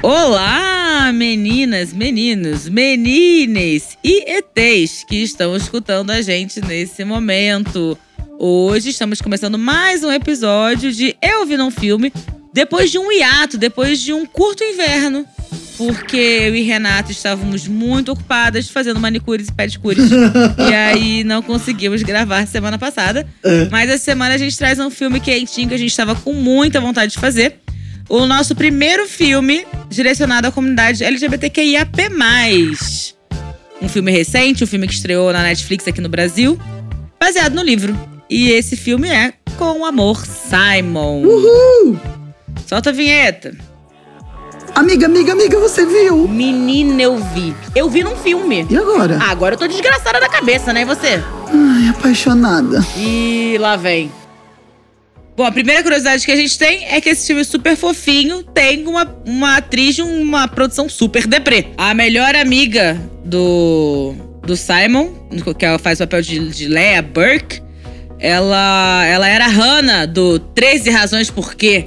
Olá, 0.00 1.10
meninas, 1.12 1.92
meninos, 1.92 2.68
menines 2.68 3.98
e 4.02 4.24
ETs 4.30 5.02
que 5.02 5.16
estão 5.16 5.56
escutando 5.56 6.12
a 6.12 6.22
gente 6.22 6.60
nesse 6.60 7.04
momento. 7.04 7.98
Hoje 8.38 8.90
estamos 8.90 9.20
começando 9.20 9.58
mais 9.58 10.04
um 10.04 10.12
episódio 10.12 10.92
de 10.92 11.16
Eu 11.20 11.44
Vi 11.44 11.56
Num 11.56 11.72
Filme, 11.72 12.12
depois 12.54 12.92
de 12.92 12.98
um 12.98 13.10
hiato, 13.10 13.58
depois 13.58 14.00
de 14.00 14.12
um 14.12 14.24
curto 14.24 14.62
inverno. 14.62 15.26
Porque 15.76 16.16
eu 16.16 16.54
e 16.54 16.62
Renato 16.62 17.10
estávamos 17.10 17.66
muito 17.66 18.12
ocupadas 18.12 18.68
fazendo 18.68 19.00
manicures 19.00 19.48
e 19.48 19.52
pedicures. 19.52 20.10
e 20.70 20.74
aí 20.74 21.24
não 21.24 21.42
conseguimos 21.42 22.02
gravar 22.02 22.46
semana 22.46 22.78
passada. 22.78 23.26
Mas 23.70 23.90
essa 23.90 24.04
semana 24.04 24.34
a 24.34 24.38
gente 24.38 24.56
traz 24.56 24.78
um 24.78 24.90
filme 24.90 25.18
quentinho 25.18 25.68
que 25.68 25.74
a 25.74 25.78
gente 25.78 25.90
estava 25.90 26.14
com 26.14 26.32
muita 26.32 26.80
vontade 26.80 27.12
de 27.12 27.18
fazer. 27.18 27.60
O 28.08 28.24
nosso 28.26 28.54
primeiro 28.54 29.06
filme 29.06 29.66
direcionado 29.88 30.46
à 30.46 30.52
comunidade 30.52 31.04
LGBTQIAP+. 31.04 32.08
Um 33.82 33.88
filme 33.88 34.10
recente, 34.10 34.64
um 34.64 34.66
filme 34.66 34.86
que 34.88 34.94
estreou 34.94 35.32
na 35.32 35.42
Netflix 35.42 35.86
aqui 35.86 36.00
no 36.00 36.08
Brasil, 36.08 36.58
baseado 37.20 37.54
no 37.54 37.62
livro. 37.62 37.94
E 38.30 38.50
esse 38.50 38.76
filme 38.76 39.08
é 39.08 39.34
Com 39.58 39.84
Amor, 39.84 40.24
Simon. 40.24 41.22
Uhul! 41.22 42.00
Solta 42.66 42.90
a 42.90 42.92
vinheta. 42.92 43.54
Amiga, 44.74 45.06
amiga, 45.06 45.32
amiga, 45.32 45.58
você 45.58 45.84
viu? 45.84 46.28
Menina, 46.28 47.02
eu 47.02 47.16
vi. 47.34 47.54
Eu 47.74 47.90
vi 47.90 48.02
num 48.02 48.16
filme. 48.16 48.66
E 48.70 48.76
agora? 48.76 49.18
Ah, 49.20 49.30
agora 49.30 49.54
eu 49.54 49.58
tô 49.58 49.66
desgraçada 49.66 50.20
da 50.20 50.28
cabeça, 50.28 50.72
né? 50.72 50.82
E 50.82 50.84
você? 50.84 51.22
Ai, 51.52 51.88
apaixonada. 51.88 52.84
E 52.96 53.56
lá 53.58 53.76
vem. 53.76 54.10
Bom, 55.38 55.44
a 55.44 55.52
primeira 55.52 55.84
curiosidade 55.84 56.26
que 56.26 56.32
a 56.32 56.36
gente 56.36 56.58
tem 56.58 56.84
é 56.86 57.00
que 57.00 57.10
esse 57.10 57.28
filme 57.28 57.44
super 57.44 57.76
fofinho 57.76 58.42
tem 58.42 58.84
uma, 58.88 59.06
uma 59.24 59.58
atriz 59.58 59.94
de 59.94 60.02
uma 60.02 60.48
produção 60.48 60.88
super 60.88 61.28
deprê. 61.28 61.68
A 61.76 61.94
melhor 61.94 62.34
amiga 62.34 63.00
do, 63.24 64.16
do 64.42 64.56
Simon, 64.56 65.12
que 65.56 65.64
ela 65.64 65.78
faz 65.78 66.00
o 66.00 66.02
papel 66.02 66.22
de, 66.22 66.48
de 66.48 66.66
Leia 66.66 67.00
Burke, 67.00 67.62
ela, 68.18 69.06
ela 69.06 69.28
era 69.28 69.44
a 69.44 69.48
Hannah 69.48 70.06
do 70.06 70.40
13 70.40 70.90
Razões 70.90 71.30
Por 71.30 71.54
Quê. 71.54 71.86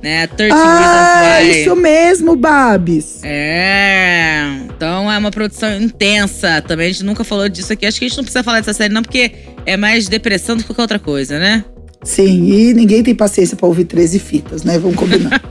Né? 0.00 0.28
13 0.28 0.52
Ah, 0.54 1.38
Reasons 1.40 1.48
Why. 1.52 1.60
isso 1.62 1.74
mesmo, 1.74 2.36
Babs. 2.36 3.24
É, 3.24 4.44
então 4.66 5.10
é 5.10 5.18
uma 5.18 5.32
produção 5.32 5.76
intensa. 5.80 6.62
Também 6.62 6.90
a 6.90 6.92
gente 6.92 7.04
nunca 7.04 7.24
falou 7.24 7.48
disso 7.48 7.72
aqui. 7.72 7.86
Acho 7.86 7.98
que 7.98 8.04
a 8.04 8.08
gente 8.08 8.16
não 8.18 8.22
precisa 8.22 8.44
falar 8.44 8.60
dessa 8.60 8.72
série, 8.72 8.94
não, 8.94 9.02
porque 9.02 9.32
é 9.66 9.76
mais 9.76 10.06
depressão 10.06 10.56
do 10.56 10.62
que 10.62 10.68
qualquer 10.68 10.82
outra 10.82 10.98
coisa, 11.00 11.40
né? 11.40 11.64
Sim, 12.04 12.52
e 12.52 12.74
ninguém 12.74 13.02
tem 13.02 13.14
paciência 13.14 13.56
pra 13.56 13.66
ouvir 13.66 13.84
13 13.86 14.18
fitas, 14.18 14.62
né? 14.62 14.78
Vamos 14.78 14.96
combinar. 14.96 15.40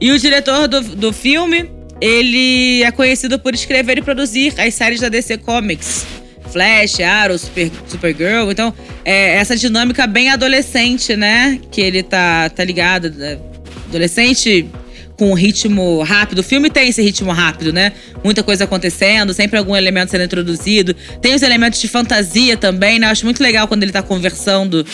E 0.00 0.10
o 0.10 0.18
diretor 0.18 0.68
do, 0.68 0.80
do 0.82 1.12
filme, 1.12 1.70
ele 2.00 2.82
é 2.82 2.90
conhecido 2.90 3.38
por 3.38 3.54
escrever 3.54 3.96
e 3.96 4.02
produzir 4.02 4.52
as 4.58 4.74
séries 4.74 5.00
da 5.00 5.08
DC 5.08 5.38
Comics. 5.38 6.04
Flash, 6.50 7.00
Arrow, 7.00 7.38
Super, 7.38 7.70
Supergirl. 7.86 8.50
Então, 8.50 8.74
é 9.04 9.36
essa 9.36 9.56
dinâmica 9.56 10.06
bem 10.06 10.30
adolescente, 10.30 11.16
né? 11.16 11.58
Que 11.70 11.80
ele 11.80 12.02
tá, 12.02 12.50
tá 12.50 12.62
ligado. 12.64 13.10
né? 13.10 13.38
Adolescente 13.88 14.66
com 15.16 15.30
um 15.30 15.34
ritmo 15.34 16.02
rápido. 16.02 16.38
O 16.38 16.42
filme 16.42 16.70
tem 16.70 16.88
esse 16.88 17.02
ritmo 17.02 17.32
rápido, 17.32 17.72
né? 17.72 17.92
Muita 18.22 18.42
coisa 18.42 18.64
acontecendo, 18.64 19.32
sempre 19.32 19.58
algum 19.58 19.76
elemento 19.76 20.10
sendo 20.10 20.24
introduzido. 20.24 20.94
Tem 21.20 21.34
os 21.34 21.42
elementos 21.42 21.80
de 21.80 21.88
fantasia 21.88 22.56
também, 22.56 22.98
né? 22.98 23.06
Eu 23.06 23.10
acho 23.10 23.24
muito 23.24 23.42
legal 23.42 23.68
quando 23.68 23.82
ele 23.82 23.92
tá 23.92 24.02
conversando 24.02 24.84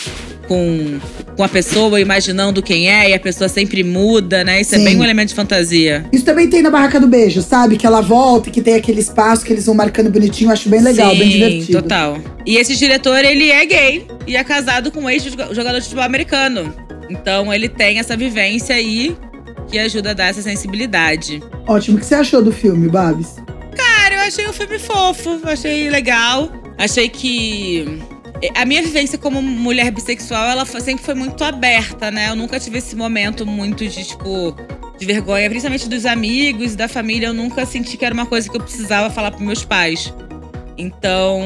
com, 0.47 0.99
com 1.35 1.43
a 1.43 1.49
pessoa, 1.49 1.99
imaginando 1.99 2.61
quem 2.61 2.89
é, 2.89 3.09
e 3.09 3.13
a 3.13 3.19
pessoa 3.19 3.47
sempre 3.47 3.83
muda, 3.83 4.43
né? 4.43 4.61
Isso 4.61 4.75
é 4.75 4.77
Sim. 4.77 4.83
bem 4.83 4.97
um 4.97 5.03
elemento 5.03 5.29
de 5.29 5.35
fantasia. 5.35 6.05
isso 6.11 6.25
também 6.25 6.49
tem 6.49 6.61
na 6.61 6.69
Barraca 6.69 6.99
do 6.99 7.07
Beijo, 7.07 7.41
sabe? 7.41 7.77
Que 7.77 7.87
ela 7.87 8.01
volta 8.01 8.49
e 8.49 8.51
que 8.51 8.61
tem 8.61 8.75
aquele 8.75 8.99
espaço 8.99 9.45
que 9.45 9.53
eles 9.53 9.65
vão 9.65 9.73
marcando 9.75 10.09
bonitinho. 10.11 10.49
Eu 10.49 10.53
acho 10.53 10.69
bem 10.69 10.81
legal, 10.81 11.11
Sim, 11.11 11.19
bem 11.19 11.29
divertido. 11.29 11.81
total. 11.81 12.17
E 12.45 12.57
esse 12.57 12.75
diretor, 12.75 13.23
ele 13.23 13.49
é 13.49 13.65
gay 13.65 14.05
e 14.27 14.35
é 14.35 14.43
casado 14.43 14.91
com 14.91 15.01
um 15.01 15.09
ex-jogador 15.09 15.77
de 15.77 15.83
futebol 15.83 16.03
americano. 16.03 16.73
Então 17.09 17.53
ele 17.53 17.67
tem 17.67 17.99
essa 17.99 18.15
vivência 18.15 18.75
aí 18.75 19.15
que 19.71 19.79
ajuda 19.79 20.11
a 20.11 20.13
dar 20.13 20.25
essa 20.25 20.41
sensibilidade. 20.41 21.41
Ótimo. 21.65 21.97
O 21.97 21.99
que 21.99 22.05
você 22.05 22.15
achou 22.15 22.43
do 22.43 22.51
filme, 22.51 22.89
Babs? 22.89 23.37
Cara, 23.75 24.15
eu 24.15 24.21
achei 24.21 24.45
o 24.45 24.53
filme 24.53 24.77
fofo, 24.77 25.39
achei 25.45 25.89
legal. 25.89 26.51
Achei 26.77 27.07
que. 27.09 27.99
A 28.55 28.65
minha 28.65 28.81
vivência 28.81 29.17
como 29.17 29.41
mulher 29.41 29.91
bissexual, 29.91 30.49
ela 30.49 30.65
sempre 30.65 31.03
foi 31.05 31.13
muito 31.13 31.43
aberta, 31.43 32.09
né? 32.11 32.29
Eu 32.29 32.35
nunca 32.35 32.59
tive 32.59 32.79
esse 32.79 32.95
momento 32.95 33.45
muito 33.45 33.87
de, 33.87 34.03
tipo, 34.03 34.55
de 34.97 35.05
vergonha, 35.05 35.47
principalmente 35.47 35.87
dos 35.87 36.05
amigos 36.07 36.73
e 36.73 36.75
da 36.75 36.87
família. 36.87 37.27
Eu 37.27 37.33
nunca 37.35 37.65
senti 37.67 37.95
que 37.97 38.03
era 38.03 38.13
uma 38.13 38.25
coisa 38.25 38.49
que 38.49 38.57
eu 38.57 38.61
precisava 38.61 39.09
falar 39.11 39.29
pros 39.31 39.45
meus 39.45 39.63
pais. 39.63 40.11
Então, 40.77 41.39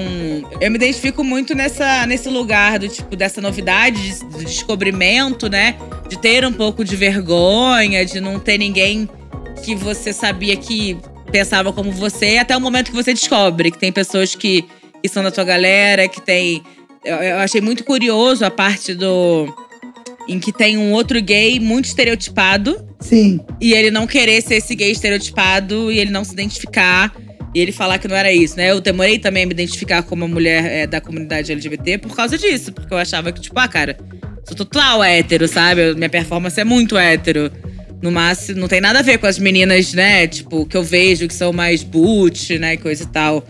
eu 0.62 0.72
me 0.72 0.78
identifico 0.78 1.22
muito 1.22 1.53
nessa, 1.53 2.06
nesse 2.06 2.30
lugar 2.30 2.80
do 2.80 2.88
tipo, 2.88 3.16
dessa 3.18 3.41
novidade, 3.41 4.02
de- 4.19 4.25
do 4.25 4.46
descobrimento, 4.46 5.50
né? 5.50 5.75
De 6.07 6.19
ter 6.19 6.45
um 6.45 6.53
pouco 6.53 6.83
de 6.83 6.95
vergonha, 6.95 8.05
de 8.05 8.19
não 8.19 8.39
ter 8.39 8.57
ninguém 8.57 9.09
que 9.63 9.75
você 9.75 10.13
sabia 10.13 10.55
que 10.55 10.97
pensava 11.31 11.73
como 11.73 11.91
você, 11.91 12.38
até 12.38 12.55
o 12.55 12.61
momento 12.61 12.91
que 12.91 12.95
você 12.95 13.13
descobre 13.13 13.71
que 13.71 13.77
tem 13.77 13.91
pessoas 13.91 14.35
que, 14.35 14.66
que 15.01 15.09
são 15.09 15.23
da 15.23 15.31
tua 15.31 15.43
galera, 15.43 16.07
que 16.07 16.21
tem. 16.21 16.63
Eu, 17.03 17.17
eu 17.17 17.38
achei 17.38 17.61
muito 17.61 17.83
curioso 17.83 18.45
a 18.45 18.51
parte 18.51 18.93
do. 18.93 19.53
Em 20.27 20.39
que 20.39 20.51
tem 20.51 20.77
um 20.77 20.91
outro 20.91 21.21
gay 21.21 21.59
muito 21.59 21.85
estereotipado 21.85 22.83
Sim. 22.99 23.39
e 23.61 23.73
ele 23.73 23.91
não 23.91 24.07
querer 24.07 24.41
ser 24.41 24.55
esse 24.55 24.73
gay 24.73 24.89
estereotipado 24.89 25.91
e 25.91 25.99
ele 25.99 26.09
não 26.09 26.23
se 26.23 26.33
identificar 26.33 27.16
e 27.55 27.59
ele 27.61 27.72
falar 27.72 27.99
que 27.99 28.07
não 28.07 28.16
era 28.16 28.33
isso, 28.33 28.57
né? 28.57 28.72
Eu 28.72 28.81
demorei 28.81 29.17
também 29.17 29.43
a 29.43 29.45
me 29.45 29.53
identificar 29.53 30.03
como 30.03 30.25
uma 30.25 30.33
mulher 30.33 30.66
é, 30.66 30.85
da 30.85 30.99
comunidade 30.99 31.53
LGBT 31.53 31.99
por 31.99 32.13
causa 32.13 32.37
disso, 32.37 32.73
porque 32.73 32.93
eu 32.93 32.97
achava 32.97 33.31
que, 33.31 33.39
tipo, 33.39 33.57
ah, 33.57 33.67
cara, 33.67 33.97
sou 34.45 34.56
total 34.56 35.03
hétero, 35.03 35.47
sabe? 35.47 35.94
Minha 35.95 36.09
performance 36.09 36.59
é 36.59 36.63
muito 36.63 36.97
hétero. 36.97 37.51
No 38.01 38.11
máximo, 38.11 38.59
não 38.59 38.67
tem 38.67 38.79
nada 38.79 39.00
a 39.00 39.01
ver 39.01 39.17
com 39.17 39.25
as 39.25 39.39
meninas, 39.39 39.94
né? 39.94 40.28
Tipo, 40.28 40.66
que 40.66 40.78
eu 40.78 40.83
vejo 40.83 41.28
que 41.28 41.33
são 41.33 41.51
mais 41.51 41.81
boot, 41.81 42.59
né? 42.59 42.78
Coisa 42.78 43.03
e 43.03 43.07
tal. 43.07 43.44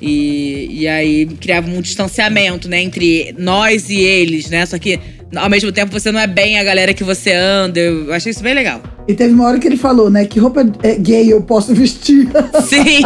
E, 0.00 0.80
e 0.82 0.88
aí 0.88 1.26
criava 1.40 1.70
um 1.70 1.80
distanciamento, 1.80 2.68
né? 2.68 2.82
Entre 2.82 3.34
nós 3.38 3.88
e 3.88 4.00
eles, 4.00 4.50
né? 4.50 4.66
Só 4.66 4.78
que 4.78 5.00
ao 5.34 5.48
mesmo 5.48 5.72
tempo 5.72 5.92
você 5.92 6.12
não 6.12 6.20
é 6.20 6.26
bem 6.26 6.58
a 6.58 6.64
galera 6.64 6.92
que 6.92 7.04
você 7.04 7.32
anda. 7.32 7.80
Eu 7.80 8.12
achei 8.12 8.30
isso 8.30 8.42
bem 8.42 8.54
legal. 8.54 8.82
E 9.08 9.14
teve 9.14 9.32
uma 9.32 9.46
hora 9.46 9.58
que 9.58 9.66
ele 9.66 9.76
falou, 9.76 10.10
né? 10.10 10.26
Que 10.26 10.38
roupa 10.38 10.64
é, 10.82 10.96
gay 10.96 11.32
eu 11.32 11.40
posso 11.42 11.74
vestir. 11.74 12.28
Sim. 12.68 13.02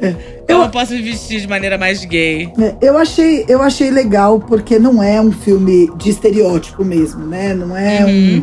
eu 0.00 0.37
Eu- 0.68 0.72
posso 0.72 0.92
me 0.92 1.02
vestir 1.02 1.40
de 1.40 1.48
maneira 1.48 1.76
mais 1.76 2.04
gay. 2.04 2.52
É, 2.58 2.76
Eu 2.88 2.96
achei, 2.96 3.44
eu 3.48 3.62
achei 3.62 3.90
legal 3.90 4.38
porque 4.40 4.78
não 4.78 5.02
é 5.02 5.20
um 5.20 5.32
filme 5.32 5.90
de 5.96 6.10
estereótipo 6.10 6.84
mesmo, 6.84 7.26
né? 7.26 7.54
Não 7.54 7.76
é 7.76 8.04
Uhum. 8.04 8.42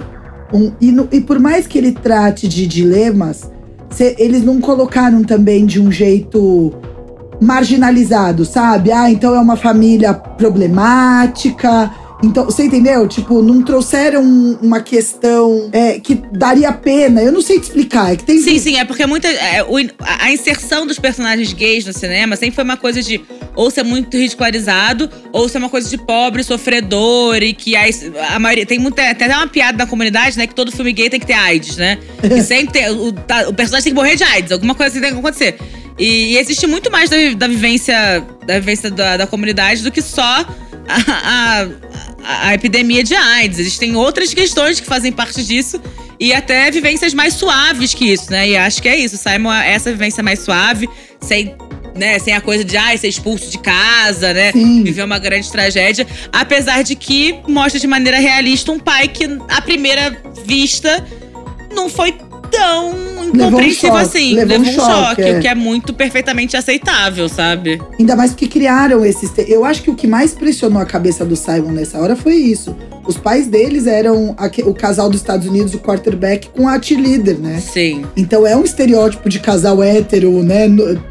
um. 0.53 0.57
um 0.65 0.71
e, 0.79 0.91
no- 0.91 1.07
e 1.11 1.21
por 1.21 1.39
mais 1.39 1.65
que 1.67 1.77
ele 1.77 1.91
trate 1.91 2.47
de 2.47 2.67
dilemas, 2.67 3.49
cê- 3.89 4.15
eles 4.19 4.43
não 4.43 4.59
colocaram 4.61 5.23
também 5.23 5.65
de 5.65 5.79
um 5.81 5.91
jeito 5.91 6.73
marginalizado, 7.41 8.45
sabe? 8.45 8.91
Ah, 8.91 9.09
então 9.09 9.35
é 9.35 9.39
uma 9.39 9.55
família 9.55 10.13
problemática. 10.13 11.91
Então, 12.23 12.45
você 12.45 12.63
entendeu? 12.63 13.07
Tipo, 13.07 13.41
não 13.41 13.61
trouxeram 13.61 14.23
uma 14.61 14.79
questão 14.81 15.69
é, 15.71 15.99
que 15.99 16.15
daria 16.31 16.71
pena. 16.71 17.21
Eu 17.21 17.31
não 17.31 17.41
sei 17.41 17.59
te 17.59 17.63
explicar. 17.63 18.13
É 18.13 18.15
que 18.15 18.23
tem 18.23 18.39
Sim, 18.39 18.57
sim, 18.57 18.77
é 18.77 18.85
porque 18.85 19.05
muita. 19.05 19.27
é, 19.27 19.63
o- 19.63 19.75
a 19.99 20.31
inserção 20.31 20.87
dos 20.87 20.97
personagens 20.97 21.51
gays 21.53 21.85
no 21.85 21.93
cinema 21.93 22.35
sempre 22.35 22.55
foi 22.55 22.63
uma 22.63 22.77
coisa 22.77 23.01
de 23.03 23.21
ou 23.55 23.69
ser 23.69 23.83
muito 23.83 24.17
ridicularizado, 24.17 25.09
ou 25.31 25.47
ser 25.47 25.57
uma 25.59 25.69
coisa 25.69 25.89
de 25.89 25.97
pobre, 25.97 26.43
sofredor, 26.43 27.37
e 27.41 27.53
que 27.53 27.75
a, 27.75 27.83
a 28.33 28.39
maioria. 28.39 28.65
Tem 28.65 28.79
muita. 28.79 28.95
Tem 29.15 29.27
até 29.27 29.35
uma 29.35 29.47
piada 29.47 29.77
na 29.77 29.85
comunidade, 29.85 30.37
né? 30.37 30.47
Que 30.47 30.55
todo 30.55 30.71
filme 30.71 30.93
gay 30.93 31.09
tem 31.09 31.19
que 31.19 31.27
ter 31.27 31.33
AIDS, 31.33 31.77
né? 31.77 31.97
Que 32.21 32.41
sempre 32.43 32.73
tem. 32.73 32.89
O, 32.89 33.11
tá- 33.11 33.47
o 33.49 33.53
personagem 33.53 33.83
tem 33.85 33.93
que 33.93 33.99
morrer 33.99 34.15
de 34.15 34.23
AIDS, 34.23 34.51
alguma 34.51 34.73
coisa 34.73 34.91
assim 34.91 35.01
tem 35.01 35.11
que 35.13 35.19
acontecer. 35.19 35.57
E, 35.97 36.33
e 36.33 36.37
existe 36.37 36.67
muito 36.67 36.91
mais 36.91 37.09
da, 37.09 37.15
da 37.37 37.47
vivência, 37.47 38.21
da, 38.45 38.55
vivência 38.59 38.89
da, 38.91 39.15
da 39.15 39.27
comunidade 39.27 39.81
do 39.81 39.91
que 39.91 40.01
só 40.01 40.45
a, 40.87 41.67
a, 42.23 42.53
epidemia 42.53 43.03
de 43.03 43.15
AIDS. 43.15 43.59
Existem 43.59 43.95
outras 43.95 44.33
questões 44.33 44.79
que 44.79 44.85
fazem 44.85 45.11
parte 45.11 45.43
disso. 45.43 45.81
E 46.19 46.33
até 46.33 46.71
vivências 46.71 47.13
mais 47.13 47.33
suaves 47.33 47.93
que 47.93 48.05
isso, 48.05 48.31
né? 48.31 48.49
E 48.49 48.57
acho 48.57 48.81
que 48.81 48.87
é 48.87 48.95
isso. 48.95 49.17
Simon, 49.17 49.51
é 49.51 49.73
essa 49.73 49.91
vivência 49.91 50.23
mais 50.23 50.39
suave, 50.39 50.87
sem, 51.19 51.55
né, 51.93 52.17
sem 52.19 52.33
a 52.33 52.39
coisa 52.39 52.63
de 52.63 52.77
ai, 52.77 52.97
ser 52.97 53.09
expulso 53.09 53.51
de 53.51 53.57
casa, 53.57 54.33
né? 54.33 54.51
Sim. 54.53 54.83
Viver 54.83 55.03
uma 55.03 55.19
grande 55.19 55.51
tragédia. 55.51 56.07
Apesar 56.31 56.83
de 56.83 56.95
que 56.95 57.37
mostra 57.47 57.79
de 57.79 57.87
maneira 57.87 58.17
realista 58.17 58.71
um 58.71 58.79
pai 58.79 59.09
que, 59.09 59.25
à 59.49 59.61
primeira 59.61 60.17
vista, 60.45 61.05
não 61.73 61.89
foi 61.89 62.13
tão 62.55 62.91
Levou 63.33 63.59
um 63.59 63.63
incompreensível 63.63 63.89
choque, 63.89 64.01
assim. 64.17 64.33
levou 64.35 64.57
um 64.57 64.61
um 64.61 64.65
choque, 64.65 64.75
choque, 65.07 65.21
é. 65.23 65.37
o 65.37 65.41
que 65.41 65.47
é 65.47 65.55
muito 65.55 65.93
perfeitamente 65.93 66.55
aceitável, 66.55 67.27
sabe? 67.27 67.81
Ainda 67.99 68.15
mais 68.15 68.31
porque 68.31 68.47
criaram 68.47 69.03
esses. 69.05 69.29
te- 69.31 69.45
Eu 69.49 69.65
acho 69.65 69.81
que 69.81 69.89
o 69.89 69.95
que 69.95 70.07
mais 70.07 70.33
pressionou 70.33 70.81
a 70.81 70.85
cabeça 70.85 71.25
do 71.25 71.35
Simon 71.35 71.71
nessa 71.71 71.99
hora 71.99 72.15
foi 72.15 72.35
isso. 72.35 72.75
Os 73.05 73.17
pais 73.17 73.47
deles 73.47 73.87
eram 73.87 74.35
o 74.65 74.73
casal 74.73 75.09
dos 75.09 75.19
Estados 75.21 75.47
Unidos, 75.47 75.73
o 75.73 75.79
quarterback, 75.79 76.49
com 76.49 76.67
a 76.67 76.81
cheerleader, 76.81 77.37
né? 77.37 77.59
Sim. 77.59 78.05
Então 78.15 78.47
é 78.47 78.55
um 78.55 78.63
estereótipo 78.63 79.27
de 79.27 79.39
casal 79.39 79.83
hétero, 79.83 80.41
né? 80.43 80.67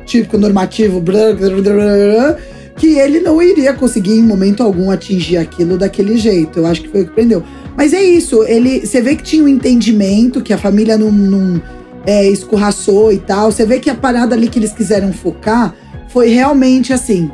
típico, 0.06 0.38
normativo, 0.38 1.00
blá, 1.00 1.32
blá, 1.34 1.50
blá, 1.50 1.60
blá, 1.62 2.36
que 2.76 2.98
ele 2.98 3.20
não 3.20 3.40
iria 3.42 3.72
conseguir 3.74 4.12
em 4.14 4.22
momento 4.22 4.62
algum 4.62 4.90
atingir 4.90 5.36
aquilo 5.36 5.76
daquele 5.78 6.16
jeito. 6.16 6.58
Eu 6.60 6.66
acho 6.66 6.80
que 6.82 6.88
foi 6.88 7.02
o 7.02 7.06
que 7.06 7.12
prendeu. 7.12 7.42
Mas 7.76 7.92
é 7.92 8.02
isso, 8.02 8.44
ele, 8.44 8.86
você 8.86 9.00
vê 9.00 9.16
que 9.16 9.22
tinha 9.22 9.42
um 9.42 9.48
entendimento, 9.48 10.40
que 10.40 10.52
a 10.52 10.58
família 10.58 10.96
não, 10.96 11.10
não 11.10 11.62
é, 12.06 12.28
escorraçou 12.28 13.12
e 13.12 13.18
tal. 13.18 13.50
Você 13.50 13.66
vê 13.66 13.80
que 13.80 13.90
a 13.90 13.94
parada 13.94 14.34
ali 14.34 14.48
que 14.48 14.58
eles 14.58 14.72
quiseram 14.72 15.12
focar 15.12 15.74
foi 16.08 16.28
realmente 16.28 16.92
assim. 16.92 17.30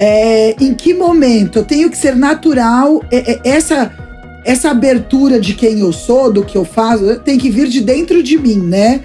é, 0.00 0.56
em 0.60 0.74
que 0.74 0.92
momento 0.92 1.60
eu 1.60 1.64
tenho 1.64 1.88
que 1.88 1.96
ser 1.96 2.16
natural? 2.16 3.00
é, 3.10 3.32
é, 3.32 3.40
essa 3.44 3.92
essa 4.44 4.70
abertura 4.70 5.40
de 5.40 5.54
quem 5.54 5.80
eu 5.80 5.92
sou, 5.92 6.30
do 6.30 6.44
que 6.44 6.56
eu 6.56 6.64
faço, 6.64 7.18
tem 7.20 7.38
que 7.38 7.48
vir 7.48 7.66
de 7.66 7.80
dentro 7.80 8.22
de 8.22 8.36
mim, 8.36 8.58
né? 8.58 9.00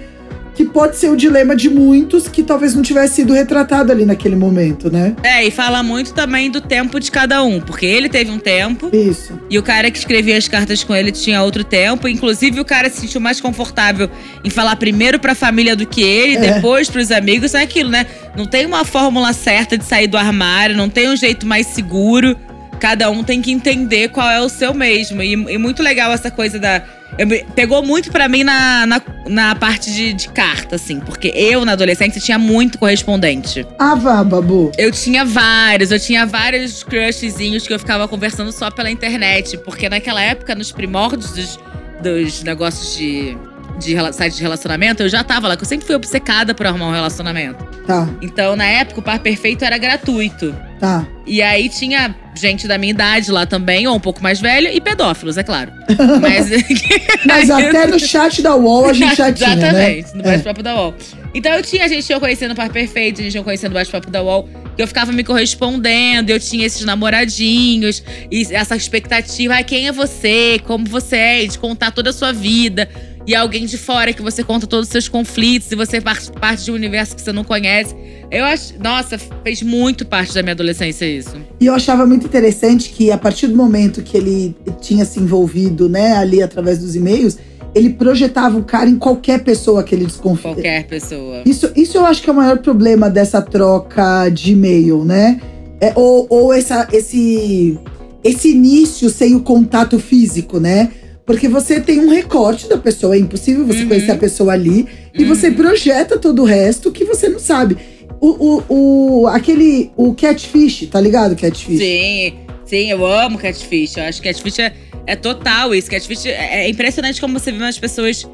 Que 0.54 0.64
pode 0.64 0.96
ser 0.96 1.08
o 1.08 1.16
dilema 1.16 1.56
de 1.56 1.70
muitos 1.70 2.28
que 2.28 2.42
talvez 2.42 2.74
não 2.74 2.82
tivesse 2.82 3.14
sido 3.16 3.32
retratado 3.32 3.90
ali 3.92 4.04
naquele 4.04 4.36
momento, 4.36 4.90
né? 4.90 5.14
É, 5.22 5.44
e 5.44 5.50
fala 5.50 5.82
muito 5.82 6.12
também 6.12 6.50
do 6.50 6.60
tempo 6.60 7.00
de 7.00 7.10
cada 7.10 7.42
um, 7.42 7.60
porque 7.60 7.86
ele 7.86 8.08
teve 8.08 8.30
um 8.30 8.38
tempo 8.38 8.90
Isso. 8.92 9.38
e 9.48 9.58
o 9.58 9.62
cara 9.62 9.90
que 9.90 9.98
escrevia 9.98 10.36
as 10.36 10.48
cartas 10.48 10.84
com 10.84 10.94
ele 10.94 11.12
tinha 11.12 11.42
outro 11.42 11.64
tempo. 11.64 12.06
Inclusive, 12.08 12.60
o 12.60 12.64
cara 12.64 12.90
se 12.90 13.00
sentiu 13.00 13.20
mais 13.20 13.40
confortável 13.40 14.10
em 14.44 14.50
falar 14.50 14.76
primeiro 14.76 15.18
pra 15.18 15.34
família 15.34 15.74
do 15.74 15.86
que 15.86 16.02
ele, 16.02 16.36
É. 16.36 16.54
depois 16.54 16.90
pros 16.90 17.10
amigos. 17.10 17.54
É 17.54 17.62
aquilo, 17.62 17.90
né? 17.90 18.04
Não 18.36 18.44
tem 18.46 18.66
uma 18.66 18.84
fórmula 18.84 19.32
certa 19.32 19.78
de 19.78 19.84
sair 19.84 20.06
do 20.08 20.16
armário, 20.18 20.76
não 20.76 20.88
tem 20.88 21.08
um 21.08 21.16
jeito 21.16 21.46
mais 21.46 21.66
seguro. 21.68 22.36
Cada 22.78 23.10
um 23.10 23.22
tem 23.22 23.42
que 23.42 23.50
entender 23.52 24.08
qual 24.08 24.28
é 24.28 24.40
o 24.40 24.48
seu 24.48 24.72
mesmo. 24.74 25.22
E, 25.22 25.32
e 25.32 25.58
muito 25.58 25.82
legal 25.82 26.12
essa 26.12 26.30
coisa 26.30 26.58
da. 26.58 26.82
Eu 27.18 27.26
pegou 27.54 27.82
muito 27.84 28.10
pra 28.10 28.28
mim 28.28 28.44
na, 28.44 28.86
na, 28.86 29.02
na 29.28 29.54
parte 29.54 29.92
de, 29.92 30.12
de 30.12 30.28
carta, 30.28 30.76
assim. 30.76 31.00
Porque 31.00 31.28
eu, 31.28 31.64
na 31.64 31.72
adolescência, 31.72 32.20
tinha 32.20 32.38
muito 32.38 32.78
correspondente. 32.78 33.66
Ah, 33.78 33.94
vá, 33.94 34.22
Babu. 34.24 34.72
Eu 34.78 34.90
tinha 34.90 35.24
vários, 35.24 35.90
eu 35.90 36.00
tinha 36.00 36.24
vários 36.26 36.82
crushzinhos 36.82 37.66
que 37.66 37.72
eu 37.72 37.78
ficava 37.78 38.06
conversando 38.08 38.52
só 38.52 38.70
pela 38.70 38.90
internet. 38.90 39.58
Porque 39.58 39.88
naquela 39.88 40.22
época, 40.22 40.54
nos 40.54 40.72
primórdios 40.72 41.32
dos, 41.32 41.58
dos 42.02 42.42
negócios 42.42 42.96
de, 42.96 43.36
de 43.78 43.94
site 44.12 44.36
de 44.36 44.42
relacionamento, 44.42 45.02
eu 45.02 45.08
já 45.08 45.22
tava 45.24 45.48
lá, 45.48 45.56
que 45.56 45.62
eu 45.62 45.68
sempre 45.68 45.86
fui 45.86 45.94
obcecada 45.94 46.54
por 46.54 46.66
arrumar 46.66 46.88
um 46.88 46.92
relacionamento. 46.92 47.64
Tá, 47.86 48.08
Então, 48.20 48.54
na 48.56 48.64
época, 48.66 49.00
o 49.00 49.02
par 49.02 49.18
perfeito 49.18 49.64
era 49.64 49.78
gratuito. 49.78 50.54
tá. 50.78 51.06
E 51.26 51.40
aí 51.42 51.68
tinha 51.68 52.12
gente 52.34 52.66
da 52.66 52.76
minha 52.76 52.90
idade 52.90 53.30
lá 53.30 53.46
também, 53.46 53.86
ou 53.86 53.94
um 53.94 54.00
pouco 54.00 54.20
mais 54.22 54.40
velha, 54.40 54.72
e 54.74 54.80
pedófilos, 54.80 55.36
é 55.38 55.42
claro. 55.44 55.70
Mas. 56.20 56.50
Mas 57.24 57.50
até 57.50 57.86
no 57.86 57.98
chat 58.00 58.42
da 58.42 58.56
UOL 58.56 58.88
a 58.88 58.92
gente 58.92 59.14
já 59.16 59.32
tinha, 59.32 59.54
né? 59.56 59.98
Exatamente, 59.98 60.14
no 60.16 60.20
É. 60.22 60.32
bate-papo 60.32 60.62
da 60.62 60.74
UOL. 60.74 60.94
Então 61.32 61.52
eu 61.52 61.62
tinha, 61.62 61.84
a 61.84 61.88
gente 61.88 62.08
ia 62.10 62.18
conhecendo 62.18 62.52
o 62.52 62.56
Par 62.56 62.68
Perfeito, 62.70 63.20
a 63.20 63.24
gente 63.24 63.34
ia 63.36 63.42
conhecendo 63.44 63.70
o 63.70 63.74
bate-papo 63.74 64.10
da 64.10 64.20
UOL, 64.22 64.48
que 64.74 64.82
eu 64.82 64.88
ficava 64.88 65.12
me 65.12 65.22
correspondendo, 65.22 66.30
eu 66.30 66.40
tinha 66.40 66.66
esses 66.66 66.84
namoradinhos, 66.84 68.02
e 68.30 68.46
essa 68.50 68.74
expectativa, 68.74 69.54
ah, 69.56 69.62
quem 69.62 69.86
é 69.86 69.92
você, 69.92 70.60
como 70.66 70.84
você 70.86 71.16
é, 71.16 71.46
de 71.46 71.58
contar 71.58 71.90
toda 71.92 72.10
a 72.10 72.12
sua 72.12 72.32
vida. 72.32 72.88
E 73.26 73.34
alguém 73.34 73.66
de 73.66 73.76
fora 73.76 74.12
que 74.12 74.22
você 74.22 74.42
conta 74.42 74.66
todos 74.66 74.86
os 74.86 74.92
seus 74.92 75.08
conflitos, 75.08 75.70
e 75.70 75.76
você 75.76 76.00
parte, 76.00 76.32
parte 76.32 76.64
de 76.64 76.72
um 76.72 76.74
universo 76.74 77.14
que 77.14 77.22
você 77.22 77.32
não 77.32 77.44
conhece. 77.44 77.94
Eu 78.30 78.44
acho, 78.44 78.74
nossa, 78.82 79.18
fez 79.18 79.62
muito 79.62 80.06
parte 80.06 80.32
da 80.32 80.42
minha 80.42 80.52
adolescência 80.52 81.04
isso. 81.04 81.36
E 81.60 81.66
eu 81.66 81.74
achava 81.74 82.06
muito 82.06 82.26
interessante 82.26 82.90
que 82.90 83.10
a 83.10 83.18
partir 83.18 83.48
do 83.48 83.56
momento 83.56 84.02
que 84.02 84.16
ele 84.16 84.56
tinha 84.80 85.04
se 85.04 85.20
envolvido, 85.20 85.88
né, 85.88 86.16
ali 86.16 86.42
através 86.42 86.78
dos 86.78 86.96
e-mails, 86.96 87.38
ele 87.74 87.90
projetava 87.90 88.58
o 88.58 88.64
cara 88.64 88.88
em 88.88 88.96
qualquer 88.96 89.44
pessoa 89.44 89.82
que 89.82 89.94
ele 89.94 90.06
desconfia. 90.06 90.54
Qualquer 90.54 90.86
pessoa. 90.86 91.42
Isso, 91.44 91.70
isso 91.76 91.98
eu 91.98 92.06
acho 92.06 92.22
que 92.22 92.30
é 92.30 92.32
o 92.32 92.36
maior 92.36 92.58
problema 92.58 93.08
dessa 93.10 93.40
troca 93.42 94.28
de 94.28 94.52
e-mail, 94.52 95.04
né? 95.04 95.40
É, 95.80 95.92
ou 95.94 96.26
ou 96.28 96.52
essa, 96.52 96.88
esse, 96.92 97.78
esse 98.22 98.50
início 98.50 99.08
sem 99.08 99.34
o 99.34 99.40
contato 99.40 99.98
físico, 99.98 100.58
né? 100.58 100.90
Porque 101.26 101.48
você 101.48 101.80
tem 101.80 102.00
um 102.00 102.10
recorte 102.10 102.68
da 102.68 102.76
pessoa, 102.76 103.14
é 103.14 103.18
impossível 103.18 103.64
você 103.64 103.82
Uhum. 103.82 103.88
conhecer 103.88 104.10
a 104.12 104.16
pessoa 104.16 104.52
ali. 104.52 104.86
E 105.14 105.24
você 105.24 105.48
Uhum. 105.48 105.54
projeta 105.54 106.18
todo 106.18 106.42
o 106.42 106.44
resto 106.44 106.90
que 106.90 107.04
você 107.04 107.28
não 107.28 107.38
sabe. 107.38 107.76
O, 108.20 108.28
o, 108.68 109.20
o, 109.22 109.26
aquele, 109.28 109.90
o 109.96 110.12
catfish, 110.14 110.86
tá 110.90 111.00
ligado? 111.00 111.34
Catfish. 111.36 111.78
Sim, 111.78 112.34
sim, 112.66 112.90
eu 112.90 113.06
amo 113.06 113.38
catfish. 113.38 113.96
Eu 113.96 114.04
acho 114.04 114.20
que 114.20 114.28
catfish 114.28 114.58
é, 114.58 114.72
é 115.06 115.16
total 115.16 115.74
isso. 115.74 115.90
Catfish 115.90 116.26
é, 116.26 116.64
é 116.64 116.68
impressionante 116.68 117.20
como 117.20 117.38
você 117.38 117.50
vê 117.52 117.64
as 117.64 117.78
pessoas 117.78 118.26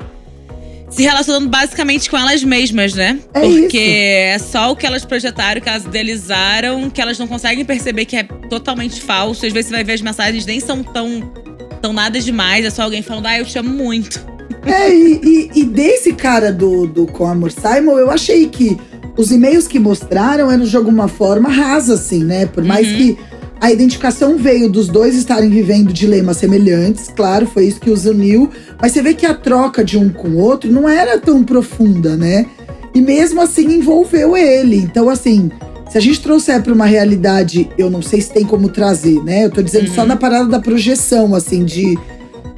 se 0.89 1.03
relacionando 1.03 1.49
basicamente 1.49 2.09
com 2.09 2.17
elas 2.17 2.43
mesmas, 2.45 2.95
né? 2.95 3.19
É 3.35 3.41
Porque 3.41 3.77
isso. 3.79 3.87
é 3.89 4.39
só 4.39 4.71
o 4.73 4.77
que 4.77 4.87
elas 4.87 5.05
projetaram, 5.05 5.61
que 5.61 5.69
elas 5.69 5.85
idealizaram, 5.85 6.89
que 6.89 7.01
elas 7.01 7.19
não 7.19 7.27
conseguem 7.27 7.65
perceber 7.65 8.05
que 8.07 8.17
é 8.17 8.23
totalmente 8.49 9.01
falso. 9.03 9.45
Às 9.45 9.53
vezes 9.53 9.69
você 9.69 9.75
vai 9.75 9.85
ver 9.85 9.93
as 9.95 10.01
mensagens 10.01 10.47
nem 10.47 10.61
são 10.61 10.83
tão, 10.83 11.21
tão 11.81 11.93
nada 11.93 12.19
demais, 12.21 12.65
é 12.65 12.71
só 12.71 12.83
alguém 12.83 13.03
falando, 13.03 13.27
ah, 13.27 13.39
eu 13.39 13.45
te 13.45 13.59
amo 13.59 13.71
muito. 13.71 14.25
É, 14.65 14.93
e, 14.95 15.21
e- 15.23 15.51
e 15.61 15.65
desse 15.65 16.13
cara 16.13 16.53
do, 16.53 16.87
do 16.87 17.07
Com 17.07 17.27
Amor 17.27 17.51
Simon, 17.53 17.99
eu 17.99 18.11
achei 18.11 18.49
que 18.49 18.77
os 19.17 19.31
e-mails 19.31 19.67
que 19.67 19.79
mostraram 19.79 20.51
eram 20.51 20.65
de 20.65 20.77
alguma 20.77 21.09
forma 21.09 21.49
rasa, 21.49 21.95
assim, 21.95 22.23
né? 22.25 22.47
Por 22.47 22.65
mais 22.65 22.87
Uhum. 22.87 22.97
que 22.97 23.19
a 23.61 23.71
identificação 23.73 24.37
veio 24.37 24.69
dos 24.69 24.89
dois 24.89 25.17
estarem 25.17 25.49
vivendo 25.49 25.93
dilemas 25.93 26.37
semelhantes, 26.37 27.09
claro, 27.15 27.47
foi 27.47 27.67
isso 27.67 27.81
que 27.81 27.91
os 27.91 28.05
uniu. 28.05 28.51
Mas 28.81 28.93
você 28.93 29.01
vê 29.03 29.15
que 29.15 29.25
a 29.25 29.35
troca 29.35 29.83
de 29.85 29.97
um 29.97 30.11
com 30.11 30.29
o 30.29 30.39
outro 30.39 30.71
não 30.71 30.89
era 30.89 31.19
tão 31.19 31.43
profunda, 31.43 32.17
né? 32.17 32.47
E 32.95 33.01
mesmo 33.01 33.41
assim 33.41 33.67
envolveu 33.75 34.37
ele. 34.37 34.77
Então, 34.77 35.09
assim, 35.09 35.51
se 35.91 35.97
a 35.99 36.01
gente 36.01 36.21
trouxer 36.21 36.63
para 36.63 36.73
uma 36.73 36.87
realidade, 36.87 37.69
eu 37.79 37.89
não 37.91 38.03
sei 38.03 38.21
se 38.21 38.31
tem 38.33 38.45
como 38.45 38.69
trazer, 38.69 39.23
né? 39.23 39.45
Eu 39.45 39.51
tô 39.51 39.63
dizendo 39.63 39.89
só 39.91 40.03
Uhum. 40.03 40.09
na 40.09 40.17
parada 40.17 40.47
da 40.49 40.59
projeção, 40.61 41.35
assim, 41.35 41.65
de 41.65 41.97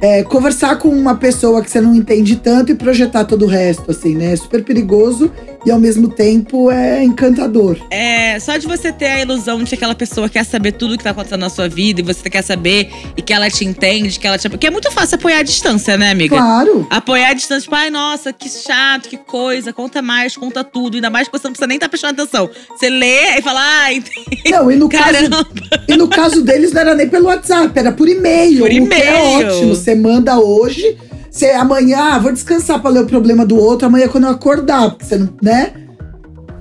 é, 0.01 0.23
conversar 0.23 0.77
com 0.77 0.89
uma 0.89 1.15
pessoa 1.15 1.61
que 1.61 1.69
você 1.69 1.81
não 1.81 1.93
entende 1.95 2.37
tanto 2.37 2.71
e 2.71 2.75
projetar 2.75 3.25
todo 3.25 3.43
o 3.43 3.47
resto, 3.47 3.91
assim, 3.91 4.15
né? 4.15 4.33
É 4.33 4.35
super 4.35 4.63
perigoso 4.63 5.31
e 5.65 5.71
ao 5.71 5.79
mesmo 5.79 6.07
tempo 6.07 6.71
é 6.71 7.03
encantador. 7.03 7.77
É, 7.91 8.39
só 8.39 8.55
de 8.57 8.65
você 8.65 8.93
ter 8.93 9.07
a 9.07 9.21
ilusão 9.21 9.61
de 9.61 9.69
que 9.69 9.75
aquela 9.75 9.95
pessoa 9.95 10.29
quer 10.29 10.45
saber 10.45 10.71
tudo 10.73 10.97
que 10.97 11.03
tá 11.03 11.09
acontecendo 11.09 11.41
na 11.41 11.49
sua 11.49 11.67
vida 11.67 11.99
e 11.99 12.03
você 12.03 12.29
quer 12.29 12.41
saber 12.41 12.89
e 13.17 13.21
que 13.21 13.33
ela 13.33 13.49
te 13.49 13.65
entende, 13.65 14.17
que 14.17 14.25
ela 14.25 14.37
te. 14.37 14.47
Porque 14.47 14.67
é 14.67 14.71
muito 14.71 14.89
fácil 14.91 15.15
apoiar 15.15 15.39
a 15.39 15.43
distância, 15.43 15.97
né, 15.97 16.11
amiga? 16.11 16.37
Claro. 16.37 16.87
Apoiar 16.89 17.29
a 17.29 17.33
distância, 17.33 17.63
tipo, 17.63 17.75
ai, 17.75 17.89
nossa, 17.89 18.31
que 18.31 18.47
chato, 18.47 19.09
que 19.09 19.17
coisa, 19.17 19.73
conta 19.73 20.01
mais, 20.01 20.37
conta 20.37 20.63
tudo. 20.63 20.95
Ainda 20.95 21.09
mais 21.09 21.27
que 21.27 21.37
você 21.37 21.47
não 21.47 21.51
precisa 21.51 21.67
nem 21.67 21.75
estar 21.75 21.89
prestando 21.89 22.21
atenção. 22.21 22.49
Você 22.69 22.89
lê 22.89 23.37
e 23.37 23.41
fala, 23.41 23.59
ai, 23.61 24.01
Não, 24.49 24.71
e 24.71 24.75
no, 24.77 24.87
caso, 24.89 25.11
caramba. 25.11 25.47
e 25.87 25.97
no 25.97 26.07
caso 26.07 26.41
deles 26.41 26.71
não 26.71 26.81
era 26.81 26.95
nem 26.95 27.09
pelo 27.09 27.25
WhatsApp, 27.25 27.77
era 27.77 27.91
por 27.91 28.07
e-mail. 28.07 28.59
Por 28.59 28.71
é 28.71 28.75
e-mail. 28.75 29.47
ótimo. 29.49 29.75
Você 29.89 29.95
manda 29.95 30.39
hoje, 30.39 30.95
você 31.31 31.47
amanhã, 31.47 32.13
ah, 32.13 32.19
vou 32.19 32.31
descansar 32.31 32.79
pra 32.79 32.91
ler 32.91 33.01
o 33.01 33.05
problema 33.07 33.43
do 33.43 33.57
outro, 33.57 33.87
amanhã 33.87 34.07
quando 34.07 34.25
eu 34.25 34.29
acordar, 34.29 34.91
porque 34.91 35.03
você 35.03 35.17
não, 35.17 35.35
né? 35.41 35.73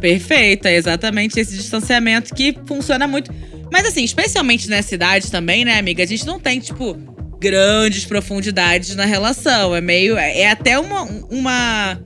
Perfeito, 0.01 0.65
é 0.65 0.75
exatamente 0.75 1.39
esse 1.39 1.55
distanciamento 1.55 2.35
que 2.35 2.57
funciona 2.65 3.07
muito. 3.07 3.31
Mas 3.71 3.87
assim, 3.87 4.03
especialmente 4.03 4.71
nessa 4.71 4.95
idade 4.95 5.31
também, 5.31 5.63
né, 5.63 5.79
amiga? 5.79 6.03
A 6.03 6.07
gente 6.07 6.25
não 6.25 6.41
tem, 6.41 6.59
tipo, 6.59 6.97
grandes 7.39 8.07
profundidades 8.07 8.97
na 8.97 9.05
relação. 9.05 9.77
É 9.77 9.81
meio. 9.83 10.17
É 10.17 10.49
até 10.51 10.79
uma, 10.79 11.03
uma, 11.31 12.01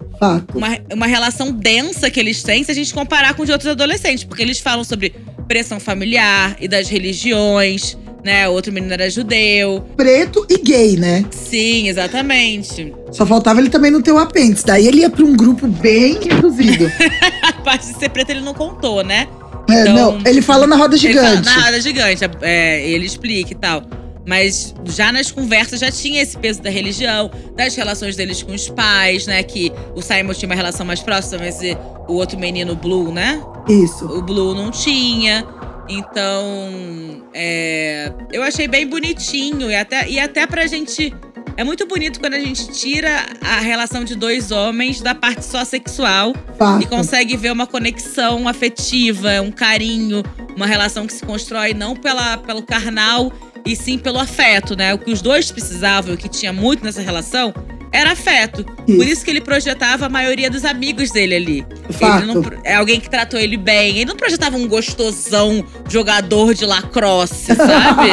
uma, 0.52 0.68
uma 0.92 1.06
relação 1.06 1.52
densa 1.52 2.10
que 2.10 2.18
eles 2.18 2.42
têm 2.42 2.64
se 2.64 2.72
a 2.72 2.74
gente 2.74 2.92
comparar 2.92 3.34
com 3.34 3.42
os 3.42 3.46
de 3.46 3.52
outros 3.52 3.70
adolescentes. 3.70 4.24
Porque 4.24 4.42
eles 4.42 4.58
falam 4.58 4.82
sobre 4.82 5.14
pressão 5.46 5.78
familiar 5.78 6.56
e 6.60 6.66
das 6.66 6.88
religiões, 6.88 7.96
né? 8.24 8.48
O 8.48 8.52
outro 8.52 8.72
menino 8.72 8.92
era 8.92 9.08
judeu. 9.10 9.84
Preto 9.96 10.46
e 10.48 10.58
gay, 10.58 10.96
né? 10.96 11.24
Sim, 11.30 11.88
exatamente. 11.88 12.92
Só 13.10 13.26
faltava 13.26 13.60
ele 13.60 13.68
também 13.70 13.90
não 13.90 14.00
ter 14.00 14.12
o 14.12 14.18
apêndice. 14.18 14.64
Daí 14.64 14.86
ele 14.86 15.00
ia 15.00 15.10
pra 15.10 15.24
um 15.24 15.36
grupo 15.36 15.66
bem 15.66 16.18
reduzido. 16.22 16.90
A 17.42 17.52
parte 17.62 17.92
de 17.92 17.98
ser 17.98 18.08
preto 18.10 18.30
ele 18.30 18.40
não 18.40 18.54
contou, 18.54 19.02
né? 19.04 19.26
É, 19.70 19.82
Então, 19.82 19.94
não, 19.94 20.20
ele 20.26 20.42
fala 20.42 20.66
na 20.66 20.76
roda 20.76 20.96
gigante. 20.96 21.44
na 21.44 21.64
roda 21.66 21.80
gigante, 21.80 22.24
é, 22.42 22.88
ele 22.88 23.06
explica 23.06 23.52
e 23.52 23.56
tal. 23.56 23.82
Mas 24.24 24.72
já 24.84 25.10
nas 25.10 25.32
conversas 25.32 25.80
já 25.80 25.90
tinha 25.90 26.22
esse 26.22 26.36
peso 26.38 26.62
da 26.62 26.70
religião, 26.70 27.28
das 27.56 27.74
relações 27.74 28.14
deles 28.14 28.40
com 28.40 28.54
os 28.54 28.68
pais, 28.68 29.26
né? 29.26 29.42
Que 29.42 29.72
o 29.96 30.00
Simon 30.02 30.32
tinha 30.32 30.48
uma 30.48 30.54
relação 30.54 30.86
mais 30.86 31.00
próxima, 31.00 31.42
mas 31.44 31.58
o 32.08 32.14
outro 32.14 32.38
menino, 32.38 32.72
o 32.72 32.76
Blue, 32.76 33.10
né? 33.12 33.42
Isso. 33.68 34.04
O 34.06 34.22
Blue 34.22 34.54
não 34.54 34.70
tinha. 34.70 35.44
Então, 35.88 37.24
é, 37.34 38.12
eu 38.32 38.42
achei 38.42 38.68
bem 38.68 38.86
bonitinho. 38.86 39.70
E 39.70 39.74
até, 39.74 40.08
e 40.08 40.18
até 40.18 40.46
pra 40.46 40.66
gente 40.66 41.12
é 41.56 41.64
muito 41.64 41.86
bonito 41.86 42.18
quando 42.18 42.34
a 42.34 42.40
gente 42.40 42.70
tira 42.72 43.26
a 43.40 43.60
relação 43.60 44.04
de 44.04 44.14
dois 44.14 44.50
homens 44.50 45.00
da 45.00 45.14
parte 45.14 45.44
só 45.44 45.64
sexual 45.64 46.32
Fato. 46.58 46.82
e 46.82 46.86
consegue 46.86 47.36
ver 47.36 47.52
uma 47.52 47.66
conexão 47.66 48.48
afetiva, 48.48 49.40
um 49.42 49.50
carinho, 49.50 50.22
uma 50.56 50.66
relação 50.66 51.06
que 51.06 51.12
se 51.12 51.24
constrói 51.24 51.74
não 51.74 51.94
pela, 51.94 52.38
pelo 52.38 52.62
carnal 52.62 53.32
e 53.64 53.76
sim 53.76 53.98
pelo 53.98 54.18
afeto, 54.18 54.74
né? 54.74 54.94
O 54.94 54.98
que 54.98 55.10
os 55.10 55.20
dois 55.20 55.50
precisavam, 55.50 56.14
o 56.14 56.16
que 56.16 56.28
tinha 56.28 56.52
muito 56.52 56.84
nessa 56.84 57.00
relação, 57.00 57.52
era 57.92 58.12
afeto. 58.12 58.64
Isso. 58.86 58.96
Por 58.96 59.06
isso 59.06 59.24
que 59.24 59.30
ele 59.30 59.40
projetava 59.40 60.06
a 60.06 60.08
maioria 60.08 60.50
dos 60.50 60.64
amigos 60.64 61.10
dele 61.10 61.34
ali. 61.34 61.66
Fato. 61.90 62.26
Não, 62.26 62.42
é 62.64 62.74
alguém 62.74 62.98
que 62.98 63.10
tratou 63.10 63.38
ele 63.38 63.56
bem. 63.56 63.96
Ele 63.96 64.06
não 64.06 64.16
projetava 64.16 64.56
um 64.56 64.66
gostosão 64.66 65.64
jogador 65.88 66.54
de 66.54 66.64
lacrosse, 66.64 67.52
sabe? 67.54 68.08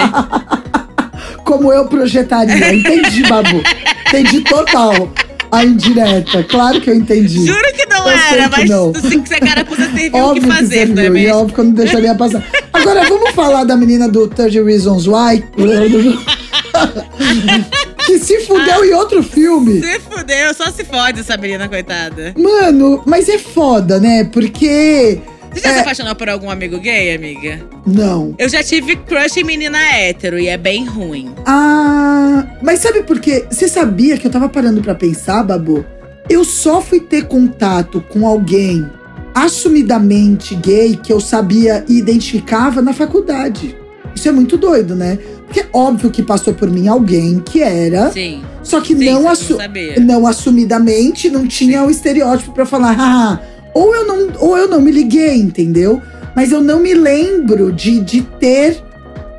Como 1.45 1.71
eu 1.71 1.87
projetaria. 1.87 2.73
Entendi, 2.73 3.23
Babu. 3.23 3.61
Entendi 4.07 4.41
total 4.41 5.11
a 5.51 5.63
indireta. 5.63 6.43
Claro 6.43 6.81
que 6.81 6.89
eu 6.89 6.95
entendi. 6.95 7.45
Juro 7.45 7.73
que 7.73 7.85
não 7.87 8.07
Eu 8.07 8.17
era, 8.17 8.49
que 8.49 8.59
mas 8.59 8.69
não. 8.69 8.93
se 8.93 9.21
se 9.25 9.33
a 9.33 9.39
cara 9.39 9.65
servir 9.65 10.09
o 10.09 10.11
que 10.11 10.19
Óbvio 10.19 10.41
que 10.43 10.47
fazer, 10.47 10.87
não 10.87 10.93
é 10.93 11.03
serviu, 11.03 11.17
e 11.17 11.31
óbvio 11.31 11.55
que 11.55 11.61
eu 11.61 11.65
não 11.65 11.71
deixaria 11.71 12.15
passar. 12.15 12.43
Agora, 12.71 13.03
vamos 13.07 13.31
falar 13.31 13.63
da 13.63 13.75
menina 13.75 14.07
do 14.07 14.27
30 14.27 14.63
Reasons 14.63 15.07
Why? 15.07 15.43
que 18.05 18.19
se 18.19 18.39
fudeu 18.41 18.83
em 18.85 18.93
outro 18.93 19.21
filme. 19.23 19.81
Se 19.81 19.99
fudeu, 19.99 20.53
só 20.53 20.71
se 20.71 20.83
fode 20.83 21.19
essa 21.21 21.37
menina, 21.37 21.67
coitada. 21.67 22.33
Mano, 22.37 23.01
mas 23.05 23.27
é 23.29 23.37
foda, 23.37 23.99
né? 23.99 24.23
Porque. 24.25 25.19
Você 25.51 25.61
já 25.61 25.69
É. 25.69 25.73
se 25.75 25.79
apaixonou 25.79 26.15
por 26.15 26.29
algum 26.29 26.49
amigo 26.49 26.77
gay, 26.79 27.15
amiga? 27.15 27.59
Não. 27.85 28.35
Eu 28.37 28.47
já 28.47 28.61
tive 28.61 28.95
crush 28.95 29.37
em 29.37 29.43
menina 29.43 29.79
hétero 29.79 30.37
e 30.39 30.47
é 30.47 30.57
bem 30.57 30.85
ruim. 30.85 31.33
Ah. 31.45 32.45
Mas 32.61 32.79
sabe 32.81 33.01
por 33.03 33.19
quê? 33.19 33.45
Você 33.49 33.67
sabia 33.67 34.17
que 34.17 34.27
eu 34.27 34.31
tava 34.31 34.47
parando 34.47 34.79
pra 34.81 34.93
pensar, 34.93 35.41
Babu? 35.43 35.83
Eu 36.29 36.43
só 36.45 36.79
fui 36.81 36.99
ter 36.99 37.25
contato 37.27 37.99
com 38.09 38.27
alguém 38.27 38.87
assumidamente 39.33 40.53
gay 40.55 40.95
que 40.95 41.11
eu 41.11 41.19
sabia 41.19 41.83
e 41.87 41.97
identificava 41.97 42.81
na 42.81 42.93
faculdade. 42.93 43.75
Isso 44.15 44.27
é 44.27 44.31
muito 44.31 44.57
doido, 44.57 44.95
né? 44.95 45.17
Porque 45.45 45.61
é 45.61 45.67
óbvio 45.73 46.11
que 46.11 46.21
passou 46.21 46.53
por 46.53 46.69
mim 46.69 46.87
alguém 46.87 47.39
que 47.39 47.61
era, 47.61 48.11
Sim. 48.11 48.43
só 48.61 48.81
que 48.81 48.95
Sim, 48.95 49.05
não, 49.05 49.27
assu 49.27 49.57
não 49.57 50.19
não 50.19 50.27
assumidamente, 50.27 51.29
não 51.29 51.47
tinha 51.47 51.83
o 51.83 51.89
estereótipo 51.89 52.51
pra 52.51 52.65
falar, 52.65 52.95
ah, 52.99 53.39
ou 53.73 53.95
eu 53.95 54.05
não, 54.05 54.29
ou 54.39 54.57
eu 54.57 54.67
não 54.67 54.81
me 54.81 54.91
liguei, 54.91 55.35
entendeu? 55.35 56.01
Mas 56.35 56.51
eu 56.51 56.61
não 56.61 56.79
me 56.79 56.93
lembro 56.93 57.71
de, 57.71 57.99
de 57.99 58.21
ter 58.21 58.81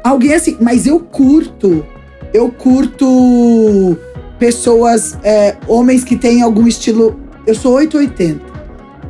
alguém 0.02 0.34
assim. 0.34 0.56
Mas 0.60 0.86
eu 0.86 1.00
curto, 1.00 1.84
eu 2.32 2.50
curto 2.50 3.96
pessoas, 4.38 5.18
é, 5.22 5.56
homens 5.66 6.04
que 6.04 6.16
têm 6.16 6.42
algum 6.42 6.66
estilo. 6.66 7.20
Eu 7.46 7.54
sou 7.54 7.74
880. 7.74 8.40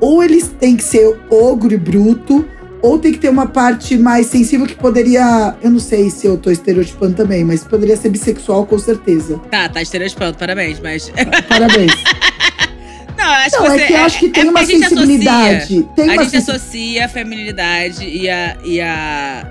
Ou 0.00 0.22
eles 0.22 0.48
têm 0.58 0.76
que 0.76 0.84
ser 0.84 1.18
ogro 1.30 1.74
e 1.74 1.76
bruto, 1.76 2.44
ou 2.82 2.98
tem 2.98 3.12
que 3.12 3.18
ter 3.18 3.28
uma 3.28 3.46
parte 3.46 3.96
mais 3.98 4.26
sensível 4.26 4.66
que 4.66 4.74
poderia. 4.74 5.54
Eu 5.62 5.70
não 5.70 5.78
sei 5.78 6.10
se 6.10 6.26
eu 6.26 6.36
tô 6.36 6.50
estereotipando 6.50 7.14
também, 7.14 7.44
mas 7.44 7.62
poderia 7.64 7.96
ser 7.96 8.08
bissexual 8.10 8.66
com 8.66 8.78
certeza. 8.78 9.38
Tá, 9.50 9.68
tá 9.68 9.82
estereotipando, 9.82 10.36
parabéns, 10.38 10.78
mas. 10.80 11.10
Parabéns. 11.48 11.92
Não, 13.16 13.26
acho 13.26 13.56
Não, 13.56 13.62
que 13.64 13.70
você. 13.70 13.80
é 13.82 13.86
que 13.86 13.92
eu 13.92 14.00
acho 14.04 14.18
que 14.18 14.28
tem 14.30 14.44
porque 14.46 14.48
uma 14.58 14.64
sensibilidade. 14.64 15.88
Tem 15.94 16.08
a 16.10 16.12
uma 16.14 16.24
gente 16.24 16.36
associa 16.38 17.04
a 17.04 17.08
feminilidade 17.08 18.04
e 18.06 18.30
a, 18.30 18.56
e 18.64 18.80
a. 18.80 19.46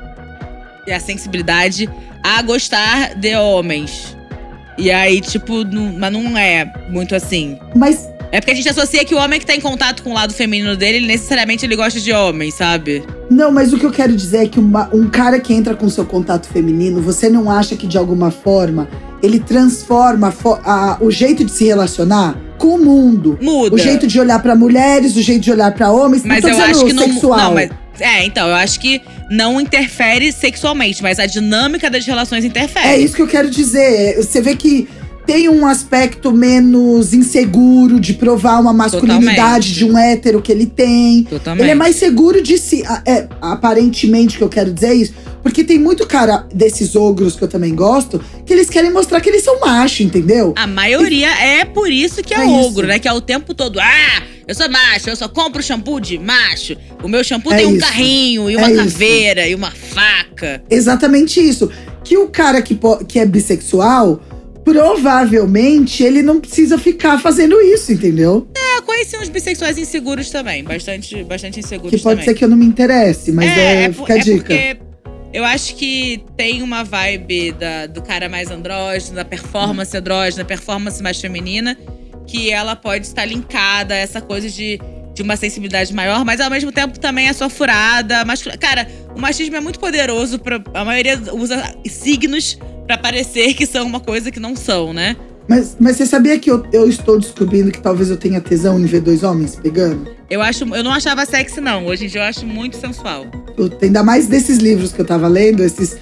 e 0.88 0.92
a 0.92 1.00
sensibilidade 1.00 1.90
a 2.24 2.42
gostar 2.42 3.14
de 3.16 3.36
homens. 3.36 4.18
E 4.78 4.90
aí, 4.92 5.22
tipo, 5.22 5.64
não- 5.66 5.94
mas 5.98 6.12
não 6.14 6.38
é 6.38 6.72
muito 6.90 7.14
assim. 7.14 7.60
Mas 7.76 8.08
É 8.32 8.40
porque 8.40 8.52
a 8.52 8.56
gente 8.56 8.70
associa 8.70 9.04
que 9.04 9.16
o 9.16 9.18
homem 9.18 9.40
que 9.40 9.46
tá 9.46 9.56
em 9.56 9.60
contato 9.62 10.04
com 10.04 10.12
o 10.12 10.14
lado 10.14 10.34
feminino 10.34 10.76
dele, 10.78 10.98
ele 10.98 11.08
necessariamente 11.08 11.66
ele 11.66 11.76
gosta 11.76 12.00
de 12.00 12.12
homens, 12.14 12.54
sabe? 12.56 13.04
não, 13.30 13.52
mas 13.52 13.72
o 13.74 13.78
que 13.78 13.86
eu 13.86 13.92
quero 13.92 14.16
dizer 14.16 14.38
é 14.44 14.48
que 14.48 14.60
uma- 14.60 14.90
um 14.94 15.08
cara 15.08 15.40
que 15.40 15.54
entra 15.54 15.76
com 15.76 15.88
seu 15.90 16.04
contato 16.06 16.48
feminino, 16.48 17.00
você 17.02 17.30
não 17.30 17.50
acha 17.50 17.76
que 17.76 17.86
de 17.88 17.96
alguma 17.98 18.32
forma 18.32 18.88
ele 19.22 19.40
transforma 19.40 20.34
a 20.64 20.72
a- 20.94 20.98
o 21.00 21.12
jeito 21.12 21.44
de 21.44 21.52
se 21.52 21.66
relacionar 21.66 22.36
com 22.58 22.76
o 22.76 22.80
mundo? 22.84 23.38
Muda. 23.42 23.76
O 23.76 23.78
jeito 23.78 24.08
de 24.08 24.20
olhar 24.20 24.42
pra 24.42 24.56
mulheres, 24.56 25.16
o 25.16 25.22
jeito 25.22 25.42
de 25.42 25.52
olhar 25.52 25.72
pra 25.74 25.92
homens, 25.92 26.24
Mas 26.26 26.44
não 26.44 26.50
eu 26.50 26.60
acho 26.62 26.86
que 26.86 26.94
não. 26.94 27.04
sexual. 27.04 27.38
Não, 27.40 27.54
mas. 27.54 27.70
É, 28.00 28.26
então, 28.26 28.48
eu 28.48 28.56
acho 28.56 28.80
que 28.80 29.02
não 29.30 29.60
interfere 29.60 30.32
sexualmente, 30.32 31.04
mas 31.04 31.20
a 31.20 31.26
dinâmica 31.26 31.90
das 31.90 32.06
relações 32.06 32.44
interfere. 32.46 32.88
É 32.88 32.98
isso 32.98 33.14
que 33.16 33.22
eu 33.22 33.28
quero 33.28 33.50
dizer. 33.50 34.16
Você 34.18 34.42
vê 34.42 34.56
que 34.56 34.88
tem 35.32 35.48
um 35.48 35.68
aspecto 35.68 36.32
menos 36.32 37.14
inseguro 37.14 38.00
de 38.00 38.16
provar 38.16 38.60
uma 38.60 38.74
masculinidade 38.74 39.36
Totalmente. 39.36 39.74
de 39.76 39.86
um 39.86 39.96
hétero 39.96 40.42
que 40.42 40.52
ele 40.52 40.66
tem. 40.66 41.24
Totalmente. 41.24 41.62
Ele 41.64 41.70
é 41.72 41.76
mais 41.76 41.98
seguro 41.98 42.42
de 42.42 42.58
si. 42.58 42.84
É, 43.06 43.28
aparentemente, 43.40 44.40
que 44.40 44.44
eu 44.44 44.50
quero 44.50 44.74
dizer 44.74 44.88
é 44.88 44.94
isso. 44.96 45.14
Porque 45.44 45.64
tem 45.64 45.78
muito 45.78 46.08
cara 46.08 46.48
desses 46.52 46.96
ogros 46.96 47.36
que 47.36 47.44
eu 47.44 47.48
também 47.48 47.76
gosto, 47.76 48.20
que 48.44 48.52
eles 48.52 48.72
querem 48.72 48.92
mostrar 48.92 49.22
que 49.22 49.30
eles 49.30 49.44
são 49.44 49.60
macho, 49.60 50.02
entendeu? 50.02 50.54
A 50.58 50.66
maioria 50.66 51.30
é 51.30 51.64
por 51.64 51.92
isso 51.92 52.24
que 52.24 52.34
é, 52.34 52.40
É 52.40 52.46
isso. 52.46 52.54
ogro, 52.68 52.88
né? 52.88 52.98
Que 52.98 53.08
é 53.08 53.14
o 53.14 53.22
tempo 53.22 53.54
todo. 53.54 53.80
Ah, 53.80 54.24
eu 54.48 54.56
sou 54.56 54.68
macho, 54.68 55.12
eu 55.12 55.16
só 55.16 55.30
compro 55.30 55.62
shampoo 55.62 56.00
de 56.00 56.18
macho. 56.18 56.76
O 57.04 57.08
meu 57.08 57.24
shampoo 57.24 57.54
É 57.54 57.58
tem 57.58 57.68
um 57.68 57.76
isso. 57.76 57.86
carrinho 57.86 58.50
e 58.50 58.56
uma 58.58 58.68
É 58.68 58.72
isso. 58.72 58.84
caveira 58.84 59.48
e 59.48 59.54
uma 59.54 59.70
faca. 59.70 60.64
Exatamente 60.72 61.40
isso. 61.40 61.70
Que 62.04 62.18
o 62.18 62.28
cara 62.28 62.62
que, 62.64 62.78
que 63.08 63.20
é 63.20 63.26
bissexual, 63.26 64.20
provavelmente 64.64 66.04
ele 66.04 66.22
não 66.22 66.40
precisa 66.40 66.78
ficar 66.78 67.20
fazendo 67.20 67.60
isso, 67.62 67.92
entendeu? 67.92 68.48
Eu 68.76 68.84
conheci 68.84 69.18
uns 69.18 69.30
bissexuais 69.30 69.78
inseguros 69.78 70.30
também, 70.30 70.64
bastante, 70.64 71.24
bastante 71.24 71.60
inseguros 71.60 71.92
Que 71.92 71.98
pode 72.02 72.20
também. 72.22 72.26
ser 72.26 72.34
que 72.38 72.44
eu 72.44 72.50
não 72.50 72.58
me 72.58 72.66
interesse, 72.66 73.32
mas 73.32 73.50
é, 73.58 73.90
po- 73.90 74.02
fica 74.06 74.14
a 74.14 74.18
dica. 74.18 74.38
porque 74.40 74.78
eu 75.34 75.44
acho 75.46 75.76
que 75.76 76.24
tem 76.38 76.62
uma 76.64 76.84
vibe 76.84 77.52
da- 77.54 77.88
do 77.88 78.02
cara 78.02 78.28
mais 78.30 78.50
andrógeno, 78.50 79.16
da 79.16 79.26
performance 79.26 79.96
andrógena, 79.96 80.44
performance 80.46 81.02
mais 81.04 81.20
feminina, 81.20 81.78
que 82.26 82.52
ela 82.52 82.76
pode 82.76 83.06
estar 83.08 83.26
linkada 83.26 83.94
a 83.94 83.98
essa 83.98 84.22
coisa 84.22 84.50
de, 84.50 84.80
de 85.20 85.24
uma 85.24 85.36
sensibilidade 85.36 85.94
maior, 85.94 86.24
mas 86.24 86.40
ao 86.40 86.50
mesmo 86.50 86.72
tempo 86.72 86.98
também 86.98 87.28
é 87.28 87.34
sua 87.34 87.50
furada. 87.50 88.24
Mascul... 88.24 88.54
Cara, 88.58 88.88
o 89.14 89.20
machismo 89.20 89.58
é 89.58 89.60
muito 89.60 89.78
poderoso. 89.78 90.40
Pra, 90.40 90.64
a 90.74 90.86
maioria 90.86 91.20
usa 91.34 91.76
signos 91.86 92.58
pra 92.88 92.98
parecer 92.98 93.54
que 93.54 93.66
são 93.66 93.86
uma 93.86 94.00
coisa 94.00 94.32
que 94.32 94.40
não 94.40 94.56
são, 94.56 94.94
né? 94.94 95.18
Mas, 95.46 95.76
mas 95.78 95.98
você 95.98 96.06
sabia 96.06 96.40
que 96.40 96.50
eu, 96.50 96.66
eu 96.72 96.88
estou 96.88 97.20
descobrindo 97.20 97.70
que 97.70 97.82
talvez 97.82 98.10
eu 98.10 98.16
tenha 98.16 98.40
tesão 98.40 98.80
em 98.80 98.86
ver 98.86 99.02
dois 99.02 99.22
homens 99.22 99.58
pegando? 99.58 100.10
Eu, 100.30 100.42
acho, 100.42 100.64
eu 100.74 100.84
não 100.84 100.92
achava 100.92 101.26
sexy, 101.26 101.60
não. 101.60 101.86
Hoje 101.88 102.06
em 102.06 102.08
dia 102.08 102.22
eu 102.22 102.26
acho 102.26 102.46
muito 102.46 102.78
sensual. 102.78 103.26
Puta, 103.58 103.86
ainda 103.86 104.02
mais 104.02 104.28
desses 104.28 104.60
livros 104.60 104.94
que 104.94 105.02
eu 105.02 105.06
tava 105.06 105.28
lendo, 105.28 105.62
esses. 105.62 105.98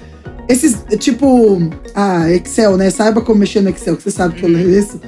Esses, 0.48 0.84
tipo. 1.00 1.58
Ah, 1.92 2.30
Excel, 2.30 2.76
né? 2.76 2.88
Saiba 2.90 3.20
como 3.20 3.40
mexer 3.40 3.62
no 3.62 3.70
Excel, 3.70 3.96
que 3.96 4.02
você 4.04 4.12
sabe 4.12 4.34
que 4.34 4.44
eu 4.44 4.48
leio 4.48 4.78
isso. 4.78 5.00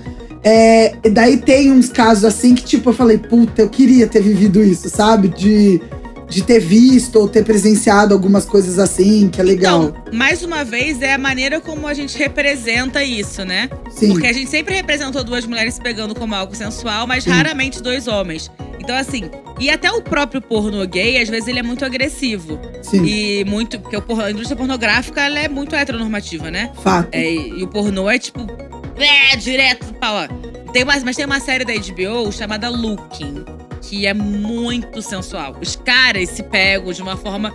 É, 0.42 0.94
e 1.04 1.10
daí 1.10 1.36
tem 1.36 1.70
uns 1.70 1.88
casos 1.90 2.24
assim 2.24 2.54
que, 2.54 2.64
tipo, 2.64 2.90
eu 2.90 2.94
falei, 2.94 3.18
puta, 3.18 3.62
eu 3.62 3.68
queria 3.68 4.06
ter 4.06 4.22
vivido 4.22 4.62
isso, 4.62 4.88
sabe? 4.88 5.28
De, 5.28 5.80
de 6.28 6.42
ter 6.42 6.60
visto 6.60 7.16
ou 7.16 7.28
ter 7.28 7.44
presenciado 7.44 8.14
algumas 8.14 8.44
coisas 8.46 8.78
assim, 8.78 9.28
que 9.28 9.40
é 9.40 9.44
legal. 9.44 9.84
Então, 9.84 10.02
mais 10.14 10.42
uma 10.42 10.64
vez, 10.64 11.02
é 11.02 11.12
a 11.12 11.18
maneira 11.18 11.60
como 11.60 11.86
a 11.86 11.92
gente 11.92 12.16
representa 12.16 13.04
isso, 13.04 13.44
né? 13.44 13.68
Sim. 13.90 14.08
Porque 14.12 14.26
a 14.26 14.32
gente 14.32 14.48
sempre 14.48 14.74
representou 14.74 15.22
duas 15.22 15.44
mulheres 15.44 15.74
se 15.74 15.80
pegando 15.80 16.14
como 16.14 16.34
algo 16.34 16.54
sensual, 16.54 17.06
mas 17.06 17.24
Sim. 17.24 17.30
raramente 17.30 17.82
dois 17.82 18.08
homens. 18.08 18.50
Então, 18.78 18.96
assim, 18.96 19.24
e 19.58 19.68
até 19.68 19.92
o 19.92 20.00
próprio 20.00 20.40
pornô 20.40 20.86
gay, 20.86 21.18
às 21.20 21.28
vezes, 21.28 21.48
ele 21.48 21.58
é 21.58 21.62
muito 21.62 21.84
agressivo. 21.84 22.58
Sim. 22.80 23.04
E 23.04 23.44
muito. 23.44 23.78
Porque 23.78 23.94
o 23.94 24.00
pornô- 24.00 24.24
a 24.24 24.30
indústria 24.30 24.56
pornográfica 24.56 25.20
ela 25.20 25.38
é 25.38 25.48
muito 25.50 25.76
heteronormativa, 25.76 26.50
né? 26.50 26.70
Fato. 26.82 27.08
É, 27.12 27.30
e 27.30 27.62
o 27.62 27.68
pornô 27.68 28.08
é 28.08 28.18
tipo. 28.18 28.46
É, 29.00 29.36
direto 29.36 29.94
ó. 30.02 30.28
Tem 30.72 30.84
mais, 30.84 31.02
mas 31.02 31.16
tem 31.16 31.24
uma 31.24 31.40
série 31.40 31.64
da 31.64 31.72
HBO 31.72 32.30
chamada 32.30 32.68
Looking, 32.68 33.44
que 33.82 34.06
é 34.06 34.14
muito 34.14 35.02
sensual. 35.02 35.56
Os 35.60 35.74
caras 35.76 36.28
se 36.30 36.42
pegam 36.42 36.92
de 36.92 37.02
uma 37.02 37.16
forma. 37.16 37.52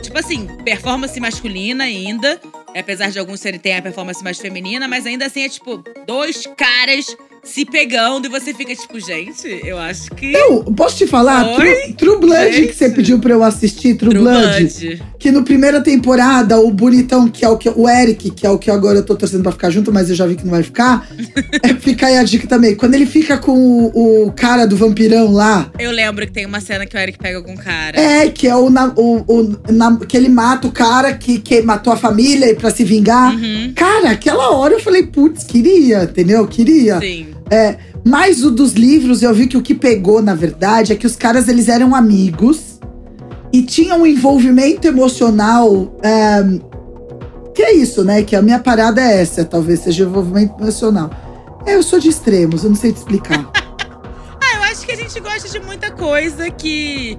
Tipo 0.00 0.18
assim, 0.18 0.46
performance 0.64 1.18
masculina 1.18 1.84
ainda. 1.84 2.40
Apesar 2.78 3.10
de 3.10 3.18
alguns 3.18 3.40
serem 3.40 3.60
a 3.74 3.82
performance 3.82 4.22
mais 4.22 4.38
feminina, 4.38 4.86
mas 4.86 5.06
ainda 5.06 5.26
assim 5.26 5.44
é 5.44 5.48
tipo 5.48 5.82
dois 6.06 6.46
caras 6.56 7.06
se 7.46 7.64
pegando 7.64 8.26
e 8.26 8.28
você 8.28 8.52
fica 8.52 8.74
tipo, 8.74 8.98
gente, 9.00 9.46
eu 9.64 9.78
acho 9.78 10.10
que. 10.10 10.32
Eu 10.32 10.62
posso 10.76 10.96
te 10.96 11.06
falar? 11.06 11.46
Oi? 11.46 11.54
True, 11.56 11.92
True 11.94 12.18
Blood 12.20 12.52
Gente. 12.52 12.68
que 12.68 12.74
você 12.74 12.90
pediu 12.90 13.18
pra 13.18 13.32
eu 13.32 13.42
assistir, 13.42 13.94
True, 13.96 14.10
True 14.10 14.22
Blood. 14.22 14.46
Blood. 14.64 15.02
Que 15.18 15.30
no 15.30 15.42
primeira 15.44 15.80
temporada, 15.80 16.58
o 16.60 16.70
bonitão, 16.70 17.28
que 17.28 17.44
é 17.44 17.48
o 17.48 17.56
que 17.56 17.68
o 17.68 17.88
Eric, 17.88 18.30
que 18.30 18.46
é 18.46 18.50
o 18.50 18.58
que 18.58 18.70
agora 18.70 18.98
eu 18.98 19.04
tô 19.04 19.14
torcendo 19.16 19.42
pra 19.42 19.52
ficar 19.52 19.70
junto, 19.70 19.92
mas 19.92 20.08
eu 20.10 20.16
já 20.16 20.26
vi 20.26 20.34
que 20.36 20.44
não 20.44 20.50
vai 20.50 20.62
ficar. 20.62 21.08
é, 21.62 21.74
fica 21.74 22.06
aí 22.06 22.16
a 22.18 22.22
dica 22.24 22.46
também. 22.46 22.74
Quando 22.74 22.94
ele 22.94 23.06
fica 23.06 23.38
com 23.38 23.52
o, 23.94 24.26
o 24.26 24.32
cara 24.32 24.66
do 24.66 24.76
vampirão 24.76 25.32
lá, 25.32 25.70
Eu 25.78 25.90
lembro 25.90 26.26
que 26.26 26.32
tem 26.32 26.46
uma 26.46 26.60
cena 26.60 26.84
que 26.86 26.96
o 26.96 27.00
Eric 27.00 27.18
pega 27.18 27.38
algum 27.38 27.56
cara. 27.56 27.98
é, 28.00 28.28
que 28.28 28.46
é 28.48 28.54
o, 28.56 28.68
na- 28.70 28.92
o, 28.96 29.24
o 29.26 29.72
na- 29.72 29.96
que 30.06 30.16
ele 30.16 30.28
mata 30.28 30.66
o 30.66 30.72
cara 30.72 31.12
que, 31.14 31.38
que 31.38 31.60
matou 31.62 31.92
a 31.92 31.96
família 31.96 32.54
pra 32.54 32.70
se 32.70 32.84
vingar. 32.84 33.34
Uhum. 33.34 33.72
Cara, 33.74 34.10
aquela 34.10 34.50
hora 34.50 34.74
eu 34.74 34.80
falei, 34.80 35.04
putz, 35.04 35.44
queria, 35.44 36.04
entendeu? 36.04 36.46
Queria. 36.46 36.98
Sim. 37.00 37.28
É, 37.50 37.76
mas 38.04 38.44
o 38.44 38.50
dos 38.50 38.72
livros, 38.72 39.22
eu 39.22 39.32
vi 39.32 39.46
que 39.46 39.56
o 39.56 39.62
que 39.62 39.74
pegou, 39.74 40.20
na 40.20 40.34
verdade, 40.34 40.92
é 40.92 40.96
que 40.96 41.06
os 41.06 41.16
caras 41.16 41.48
eles 41.48 41.68
eram 41.68 41.94
amigos 41.94 42.80
e 43.52 43.62
tinham 43.62 44.02
um 44.02 44.06
envolvimento 44.06 44.86
emocional. 44.86 45.96
é, 46.02 46.42
que 47.54 47.62
é 47.62 47.72
isso, 47.72 48.04
né? 48.04 48.22
Que 48.22 48.36
a 48.36 48.42
minha 48.42 48.58
parada 48.58 49.00
é 49.00 49.22
essa, 49.22 49.44
talvez 49.44 49.80
seja 49.80 50.04
envolvimento 50.04 50.60
emocional. 50.60 51.10
É, 51.64 51.74
eu 51.74 51.82
sou 51.82 51.98
de 51.98 52.08
extremos, 52.08 52.64
eu 52.64 52.70
não 52.70 52.76
sei 52.76 52.92
te 52.92 52.96
explicar. 52.98 53.50
Ah, 54.38 54.56
eu 54.58 54.62
acho 54.64 54.86
que 54.86 54.92
a 54.92 54.96
gente 54.96 55.18
gosta 55.18 55.48
de 55.48 55.58
muita 55.58 55.90
coisa 55.90 56.48
que. 56.50 57.18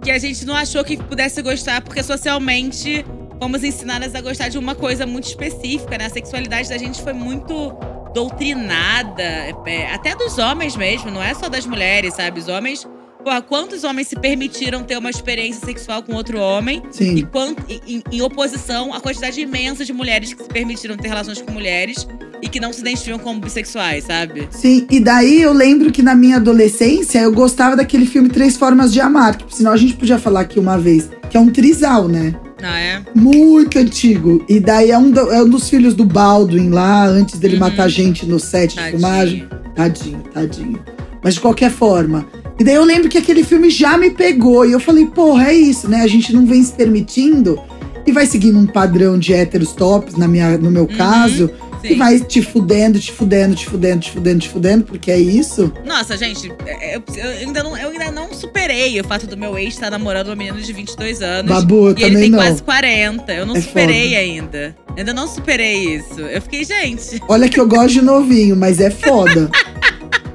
que 0.00 0.10
a 0.10 0.18
gente 0.18 0.44
não 0.44 0.54
achou 0.54 0.84
que 0.84 0.96
pudesse 0.96 1.42
gostar, 1.42 1.80
porque 1.80 2.00
socialmente 2.00 3.04
fomos 3.40 3.64
ensinadas 3.64 4.14
a 4.14 4.20
gostar 4.20 4.48
de 4.48 4.58
uma 4.58 4.74
coisa 4.74 5.04
muito 5.04 5.26
específica, 5.26 5.98
né? 5.98 6.06
A 6.06 6.10
sexualidade 6.10 6.68
da 6.68 6.78
gente 6.78 7.02
foi 7.02 7.12
muito 7.12 7.72
doutrinada, 8.14 9.22
é, 9.66 9.92
até 9.92 10.14
dos 10.14 10.38
homens 10.38 10.76
mesmo, 10.76 11.10
não 11.10 11.22
é 11.22 11.34
só 11.34 11.48
das 11.48 11.66
mulheres, 11.66 12.14
sabe? 12.14 12.40
Os 12.40 12.48
homens. 12.48 12.86
Porra, 13.22 13.40
quantos 13.40 13.84
homens 13.84 14.08
se 14.08 14.16
permitiram 14.16 14.82
ter 14.82 14.98
uma 14.98 15.08
experiência 15.08 15.64
sexual 15.64 16.02
com 16.02 16.12
outro 16.14 16.38
homem? 16.38 16.82
E 16.90 16.94
Sim. 16.94 17.26
quant, 17.32 17.56
em, 17.68 18.02
em 18.12 18.22
oposição 18.22 18.92
à 18.92 19.00
quantidade 19.00 19.40
imensa 19.40 19.82
de 19.82 19.94
mulheres 19.94 20.34
que 20.34 20.42
se 20.42 20.48
permitiram 20.48 20.94
ter 20.94 21.08
relações 21.08 21.40
com 21.40 21.50
mulheres 21.50 22.06
e 22.42 22.48
que 22.48 22.60
não 22.60 22.70
se 22.70 22.80
identificam 22.80 23.18
como 23.18 23.40
bissexuais, 23.40 24.04
sabe? 24.04 24.46
Sim, 24.50 24.86
e 24.90 25.00
daí 25.00 25.40
eu 25.40 25.54
lembro 25.54 25.90
que 25.90 26.02
na 26.02 26.14
minha 26.14 26.36
adolescência 26.36 27.18
eu 27.20 27.32
gostava 27.32 27.74
daquele 27.74 28.04
filme 28.04 28.28
Três 28.28 28.58
Formas 28.58 28.92
de 28.92 29.00
Amar, 29.00 29.38
que 29.38 29.56
senão 29.56 29.72
a 29.72 29.76
gente 29.78 29.94
podia 29.94 30.18
falar 30.18 30.40
aqui 30.40 30.58
uma 30.58 30.76
vez, 30.76 31.08
que 31.30 31.38
é 31.38 31.40
um 31.40 31.48
trisal, 31.48 32.06
né? 32.06 32.34
Não 32.64 32.74
é? 32.74 33.02
Muito 33.14 33.78
antigo. 33.78 34.42
E 34.48 34.58
daí 34.58 34.90
é 34.90 34.96
um, 34.98 35.10
do- 35.10 35.30
é 35.30 35.42
um 35.42 35.48
dos 35.48 35.68
filhos 35.68 35.92
do 35.94 36.04
Baldwin 36.04 36.70
lá, 36.70 37.04
antes 37.06 37.38
dele 37.38 37.54
Uhum. 37.54 37.60
matar 37.60 37.88
gente 37.88 38.24
no 38.24 38.40
set 38.40 38.70
de 38.70 38.76
Tadinho. 38.76 38.90
filmagem. 38.98 39.48
Tadinho, 39.74 40.22
tadinho. 40.32 40.78
Mas 41.22 41.34
de 41.34 41.40
qualquer 41.40 41.70
forma. 41.70 42.26
E 42.58 42.64
daí 42.64 42.74
eu 42.76 42.84
lembro 42.84 43.08
que 43.10 43.18
aquele 43.18 43.44
filme 43.44 43.68
já 43.68 43.98
me 43.98 44.10
pegou. 44.10 44.64
E 44.64 44.72
eu 44.72 44.80
falei, 44.80 45.04
porra, 45.06 45.48
é 45.48 45.54
isso, 45.54 45.88
né? 45.90 46.00
A 46.02 46.06
gente 46.06 46.32
não 46.32 46.46
vem 46.46 46.62
se 46.62 46.72
permitindo 46.72 47.58
e 48.06 48.12
vai 48.12 48.26
seguindo 48.26 48.58
um 48.58 48.66
padrão 48.66 49.18
de 49.18 49.32
héteros 49.34 49.72
tops, 49.72 50.14
na 50.16 50.26
minha, 50.28 50.56
no 50.56 50.70
meu 50.70 50.82
Uhum, 50.84 50.96
caso, 50.96 51.50
e 51.84 51.88
Sim. 51.88 51.96
vai 51.96 52.18
te 52.20 52.40
fudendo, 52.40 52.98
te 52.98 53.12
fudendo, 53.12 53.54
te 53.54 53.66
fudendo, 53.66 54.00
te 54.00 54.10
fudendo, 54.10 54.38
te 54.40 54.48
fudendo, 54.48 54.84
porque 54.84 55.10
é 55.10 55.18
isso. 55.18 55.72
Nossa, 55.84 56.16
gente, 56.16 56.50
é, 56.66 56.96
eu, 56.96 57.02
eu 57.16 57.30
ainda 57.46 57.62
não, 57.62 57.76
eu 57.76 57.90
ainda 57.90 58.10
não 58.10 58.32
superei 58.32 59.00
o 59.00 59.04
fato 59.04 59.26
do 59.26 59.36
meu 59.36 59.58
ex 59.58 59.74
estar 59.74 59.90
namorando 59.90 60.28
uma 60.28 60.36
menina 60.36 60.60
de 60.60 60.72
22 60.72 61.20
anos. 61.22 61.50
Babu, 61.50 61.90
eu 61.90 61.98
e 61.98 62.02
ele 62.02 62.18
tem 62.18 62.30
não. 62.30 62.38
quase 62.38 62.62
40. 62.62 63.32
Eu 63.32 63.46
não 63.46 63.56
É 63.56 63.60
superei 63.60 64.08
foda. 64.08 64.18
ainda. 64.18 64.76
Ainda 64.96 65.12
não 65.12 65.26
superei 65.28 65.96
isso. 65.96 66.20
Eu 66.20 66.40
fiquei, 66.40 66.64
gente. 66.64 67.20
Olha 67.28 67.48
que 67.48 67.58
eu 67.58 67.66
gosto 67.68 67.94
de 67.94 68.02
novinho, 68.02 68.56
mas 68.56 68.80
é 68.80 68.90
foda. 68.90 69.50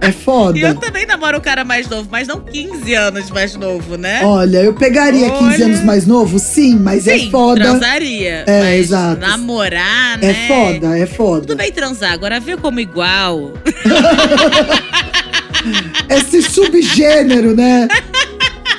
é 0.01 0.11
foda. 0.11 0.57
E 0.57 0.61
eu 0.61 0.75
também 0.75 1.05
namoro 1.05 1.37
um 1.37 1.41
cara 1.41 1.63
mais 1.65 1.87
novo, 1.87 2.07
mas 2.11 2.27
não 2.27 2.39
15 2.39 2.93
anos 2.93 3.29
mais 3.29 3.55
novo, 3.55 3.97
né? 3.97 4.21
Olha, 4.23 4.59
eu 4.59 4.73
pegaria 4.73 5.29
15 5.29 5.43
Olha. 5.43 5.65
anos 5.65 5.83
mais 5.83 6.05
novo, 6.05 6.39
sim, 6.39 6.75
mas 6.75 7.03
Sim, 7.03 7.27
é 7.27 7.31
foda. 7.31 7.61
transaria. 7.61 8.43
É, 8.47 8.59
mas 8.61 8.79
exato. 8.79 9.21
Namorar, 9.21 10.17
né? 10.17 10.31
É 10.31 10.47
foda, 10.47 10.97
é 10.97 11.05
Tudo 11.05 11.15
foda. 11.15 11.55
bem 11.55 11.71
transar, 11.71 12.13
agora 12.13 12.39
ver 12.39 12.57
como 12.57 12.79
igual. 12.79 13.53
Esse 16.09 16.41
subgênero, 16.41 17.55
né? 17.55 17.87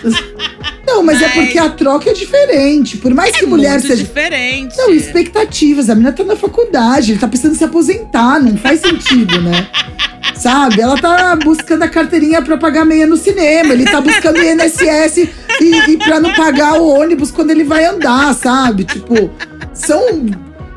Não, 0.94 1.02
mas 1.04 1.20
é 1.22 1.26
Mas- 1.26 1.34
porque 1.34 1.58
a 1.58 1.68
troca 1.70 2.10
é 2.10 2.12
diferente. 2.12 2.96
Por 2.98 3.14
mais 3.14 3.36
que 3.36 3.44
é 3.44 3.48
mulher 3.48 3.72
muito 3.72 3.86
seja. 3.86 4.02
diferente. 4.02 4.76
Não, 4.76 4.90
expectativas. 4.92 5.88
A 5.88 5.94
menina 5.94 6.12
tá 6.12 6.24
na 6.24 6.36
faculdade, 6.36 7.12
ele 7.12 7.18
tá 7.20 7.28
precisando 7.28 7.56
se 7.56 7.64
aposentar, 7.64 8.40
não 8.42 8.56
faz 8.56 8.80
sentido, 8.80 9.40
né? 9.40 9.68
Sabe? 10.34 10.80
Ela 10.80 10.96
tá 10.96 11.36
buscando 11.36 11.82
a 11.82 11.88
carteirinha 11.88 12.40
pra 12.42 12.56
pagar 12.56 12.84
meia 12.84 13.06
no 13.06 13.16
cinema, 13.16 13.72
ele 13.74 13.84
tá 13.84 14.00
buscando 14.00 14.38
o 14.38 14.42
INSS 14.42 15.28
e, 15.60 15.90
e 15.90 15.96
pra 15.98 16.18
não 16.18 16.32
pagar 16.34 16.80
o 16.80 16.88
ônibus 16.88 17.30
quando 17.30 17.50
ele 17.50 17.62
vai 17.64 17.84
andar, 17.84 18.34
sabe? 18.34 18.84
Tipo, 18.84 19.30
são. 19.74 20.26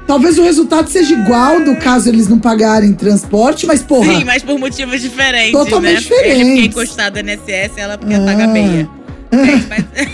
Talvez 0.06 0.38
o 0.38 0.44
resultado 0.44 0.90
seja 0.90 1.14
igual 1.14 1.62
do 1.62 1.78
caso 1.78 2.10
eles 2.10 2.28
não 2.28 2.38
pagarem 2.38 2.92
transporte, 2.94 3.66
mas 3.66 3.82
porra. 3.82 4.14
Sim, 4.18 4.26
mas 4.26 4.44
por 4.44 4.60
motivos 4.60 5.02
diferentes, 5.02 5.54
Totalmente 5.54 5.94
né? 5.94 6.00
Ele 6.00 6.04
porque 6.10 6.30
é 6.30 6.34
diferentes. 6.36 6.66
encostado 6.66 7.14
no 7.16 7.20
NSS, 7.22 7.80
ela 7.80 7.98
porque 7.98 8.14
Ah. 8.14 8.26
paga 8.26 8.48
meia. 8.48 8.90
Mas 9.70 9.84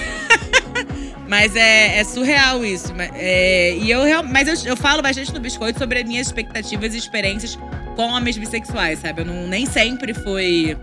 mas 1.30 1.56
é, 1.56 2.00
é 2.00 2.04
surreal 2.04 2.66
isso. 2.66 2.92
É, 3.14 3.76
e 3.76 3.92
eu, 3.92 4.02
mas 4.24 4.48
eu, 4.48 4.72
eu 4.72 4.76
falo 4.76 5.02
bastante 5.02 5.32
no 5.32 5.40
Biscoito 5.40 5.78
sobre 5.78 6.00
as 6.00 6.06
minhas 6.06 6.26
expectativas 6.28 6.96
e 6.96 6.98
experiências 6.98 7.58
com 7.96 8.08
homens 8.08 8.36
bissexuais, 8.36 9.00
sabe? 9.00 9.22
Eu 9.22 9.26
não, 9.26 9.48
nem 9.48 9.66
sempre 9.68 10.12
fui 10.12 10.76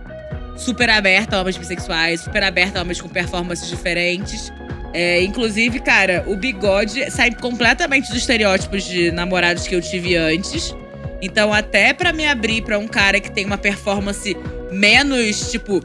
super 0.55 0.89
aberta 0.89 1.35
a 1.35 1.41
homens 1.41 1.57
bissexuais, 1.57 2.21
super 2.21 2.43
aberta 2.43 2.79
a 2.79 2.81
homens 2.81 3.01
com 3.01 3.09
performances 3.09 3.67
diferentes. 3.67 4.53
É, 4.93 5.21
inclusive, 5.21 5.79
cara, 5.81 6.23
o 6.27 6.35
bigode 6.37 7.11
sai 7.11 7.31
completamente 7.31 8.07
dos 8.07 8.17
estereótipos 8.17 8.85
de 8.85 9.11
namorados 9.11 9.67
que 9.67 9.75
eu 9.75 9.81
tive 9.81 10.15
antes. 10.15 10.73
Então, 11.21 11.51
até 11.53 11.93
pra 11.93 12.13
me 12.13 12.27
abrir 12.27 12.61
pra 12.61 12.77
um 12.77 12.87
cara 12.87 13.19
que 13.19 13.31
tem 13.31 13.45
uma 13.45 13.57
performance 13.57 14.37
menos, 14.71 15.51
tipo. 15.51 15.81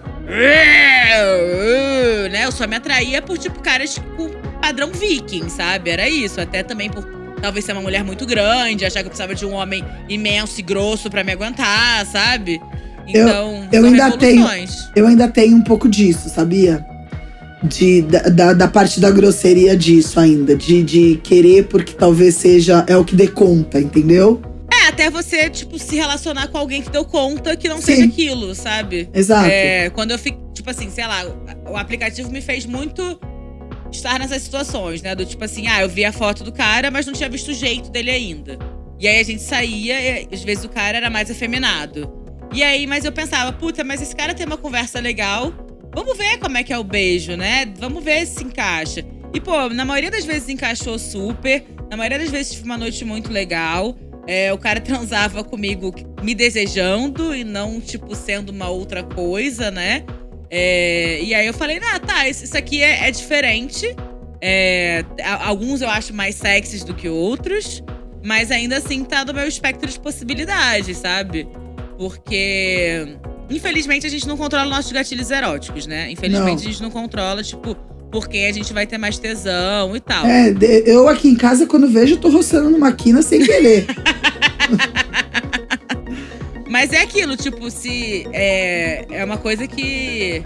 Né? 2.30 2.44
Eu 2.44 2.52
só 2.52 2.66
me 2.66 2.76
atraía 2.76 3.22
por, 3.22 3.38
tipo, 3.38 3.60
caras 3.60 3.98
com 4.16 4.28
padrão 4.60 4.90
viking, 4.92 5.48
sabe? 5.48 5.90
Era 5.90 6.08
isso. 6.08 6.40
Até 6.40 6.62
também 6.62 6.90
por 6.90 7.04
talvez 7.40 7.64
ser 7.64 7.72
uma 7.72 7.82
mulher 7.82 8.04
muito 8.04 8.24
grande, 8.24 8.84
achar 8.84 9.00
que 9.00 9.06
eu 9.06 9.10
precisava 9.10 9.34
de 9.34 9.44
um 9.44 9.52
homem 9.52 9.84
imenso 10.08 10.60
e 10.60 10.62
grosso 10.62 11.10
pra 11.10 11.24
me 11.24 11.32
aguentar, 11.32 12.06
sabe? 12.06 12.60
Então, 13.06 13.68
eu 13.72 13.82
são 13.82 13.90
ainda 13.90 14.16
tenho-. 14.16 14.46
Eu 14.94 15.06
ainda 15.06 15.28
tenho 15.28 15.56
um 15.56 15.62
pouco 15.62 15.88
disso, 15.88 16.28
sabia? 16.28 16.86
De, 17.62 18.02
da, 18.02 18.20
da, 18.22 18.52
da 18.52 18.68
parte 18.68 19.00
da 19.00 19.10
grosseria 19.10 19.76
disso 19.76 20.20
ainda. 20.20 20.54
De, 20.56 20.82
de 20.82 21.20
querer 21.22 21.66
porque 21.66 21.92
talvez 21.92 22.36
seja. 22.36 22.84
É 22.86 22.96
o 22.96 23.04
que 23.04 23.14
dê 23.14 23.26
conta, 23.26 23.80
entendeu? 23.80 24.40
Até 24.92 25.08
você, 25.08 25.48
tipo, 25.48 25.78
se 25.78 25.96
relacionar 25.96 26.48
com 26.48 26.58
alguém 26.58 26.82
que 26.82 26.90
deu 26.90 27.04
conta 27.04 27.56
que 27.56 27.66
não 27.66 27.78
Sim. 27.78 27.82
seja 27.82 28.04
aquilo, 28.04 28.54
sabe? 28.54 29.08
Exato. 29.14 29.48
É, 29.48 29.88
quando 29.90 30.10
eu 30.10 30.18
fico, 30.18 30.52
tipo 30.52 30.68
assim, 30.68 30.90
sei 30.90 31.06
lá, 31.06 31.24
o 31.70 31.76
aplicativo 31.76 32.30
me 32.30 32.42
fez 32.42 32.66
muito 32.66 33.18
estar 33.90 34.18
nessas 34.18 34.42
situações, 34.42 35.00
né? 35.00 35.14
Do 35.14 35.24
tipo 35.24 35.42
assim, 35.44 35.66
ah, 35.66 35.80
eu 35.80 35.88
vi 35.88 36.04
a 36.04 36.12
foto 36.12 36.44
do 36.44 36.52
cara, 36.52 36.90
mas 36.90 37.06
não 37.06 37.14
tinha 37.14 37.28
visto 37.28 37.48
o 37.48 37.54
jeito 37.54 37.90
dele 37.90 38.10
ainda. 38.10 38.58
E 39.00 39.08
aí 39.08 39.18
a 39.18 39.24
gente 39.24 39.42
saía, 39.42 40.20
e 40.22 40.28
às 40.30 40.44
vezes 40.44 40.64
o 40.64 40.68
cara 40.68 40.98
era 40.98 41.08
mais 41.08 41.30
afeminado. 41.30 42.12
E 42.52 42.62
aí, 42.62 42.86
mas 42.86 43.04
eu 43.06 43.12
pensava, 43.12 43.50
puta, 43.50 43.82
mas 43.82 44.02
esse 44.02 44.14
cara 44.14 44.34
tem 44.34 44.44
uma 44.44 44.58
conversa 44.58 45.00
legal. 45.00 45.54
Vamos 45.94 46.18
ver 46.18 46.38
como 46.38 46.58
é 46.58 46.62
que 46.62 46.72
é 46.72 46.78
o 46.78 46.84
beijo, 46.84 47.34
né? 47.34 47.66
Vamos 47.78 48.04
ver 48.04 48.26
se 48.26 48.44
encaixa. 48.44 49.02
E, 49.32 49.40
pô, 49.40 49.70
na 49.70 49.86
maioria 49.86 50.10
das 50.10 50.24
vezes 50.24 50.50
encaixou 50.50 50.98
super. 50.98 51.64
Na 51.90 51.96
maioria 51.96 52.18
das 52.18 52.30
vezes 52.30 52.52
tive 52.52 52.64
uma 52.64 52.76
noite 52.76 53.04
muito 53.04 53.32
legal. 53.32 53.96
É, 54.26 54.52
o 54.52 54.58
cara 54.58 54.80
transava 54.80 55.42
comigo 55.42 55.92
me 56.22 56.34
desejando 56.34 57.34
e 57.34 57.42
não, 57.42 57.80
tipo, 57.80 58.14
sendo 58.14 58.50
uma 58.50 58.68
outra 58.68 59.02
coisa, 59.02 59.70
né? 59.70 60.04
É, 60.50 61.20
e 61.22 61.34
aí 61.34 61.46
eu 61.46 61.54
falei, 61.54 61.80
ah, 61.92 61.98
tá, 61.98 62.28
isso 62.28 62.56
aqui 62.56 62.82
é, 62.82 63.08
é 63.08 63.10
diferente. 63.10 63.96
É, 64.40 65.04
alguns 65.40 65.80
eu 65.80 65.88
acho 65.88 66.12
mais 66.12 66.34
sexys 66.34 66.84
do 66.84 66.92
que 66.94 67.08
outros, 67.08 67.82
mas 68.24 68.50
ainda 68.50 68.76
assim 68.76 69.04
tá 69.04 69.24
no 69.24 69.32
meu 69.32 69.46
espectro 69.46 69.88
de 69.88 69.98
possibilidades, 69.98 70.98
sabe? 70.98 71.48
Porque, 71.96 73.16
infelizmente, 73.48 74.06
a 74.06 74.10
gente 74.10 74.26
não 74.26 74.36
controla 74.36 74.68
nossos 74.68 74.92
gatilhos 74.92 75.30
eróticos, 75.30 75.86
né? 75.86 76.10
Infelizmente, 76.10 76.62
Não. 76.62 76.68
a 76.68 76.72
gente 76.72 76.82
não 76.82 76.90
controla, 76.90 77.42
tipo, 77.42 77.76
por 78.12 78.28
quem 78.28 78.46
a 78.46 78.52
gente 78.52 78.72
vai 78.74 78.86
ter 78.86 78.98
mais 78.98 79.18
tesão 79.18 79.96
e 79.96 80.00
tal. 80.00 80.26
É, 80.26 80.54
eu 80.84 81.08
aqui 81.08 81.28
em 81.28 81.34
casa, 81.34 81.66
quando 81.66 81.88
vejo, 81.88 82.14
eu 82.14 82.20
tô 82.20 82.28
roçando 82.28 82.68
numa 82.68 82.92
quina 82.92 83.22
sem 83.22 83.42
querer. 83.42 83.86
Mas 86.68 86.92
é 86.92 87.00
aquilo, 87.00 87.36
tipo, 87.36 87.70
se. 87.70 88.26
É, 88.32 89.06
é 89.10 89.24
uma 89.24 89.38
coisa 89.38 89.66
que. 89.66 90.42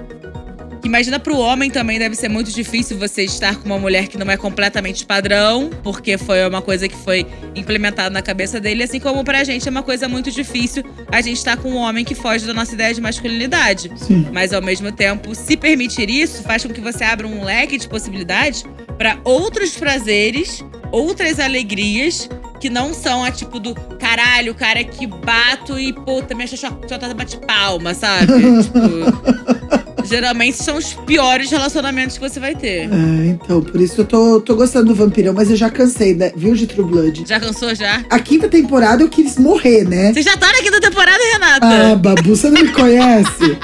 Imagina 0.87 1.19
pro 1.19 1.37
homem 1.37 1.69
também 1.69 1.99
deve 1.99 2.15
ser 2.15 2.29
muito 2.29 2.53
difícil 2.53 2.97
você 2.97 3.25
estar 3.25 3.57
com 3.57 3.67
uma 3.67 3.77
mulher 3.77 4.07
que 4.07 4.17
não 4.17 4.31
é 4.31 4.37
completamente 4.37 5.05
padrão, 5.05 5.69
porque 5.83 6.17
foi 6.17 6.47
uma 6.47 6.63
coisa 6.63 6.89
que 6.89 6.95
foi 6.95 7.27
implementada 7.57 8.09
na 8.09 8.23
cabeça 8.23 8.61
dele, 8.61 8.85
assim 8.85 9.01
como 9.01 9.25
pra 9.25 9.43
gente 9.43 9.67
é 9.67 9.71
uma 9.71 9.83
coisa 9.83 10.09
muito 10.09 10.31
difícil 10.31 10.85
a 11.11 11.21
gente 11.21 11.39
estar 11.39 11.57
com 11.57 11.73
um 11.73 11.77
homem 11.77 12.05
que 12.05 12.15
foge 12.15 12.47
da 12.47 12.55
nossa 12.55 12.73
ideia 12.73 12.95
de 12.95 13.01
masculinidade. 13.01 13.91
Sim. 13.97 14.29
Mas 14.33 14.53
ao 14.53 14.63
mesmo 14.63 14.93
tempo, 14.93 15.35
se 15.35 15.57
permitir 15.57 16.09
isso, 16.09 16.45
faz 16.45 16.65
com 16.65 16.73
que 16.73 16.81
você 16.81 17.03
abra 17.03 17.27
um 17.27 17.43
leque 17.43 17.79
de 17.79 17.89
possibilidades 17.89 18.65
pra 18.97 19.19
outros 19.25 19.77
prazeres, 19.77 20.65
outras 20.93 21.41
alegrias 21.41 22.29
que 22.61 22.71
não 22.71 22.95
são 22.95 23.25
a 23.25 23.33
tipo 23.33 23.59
do 23.59 23.75
caralho, 23.99 24.53
o 24.53 24.55
cara 24.55 24.85
que 24.85 25.05
bato 25.05 25.81
e 25.81 25.93
puta, 25.93 26.33
minha 26.33 26.47
xoxota 26.47 27.13
bate 27.13 27.39
palma, 27.39 27.93
sabe? 27.93 28.27
tipo, 28.63 29.86
geralmente 30.07 30.57
são 30.63 30.77
os 30.77 30.95
piores 30.95 31.51
relacionamentos 31.51 32.17
que 32.19 32.29
você 32.29 32.39
vai 32.41 32.55
ter. 32.55 32.89
É, 32.93 33.27
então, 33.27 33.61
por 33.61 33.81
isso 33.81 34.01
eu 34.01 34.05
tô, 34.05 34.41
tô 34.41 34.55
gostando 34.55 34.87
do 34.87 34.95
Vampirão, 34.95 35.35
mas 35.35 35.51
eu 35.51 35.57
já 35.57 35.69
cansei, 35.71 36.15
né? 36.15 36.33
Viu 36.37 36.55
de 36.55 36.67
True 36.67 36.85
Blood? 36.89 37.25
Já 37.27 37.39
cansou 37.41 37.75
já? 37.75 38.05
A 38.09 38.19
quinta 38.19 38.49
temporada 38.49 39.03
eu 39.03 39.09
quis 39.09 39.37
morrer, 39.37 39.85
né? 39.85 40.13
Você 40.13 40.23
já 40.23 40.37
tá 40.37 40.47
na 40.49 40.59
quinta 40.63 40.81
temporada, 40.81 41.19
Renata? 41.33 41.67
Ah, 41.67 41.97
Babu, 41.97 42.35
você 42.37 42.49
não 42.51 42.63
me 42.63 42.69
conhece? 42.73 43.59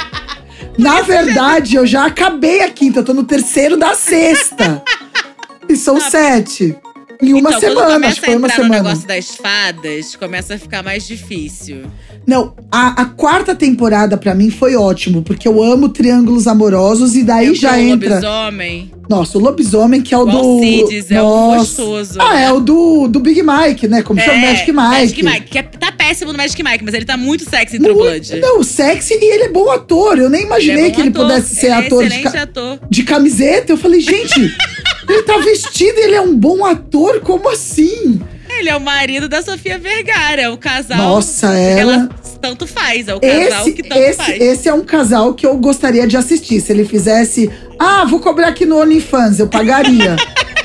Na 0.79 1.03
verdade, 1.03 1.77
eu 1.77 1.87
já 1.87 2.07
acabei 2.07 2.63
a 2.63 2.71
quinta, 2.71 3.01
eu 3.01 3.05
tô 3.05 3.13
no 3.15 3.25
terceiro 3.25 3.77
da 3.77 3.95
sexta. 3.95 4.83
E 5.69 5.77
são 5.77 5.97
Ah, 5.97 6.01
sete. 6.11 6.77
Em 7.23 7.33
uma 7.35 7.51
então, 7.51 7.61
semana, 7.61 7.93
começa 7.93 8.07
acho 8.13 8.21
que 8.21 8.27
foi 8.27 8.35
a 8.35 8.37
uma 8.39 8.47
entrar 8.49 8.59
no 8.59 8.65
semana. 8.65 8.83
negócio 8.83 9.07
das 9.09 9.29
fadas, 9.37 10.17
começa 10.17 10.55
a 10.55 10.59
ficar 10.59 10.83
mais 10.83 11.07
difícil. 11.07 11.83
Não, 12.27 12.55
a, 12.71 13.03
a 13.03 13.05
quarta 13.07 13.55
temporada 13.55 14.17
pra 14.17 14.35
mim 14.35 14.51
foi 14.51 14.75
ótimo, 14.77 15.23
porque 15.23 15.47
eu 15.47 15.63
amo 15.63 15.89
triângulos 15.89 16.47
amorosos 16.47 17.15
e 17.17 17.23
daí 17.23 17.47
Entrou 17.49 17.61
já 17.61 17.73
o 17.77 17.81
entra. 17.81 18.09
lobisomem. 18.17 18.93
Nossa, 19.09 19.39
o 19.39 19.41
lobisomem, 19.41 20.01
que 20.01 20.15
é 20.15 20.19
o 20.19 20.23
O 20.23 20.27
do. 20.27 20.37
Alcides, 20.39 21.11
é 21.11 21.21
um 21.23 21.27
Nossa. 21.27 21.59
gostoso. 21.83 22.19
Ah, 22.21 22.41
é 22.41 22.53
o 22.53 22.61
do, 22.61 23.09
do 23.09 23.21
Big 23.21 23.43
Mike, 23.43 23.87
né? 23.89 24.03
Como 24.03 24.21
chama 24.21 24.39
Magic 24.39 24.73
Mike. 24.73 24.79
Magic 24.81 25.23
Mike, 25.25 25.47
que 25.51 25.59
é- 25.59 25.63
tá 25.63 25.93
péssimo 25.93 26.33
no 26.33 26.39
Magic 26.39 26.63
Mike, 26.63 26.85
mas 26.85 26.95
ele 26.95 27.05
tá 27.05 27.17
muito 27.17 27.49
sexy 27.49 27.77
em 27.77 27.81
True 27.81 27.95
Blood. 27.95 28.41
Não, 28.41 28.63
sexy 28.63 29.15
e 29.15 29.25
ele 29.35 29.45
é 29.45 29.49
bom 29.49 29.71
ator. 29.71 30.19
Eu 30.19 30.31
nem 30.31 30.43
imaginei 30.43 30.85
Ele 30.85 30.89
é 30.89 30.91
que 30.93 31.01
ele 31.01 31.09
ator, 31.11 31.23
pudesse 31.27 31.55
ser 31.57 31.67
ele 31.67 31.75
ator 31.87 32.05
é 32.05 32.09
de, 32.09 32.15
excelente 32.15 32.33
ca- 32.33 32.43
ator. 32.43 32.79
de 32.89 33.03
camiseta. 33.03 33.73
Eu 33.73 33.77
falei, 33.77 34.01
gente, 34.01 34.41
ele 35.09 35.23
tá 35.23 35.39
vestido 35.39 35.99
ele 35.99 36.15
é 36.15 36.21
um 36.21 36.37
bom 36.37 36.65
ator? 36.65 37.21
Como 37.21 37.49
assim? 37.49 38.21
Ele 38.49 38.69
é 38.69 38.77
o 38.77 38.81
marido 38.81 39.29
da 39.29 39.43
Sofia 39.43 39.79
Vergara, 39.79 40.43
é 40.43 40.49
o 40.49 40.57
casal. 40.57 40.99
Nossa, 40.99 41.49
que 41.49 41.55
ela. 41.55 41.93
ela 41.95 42.09
tanto 42.41 42.67
faz, 42.67 43.07
é 43.07 43.15
o 43.15 43.21
casal 43.21 43.61
Esse, 43.61 43.73
que 43.73 43.83
tanto 43.85 44.01
esse, 44.01 44.17
faz. 44.17 44.41
esse 44.41 44.69
é 44.69 44.75
um 44.75 44.85
casal 44.85 45.33
que 45.33 45.47
eu 45.47 45.57
gostaria 45.57 46.07
de 46.07 46.17
assistir. 46.17 46.61
Se 46.61 46.73
ele 46.73 46.85
fizesse. 46.85 47.51
Ah, 47.79 48.05
vou 48.05 48.21
cobrar 48.21 48.49
aqui 48.49 48.67
no 48.67 48.81
OnlyFans, 48.81 49.39
eu 49.39 49.49
pagaria 49.49 50.17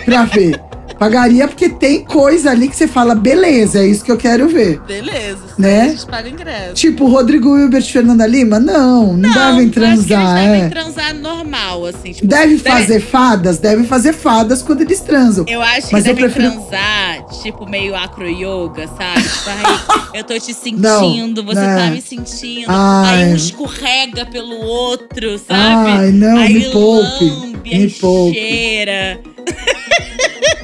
pra 0.06 0.26
ver. 0.26 0.60
Pagaria 0.98 1.48
porque 1.48 1.70
tem 1.70 2.04
coisa 2.04 2.52
ali 2.52 2.68
que 2.68 2.76
você 2.76 2.88
fala, 2.88 3.14
beleza, 3.16 3.80
é 3.80 3.88
isso 3.88 4.04
que 4.04 4.12
eu 4.12 4.18
quero 4.18 4.48
ver. 4.48 4.80
Beleza, 4.82 5.40
Né? 5.58 5.82
a 5.82 5.88
gente 5.90 6.06
paga 6.08 6.30
ingresso. 6.30 6.74
Tipo, 6.74 7.08
Rodrigo 7.08 7.58
Hilbert 7.58 7.84
e 7.84 7.92
Fernanda 7.92 8.26
Lima? 8.26 8.60
Não, 8.60 9.14
não, 9.16 9.30
devem 9.32 9.48
acho 9.50 9.58
que 9.66 9.70
transar, 9.72 10.38
eles 10.38 10.44
devem 10.52 10.62
é. 10.64 10.70
transar 10.70 11.14
normal, 11.16 11.86
assim. 11.86 12.12
Tipo, 12.14 12.28
Deve 12.28 12.58
fazer 12.58 13.00
fadas? 13.00 13.58
Deve 13.60 13.84
fazer 13.84 14.14
fadas 14.14 14.62
quando 14.62 14.82
eles 14.82 15.00
transam. 15.02 15.46
Eu 15.48 15.62
acho 15.62 15.88
que 15.88 15.94
Mas 15.94 16.06
eu 16.06 16.16
devem 16.16 16.30
prefiro- 16.32 16.52
transar, 16.54 17.26
tipo, 17.44 17.70
meio 17.70 17.96
acro-yoga, 17.96 18.88
sabe? 18.88 19.22
Tipo, 19.22 19.50
ai, 19.50 20.10
eu 20.20 20.24
tô 20.24 20.34
te 20.40 20.54
sentindo, 20.54 21.44
Não, 21.44 21.54
você 21.54 21.60
né. 21.62 21.76
tá 21.86 21.92
me 21.92 22.02
sentindo. 22.02 22.66
Ai. 22.70 23.24
Aí 23.24 23.32
um 23.32 23.36
escorrega 23.36 24.26
pelo 24.26 24.56
outro, 24.66 25.38
sabe? 25.38 25.90
Ai, 25.92 26.12
não, 26.12 26.38
aí 26.38 26.54
me 26.54 26.66
poupe. 26.72 27.26
lambe, 27.26 27.70
Me 27.70 27.76
aí 27.76 27.90
poupe. 27.92 28.34
cheira. 28.38 29.20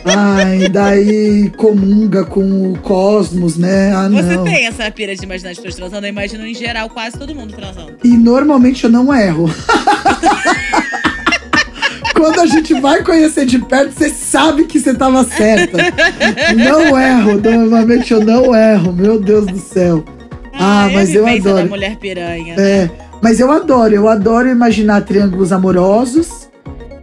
Ai, 0.06 0.68
daí 0.70 1.50
comunga 1.56 2.26
com 2.26 2.72
o 2.74 2.78
cosmos, 2.80 3.58
né? 3.58 3.92
Ah, 3.94 4.10
Você 4.10 4.36
não. 4.36 4.44
tem 4.44 4.66
essa 4.68 4.90
pira 4.92 5.16
de 5.16 5.24
imaginar 5.24 5.52
as 5.52 5.58
pessoas 5.58 5.76
transando? 5.76 6.06
Eu 6.06 6.10
imagino 6.10 6.46
em 6.46 6.54
geral 6.54 6.90
quase 6.90 7.18
todo 7.18 7.34
mundo 7.34 7.54
transando. 7.54 7.94
E 8.04 8.10
normalmente 8.18 8.84
eu 8.84 8.90
não 8.90 9.14
erro. 9.14 9.50
Quando 12.16 12.40
a 12.40 12.46
gente 12.46 12.74
vai 12.80 13.04
conhecer 13.04 13.46
de 13.46 13.60
perto, 13.60 13.92
você 13.92 14.10
sabe 14.10 14.66
que 14.66 14.80
você 14.80 14.94
tava 14.94 15.24
certa. 15.26 15.78
Não 16.56 16.98
erro, 16.98 17.42
normalmente 17.42 18.14
eu 18.14 18.24
não 18.24 18.56
erro, 18.56 18.94
meu 18.94 19.20
Deus 19.20 19.46
do 19.46 19.60
céu. 19.60 20.04
Ah, 20.54 20.88
é 20.88 20.92
a 20.92 20.94
mas 20.94 21.14
eu 21.16 21.26
adoro. 21.28 21.56
da 21.56 21.66
mulher 21.66 21.98
piranha. 21.98 22.56
É, 22.58 22.90
mas 23.22 23.40
eu 23.40 23.52
adoro, 23.52 23.94
eu 23.94 24.08
adoro 24.08 24.48
imaginar 24.50 25.02
triângulos 25.02 25.52
amorosos. 25.52 26.43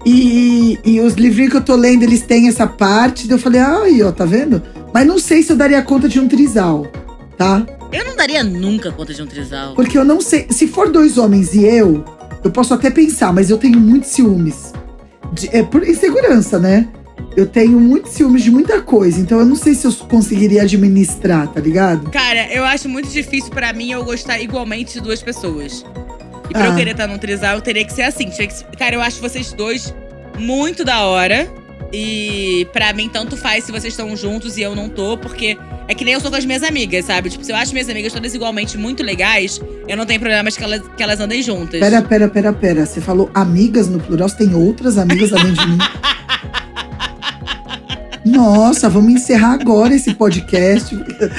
E, 0.04 0.78
e 0.84 1.00
os 1.00 1.14
livrinhos 1.14 1.50
que 1.52 1.56
eu 1.58 1.64
tô 1.64 1.76
lendo, 1.76 2.02
eles 2.02 2.22
têm 2.22 2.48
essa 2.48 2.66
parte. 2.66 3.26
daí 3.28 3.36
Eu 3.36 3.40
falei, 3.42 3.60
ah, 3.60 3.82
aí, 3.82 4.02
ó, 4.02 4.10
tá 4.10 4.24
vendo? 4.24 4.62
Mas 4.94 5.06
não 5.06 5.18
sei 5.18 5.42
se 5.42 5.52
eu 5.52 5.56
daria 5.56 5.82
conta 5.82 6.08
de 6.08 6.18
um 6.18 6.26
trisal, 6.26 6.86
tá? 7.36 7.64
Eu 7.92 8.04
não 8.04 8.16
daria 8.16 8.42
nunca 8.42 8.90
conta 8.92 9.12
de 9.12 9.22
um 9.22 9.26
trisal. 9.26 9.74
Porque 9.74 9.98
eu 9.98 10.04
não 10.04 10.20
sei. 10.20 10.46
Se 10.50 10.66
for 10.66 10.90
dois 10.90 11.18
homens 11.18 11.54
e 11.54 11.64
eu, 11.64 12.04
eu 12.42 12.50
posso 12.50 12.72
até 12.72 12.88
pensar, 12.90 13.32
mas 13.32 13.50
eu 13.50 13.58
tenho 13.58 13.78
muitos 13.78 14.10
ciúmes. 14.10 14.72
De- 15.32 15.48
é 15.52 15.62
por 15.62 15.86
insegurança, 15.86 16.58
né? 16.58 16.88
Eu 17.36 17.46
tenho 17.46 17.78
muitos 17.78 18.12
ciúmes 18.12 18.42
de 18.42 18.50
muita 18.50 18.80
coisa. 18.80 19.20
Então 19.20 19.38
eu 19.38 19.46
não 19.46 19.54
sei 19.54 19.74
se 19.74 19.86
eu 19.86 19.92
conseguiria 20.08 20.62
administrar, 20.62 21.46
tá 21.48 21.60
ligado? 21.60 22.10
Cara, 22.10 22.52
eu 22.52 22.64
acho 22.64 22.88
muito 22.88 23.08
difícil 23.08 23.50
pra 23.50 23.72
mim 23.72 23.92
eu 23.92 24.02
gostar 24.04 24.40
igualmente 24.40 24.94
de 24.94 25.00
duas 25.00 25.22
pessoas. 25.22 25.84
E 26.50 26.52
pra 26.52 26.64
Ah. 26.64 26.66
eu 26.68 26.74
querer 26.76 26.90
estar 26.90 27.06
num 27.06 27.16
trisal, 27.18 27.54
eu 27.56 27.60
teria 27.62 27.84
que 27.84 27.92
ser 27.92 28.02
assim. 28.02 28.28
Que 28.28 28.36
ser- 28.52 28.64
Cara, 28.78 28.96
eu 28.96 29.00
acho 29.00 29.20
vocês 29.20 29.52
dois 29.52 29.94
muito 30.38 30.84
da 30.84 31.04
hora. 31.04 31.48
E 31.92 32.68
pra 32.72 32.92
mim, 32.92 33.08
tanto 33.08 33.36
faz 33.36 33.64
se 33.64 33.72
vocês 33.72 33.92
estão 33.92 34.14
juntos 34.16 34.56
e 34.56 34.62
eu 34.62 34.76
não 34.76 34.88
tô, 34.88 35.16
porque 35.18 35.58
é 35.88 35.94
que 35.94 36.04
nem 36.04 36.14
eu 36.14 36.20
sou 36.20 36.30
com 36.30 36.36
as 36.36 36.44
minhas 36.44 36.62
amigas, 36.62 37.04
sabe? 37.06 37.30
Tipo, 37.30 37.42
se 37.44 37.50
eu 37.50 37.56
acho 37.56 37.72
minhas 37.72 37.88
amigas 37.88 38.12
todas 38.12 38.32
igualmente 38.32 38.78
muito 38.78 39.02
legais, 39.02 39.60
eu 39.88 39.96
não 39.96 40.06
tenho 40.06 40.20
problemas 40.20 40.56
que 40.56 40.62
elas, 40.62 40.82
que 40.96 41.02
elas 41.02 41.18
andem 41.18 41.42
juntas. 41.42 41.80
Pera, 41.80 42.00
pera, 42.02 42.28
pera, 42.28 42.52
pera. 42.52 42.86
Você 42.86 43.00
falou 43.00 43.28
amigas 43.34 43.88
no 43.88 43.98
plural? 43.98 44.28
Você 44.28 44.36
tem 44.36 44.54
outras 44.54 44.98
amigas 44.98 45.32
além 45.32 45.52
de 45.52 45.66
mim? 45.66 45.78
Nossa, 48.24 48.88
vamos 48.88 49.12
encerrar 49.12 49.54
agora 49.54 49.94
esse 49.94 50.12
podcast. 50.14 50.94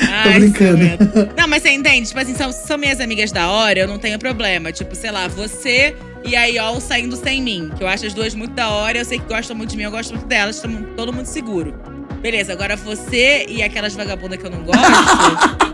Ai, 0.09 0.39
brincando. 0.39 0.77
ciumento. 0.79 1.29
Não, 1.37 1.47
mas 1.47 1.61
você 1.61 1.69
entende? 1.71 2.07
Tipo 2.07 2.19
assim, 2.19 2.35
são, 2.35 2.51
são 2.51 2.77
minhas 2.77 2.99
amigas 2.99 3.31
da 3.31 3.49
hora, 3.49 3.79
eu 3.79 3.87
não 3.87 3.99
tenho 3.99 4.17
problema. 4.17 4.71
Tipo, 4.71 4.95
sei 4.95 5.11
lá, 5.11 5.27
você 5.27 5.95
e 6.25 6.35
a 6.35 6.45
Iol 6.45 6.81
saindo 6.81 7.15
sem 7.15 7.41
mim. 7.41 7.71
Que 7.77 7.83
eu 7.83 7.87
acho 7.87 8.05
as 8.07 8.13
duas 8.13 8.33
muito 8.33 8.53
da 8.53 8.69
hora, 8.69 8.97
eu 8.97 9.05
sei 9.05 9.19
que 9.19 9.25
gostam 9.27 9.55
muito 9.55 9.69
de 9.71 9.77
mim, 9.77 9.83
eu 9.83 9.91
gosto 9.91 10.11
muito 10.11 10.25
delas, 10.27 10.55
estamos 10.55 10.81
todo 10.97 11.13
mundo 11.13 11.25
seguro. 11.27 11.73
Beleza, 12.21 12.53
agora 12.53 12.75
você 12.75 13.45
e 13.47 13.61
aquelas 13.63 13.93
vagabundas 13.95 14.37
que 14.39 14.45
eu 14.45 14.51
não 14.51 14.63
gosto. 14.63 14.81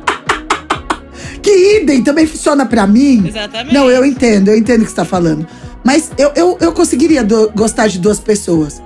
Que 1.42 1.80
idem 1.82 2.04
também 2.04 2.28
funciona 2.28 2.66
pra 2.66 2.86
mim. 2.86 3.26
exatamente. 3.26 3.74
Não, 3.74 3.90
eu 3.90 4.04
entendo, 4.04 4.50
eu 4.50 4.58
entendo 4.58 4.82
o 4.82 4.84
que 4.84 4.90
você 4.90 4.96
tá 4.98 5.06
falando. 5.06 5.48
Mas 5.84 6.12
eu, 6.18 6.32
eu, 6.36 6.58
eu 6.60 6.74
conseguiria 6.74 7.24
do- 7.24 7.50
gostar 7.56 7.88
de 7.88 8.00
duas 8.00 8.20
pessoas. 8.20 8.82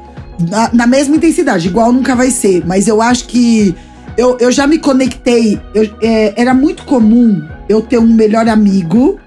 Na, 0.50 0.70
na 0.74 0.88
mesma 0.88 1.16
intensidade, 1.16 1.68
igual 1.68 1.92
nunca 1.92 2.16
vai 2.16 2.32
ser. 2.32 2.64
Mas 2.66 2.88
eu 2.88 3.02
acho 3.02 3.26
que 3.26 3.76
eu, 4.18 4.38
eu 4.40 4.52
já 4.52 4.66
me 4.68 4.78
conectei. 4.78 5.60
eu- 5.74 5.90
é, 6.02 6.34
era 6.36 6.54
muito 6.54 6.84
comum 6.84 7.42
eu 7.70 7.82
ter 7.82 7.98
um 7.98 8.08
melhor 8.08 8.48
amigo 8.48 9.20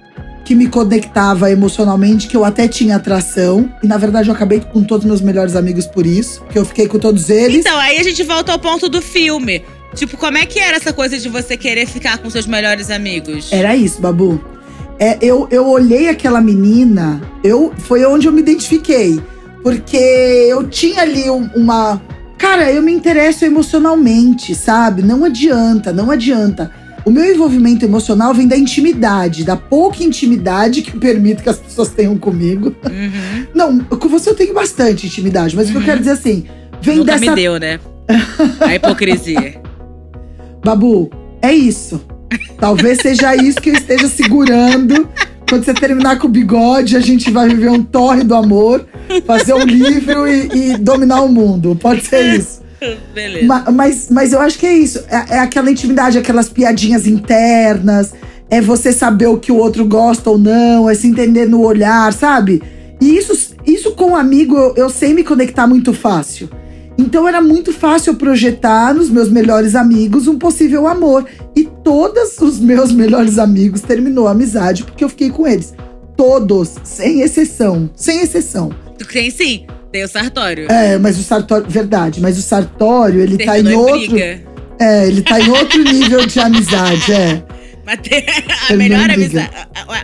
que 0.44 0.54
me 0.54 0.66
conectava 0.66 1.50
emocionalmente, 1.50 2.26
que 2.28 2.36
eu 2.36 2.44
até 2.44 2.68
tinha 2.68 2.96
atração. 2.96 3.70
E 3.82 3.86
na 3.86 3.96
verdade 3.96 4.28
eu 4.28 4.34
acabei 4.34 4.60
com 4.60 4.82
todos 4.84 5.04
os 5.04 5.08
meus 5.08 5.20
melhores 5.22 5.56
amigos 5.56 5.86
por 5.86 6.04
isso. 6.06 6.42
Que 6.50 6.58
eu 6.58 6.64
fiquei 6.66 6.86
com 6.86 6.98
todos 6.98 7.30
eles. 7.30 7.60
Então, 7.60 7.78
aí 7.78 7.98
a 7.98 8.02
gente 8.02 8.22
volta 8.22 8.52
ao 8.52 8.58
ponto 8.58 8.88
do 8.88 9.00
filme. 9.00 9.62
Tipo, 9.94 10.16
como 10.18 10.36
é 10.36 10.44
que 10.44 10.58
era 10.58 10.76
essa 10.76 10.92
coisa 10.92 11.16
de 11.18 11.28
você 11.28 11.56
querer 11.56 11.86
ficar 11.86 12.18
com 12.18 12.28
seus 12.28 12.46
melhores 12.46 12.90
amigos? 12.90 13.50
Era 13.52 13.74
isso, 13.76 14.00
Babu. 14.02 14.38
É, 14.98 15.16
eu, 15.22 15.48
eu 15.50 15.66
olhei 15.68 16.08
aquela 16.08 16.40
menina, 16.40 17.20
eu 17.42 17.72
foi 17.78 18.04
onde 18.04 18.26
eu 18.26 18.32
me 18.32 18.40
identifiquei. 18.40 19.20
Porque 19.64 19.96
eu 19.96 20.68
tinha 20.68 21.00
ali 21.02 21.28
um- 21.28 21.48
uma. 21.56 22.00
Cara, 22.38 22.70
eu 22.70 22.82
me 22.82 22.92
interesso 22.92 23.44
emocionalmente, 23.46 24.54
sabe? 24.54 25.02
Não 25.02 25.24
adianta, 25.24 25.92
não 25.92 26.10
adianta. 26.10 26.70
O 27.04 27.10
meu 27.10 27.24
envolvimento 27.24 27.84
emocional 27.84 28.32
vem 28.34 28.46
da 28.46 28.56
intimidade, 28.56 29.42
da 29.44 29.56
pouca 29.56 30.02
intimidade 30.04 30.82
que 30.82 30.94
eu 30.94 31.00
permito 31.00 31.42
que 31.42 31.48
as 31.48 31.58
pessoas 31.58 31.88
tenham 31.88 32.16
comigo. 32.18 32.74
Uhum. 32.84 33.46
Não, 33.54 33.78
com 33.80 34.08
você 34.08 34.30
eu 34.30 34.34
tenho 34.34 34.52
bastante 34.54 35.06
intimidade, 35.06 35.56
mas 35.56 35.68
o 35.68 35.72
que 35.72 35.76
eu 35.76 35.80
Uhum. 35.80 35.86
quero 35.86 35.98
dizer 36.00 36.12
assim, 36.12 36.44
vem 36.80 36.98
Nunca 36.98 37.12
dessa 37.18 37.30
me 37.30 37.34
deu, 37.34 37.58
né? 37.58 37.80
A 38.60 38.74
hipocrisia. 38.74 39.60
Babu, 40.64 41.10
é 41.42 41.52
isso. 41.52 42.02
Talvez 42.58 42.98
seja 43.00 43.34
isso 43.36 43.60
que 43.60 43.70
eu 43.70 43.74
esteja 43.74 44.08
segurando. 44.08 45.08
Quando 45.48 45.64
você 45.64 45.74
terminar 45.74 46.18
com 46.18 46.26
o 46.26 46.30
bigode, 46.30 46.96
a 46.96 47.00
gente 47.00 47.30
vai 47.30 47.48
viver 47.48 47.70
um 47.70 47.82
torre 47.82 48.22
do 48.24 48.34
amor, 48.34 48.86
fazer 49.26 49.54
um 49.54 49.64
livro 49.64 50.26
e, 50.26 50.72
e 50.72 50.76
dominar 50.78 51.22
o 51.22 51.28
mundo. 51.28 51.76
Pode 51.80 52.04
ser 52.06 52.36
isso. 52.38 52.62
Beleza. 53.14 53.46
Ma- 53.46 53.70
mas, 53.70 54.08
mas 54.10 54.32
eu 54.32 54.40
acho 54.40 54.58
que 54.58 54.66
é 54.66 54.72
isso. 54.76 54.98
É, 55.08 55.36
é 55.36 55.38
aquela 55.38 55.70
intimidade, 55.70 56.18
aquelas 56.18 56.48
piadinhas 56.48 57.06
internas. 57.06 58.12
É 58.50 58.60
você 58.60 58.92
saber 58.92 59.26
o 59.26 59.38
que 59.38 59.50
o 59.50 59.56
outro 59.56 59.84
gosta 59.86 60.30
ou 60.30 60.38
não. 60.38 60.88
É 60.88 60.94
se 60.94 61.06
entender 61.06 61.46
no 61.48 61.62
olhar, 61.62 62.12
sabe? 62.12 62.62
E 63.00 63.16
isso, 63.16 63.92
com 63.92 64.10
um 64.10 64.16
amigo 64.16 64.56
eu, 64.56 64.74
eu 64.76 64.90
sei 64.90 65.12
me 65.14 65.24
conectar 65.24 65.66
muito 65.66 65.92
fácil. 65.92 66.48
Então 66.96 67.26
era 67.26 67.40
muito 67.40 67.72
fácil 67.72 68.12
eu 68.12 68.16
projetar 68.16 68.94
nos 68.94 69.10
meus 69.10 69.28
melhores 69.28 69.74
amigos 69.74 70.28
um 70.28 70.38
possível 70.38 70.86
amor. 70.86 71.26
E 71.56 71.68
todos 71.84 72.38
os 72.40 72.58
meus 72.58 72.90
melhores 72.90 73.38
amigos 73.38 73.82
terminou 73.82 74.26
a 74.26 74.30
amizade 74.30 74.82
porque 74.82 75.04
eu 75.04 75.08
fiquei 75.08 75.30
com 75.30 75.46
eles. 75.46 75.74
Todos, 76.16 76.74
sem 76.82 77.20
exceção. 77.20 77.90
Sem 77.94 78.22
exceção. 78.22 78.70
Tu 78.98 79.06
tem 79.06 79.30
sim, 79.30 79.66
tem 79.92 80.02
o 80.02 80.08
Sartório. 80.08 80.70
É, 80.70 80.96
mas 80.98 81.18
o 81.18 81.22
Sartório. 81.22 81.66
Verdade, 81.68 82.20
mas 82.20 82.38
o 82.38 82.42
Sartório, 82.42 83.20
ele 83.20 83.36
tá 83.36 83.58
em 83.58 83.62
Terminou 83.64 83.88
outro. 83.88 84.10
briga. 84.10 84.42
É, 84.80 85.06
ele 85.06 85.22
tá 85.22 85.40
em 85.40 85.50
outro 85.50 85.82
nível 85.84 86.26
de 86.26 86.40
amizade, 86.40 87.12
é. 87.12 87.42
Mas 87.84 87.98
a 87.98 88.66
Terminou 88.68 88.98
melhor 88.98 89.10
amizade, 89.10 89.50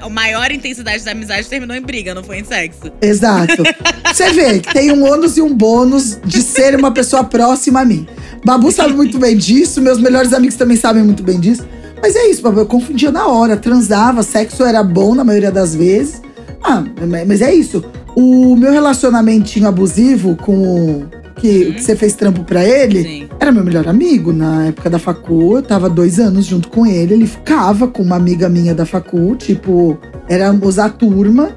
a 0.02 0.08
maior 0.08 0.50
intensidade 0.50 1.04
da 1.04 1.12
amizade 1.12 1.48
terminou 1.48 1.76
em 1.76 1.80
briga, 1.80 2.14
não 2.14 2.22
foi 2.22 2.38
em 2.38 2.44
sexo. 2.44 2.92
Exato. 3.00 3.62
Você 4.06 4.32
vê 4.32 4.60
que 4.60 4.72
tem 4.72 4.92
um 4.92 5.10
ônus 5.10 5.36
e 5.36 5.42
um 5.42 5.54
bônus 5.54 6.18
de 6.24 6.42
ser 6.42 6.76
uma 6.76 6.92
pessoa 6.92 7.24
próxima 7.24 7.80
a 7.80 7.84
mim. 7.84 8.06
Babu 8.44 8.70
sabe 8.70 8.92
muito 8.94 9.18
bem 9.18 9.36
disso, 9.36 9.80
meus 9.80 9.98
melhores 9.98 10.32
amigos 10.32 10.56
também 10.56 10.76
sabem 10.76 11.02
muito 11.02 11.22
bem 11.22 11.40
disso. 11.40 11.66
Mas 12.02 12.16
é 12.16 12.28
isso, 12.30 12.42
Babu, 12.42 12.60
eu 12.60 12.66
confundia 12.66 13.10
na 13.10 13.26
hora, 13.26 13.56
transava, 13.56 14.22
sexo 14.22 14.64
era 14.64 14.82
bom 14.82 15.14
na 15.14 15.24
maioria 15.24 15.50
das 15.50 15.74
vezes. 15.74 16.20
Ah, 16.62 16.84
mas 17.26 17.40
é 17.40 17.54
isso. 17.54 17.84
O 18.14 18.56
meu 18.56 18.72
relacionamentinho 18.72 19.66
abusivo 19.68 20.36
com 20.36 20.52
o 20.52 21.19
que, 21.40 21.72
que 21.72 21.82
você 21.82 21.96
fez 21.96 22.14
trampo 22.14 22.44
pra 22.44 22.64
ele, 22.64 23.02
Sim. 23.02 23.28
era 23.38 23.50
meu 23.50 23.64
melhor 23.64 23.88
amigo. 23.88 24.32
Na 24.32 24.66
época 24.66 24.90
da 24.90 24.98
facu, 24.98 25.56
eu 25.56 25.62
tava 25.62 25.88
dois 25.88 26.18
anos 26.18 26.46
junto 26.46 26.68
com 26.68 26.86
ele. 26.86 27.14
Ele 27.14 27.26
ficava 27.26 27.88
com 27.88 28.02
uma 28.02 28.16
amiga 28.16 28.48
minha 28.48 28.74
da 28.74 28.84
facu, 28.84 29.34
tipo, 29.36 29.98
éramos 30.28 30.78
a 30.78 30.88
turma. 30.88 31.50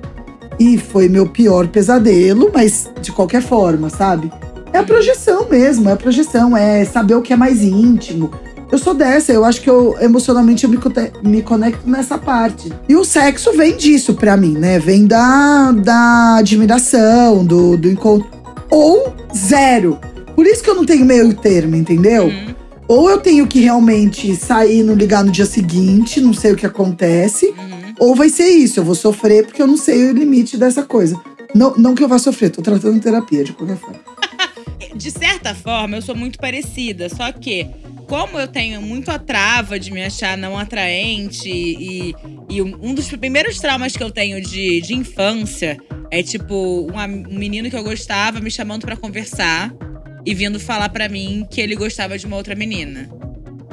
E 0.59 0.77
foi 0.77 1.09
meu 1.09 1.27
pior 1.27 1.67
pesadelo, 1.67 2.51
mas 2.53 2.89
de 3.01 3.11
qualquer 3.11 3.41
forma, 3.41 3.89
sabe? 3.89 4.31
É 4.71 4.77
a 4.77 4.83
projeção 4.83 5.49
mesmo, 5.49 5.89
é 5.89 5.93
a 5.93 5.97
projeção, 5.97 6.55
é 6.55 6.85
saber 6.85 7.15
o 7.15 7.21
que 7.21 7.33
é 7.33 7.35
mais 7.35 7.61
íntimo. 7.61 8.31
Eu 8.71 8.77
sou 8.79 8.93
dessa, 8.95 9.31
eu 9.31 9.45
acho 9.45 9.61
que 9.61 9.69
eu 9.69 9.95
emocionalmente 9.99 10.63
eu 10.63 10.69
me, 10.69 10.79
me 11.23 11.41
conecto 11.43 11.87
nessa 11.87 12.17
parte. 12.17 12.73
E 12.89 12.95
o 12.95 13.03
sexo 13.03 13.51
vem 13.53 13.77
disso 13.77 14.15
pra 14.15 14.35
mim, 14.35 14.53
né? 14.53 14.79
Vem 14.79 15.05
da, 15.05 15.71
da 15.71 16.37
admiração, 16.37 17.45
do, 17.45 17.77
do 17.77 17.87
encontro. 17.87 18.27
Ou 18.73 19.15
zero. 19.35 19.99
Por 20.35 20.47
isso 20.47 20.63
que 20.63 20.69
eu 20.69 20.73
não 20.73 20.83
tenho 20.83 21.05
meio 21.05 21.31
termo, 21.35 21.75
entendeu? 21.75 22.25
Uhum, 22.25 22.55
Ou 22.87 23.07
eu 23.07 23.19
tenho 23.19 23.45
que 23.45 23.59
realmente 23.59 24.35
sair 24.35 24.79
e 24.79 24.83
não 24.83 24.95
ligar 24.95 25.23
no 25.23 25.31
dia 25.31 25.45
seguinte, 25.45 26.19
não 26.19 26.33
sei 26.33 26.53
o 26.53 26.55
que 26.55 26.65
acontece. 26.65 27.53
uhum. 27.55 27.93
Ou 27.99 28.15
vai 28.15 28.29
ser 28.29 28.47
isso, 28.47 28.79
eu 28.79 28.83
vou 28.83 28.95
sofrer 28.95 29.45
porque 29.45 29.61
eu 29.61 29.67
não 29.67 29.77
sei 29.77 30.09
o 30.09 30.13
limite 30.13 30.57
dessa 30.57 30.81
coisa. 30.81 31.21
Não, 31.53 31.75
não 31.77 31.93
que 31.93 32.03
eu 32.03 32.07
vá 32.07 32.17
sofrer, 32.17 32.49
tô 32.49 32.63
tratando 32.63 32.99
terapia 32.99 33.43
de 33.43 33.53
qualquer 33.53 33.77
forma. 33.77 33.99
De 34.95 35.09
certa 35.09 35.55
forma, 35.55 35.97
eu 35.97 36.01
sou 36.03 36.15
muito 36.15 36.37
parecida, 36.37 37.09
só 37.09 37.31
que 37.31 37.67
como 38.07 38.39
eu 38.39 38.47
tenho 38.47 38.79
muito 38.79 39.09
a 39.09 39.17
trava 39.17 39.79
de 39.79 39.91
me 39.91 40.03
achar 40.03 40.37
não 40.37 40.55
atraente 40.57 41.49
e, 41.49 42.15
e 42.47 42.61
um 42.61 42.77
um 42.79 42.93
dos 42.93 43.07
primeiros 43.09 43.57
traumas 43.57 43.93
que 43.93 44.03
eu 44.03 44.11
tenho 44.11 44.39
de, 44.39 44.81
de 44.81 44.93
infância 44.93 45.79
é 46.13 46.21
tipo 46.21 46.55
um, 46.55 47.33
um 47.33 47.39
menino 47.39 47.71
que 47.71 47.75
eu 47.75 47.83
gostava 47.83 48.39
me 48.39 48.51
chamando 48.51 48.85
pra 48.85 48.95
conversar 48.95 49.73
e 50.23 50.35
vindo 50.35 50.59
falar 50.59 50.89
pra 50.89 51.09
mim 51.09 51.43
que 51.49 51.59
ele 51.59 51.75
gostava 51.75 52.19
de 52.19 52.27
uma 52.27 52.37
outra 52.37 52.53
menina. 52.53 53.09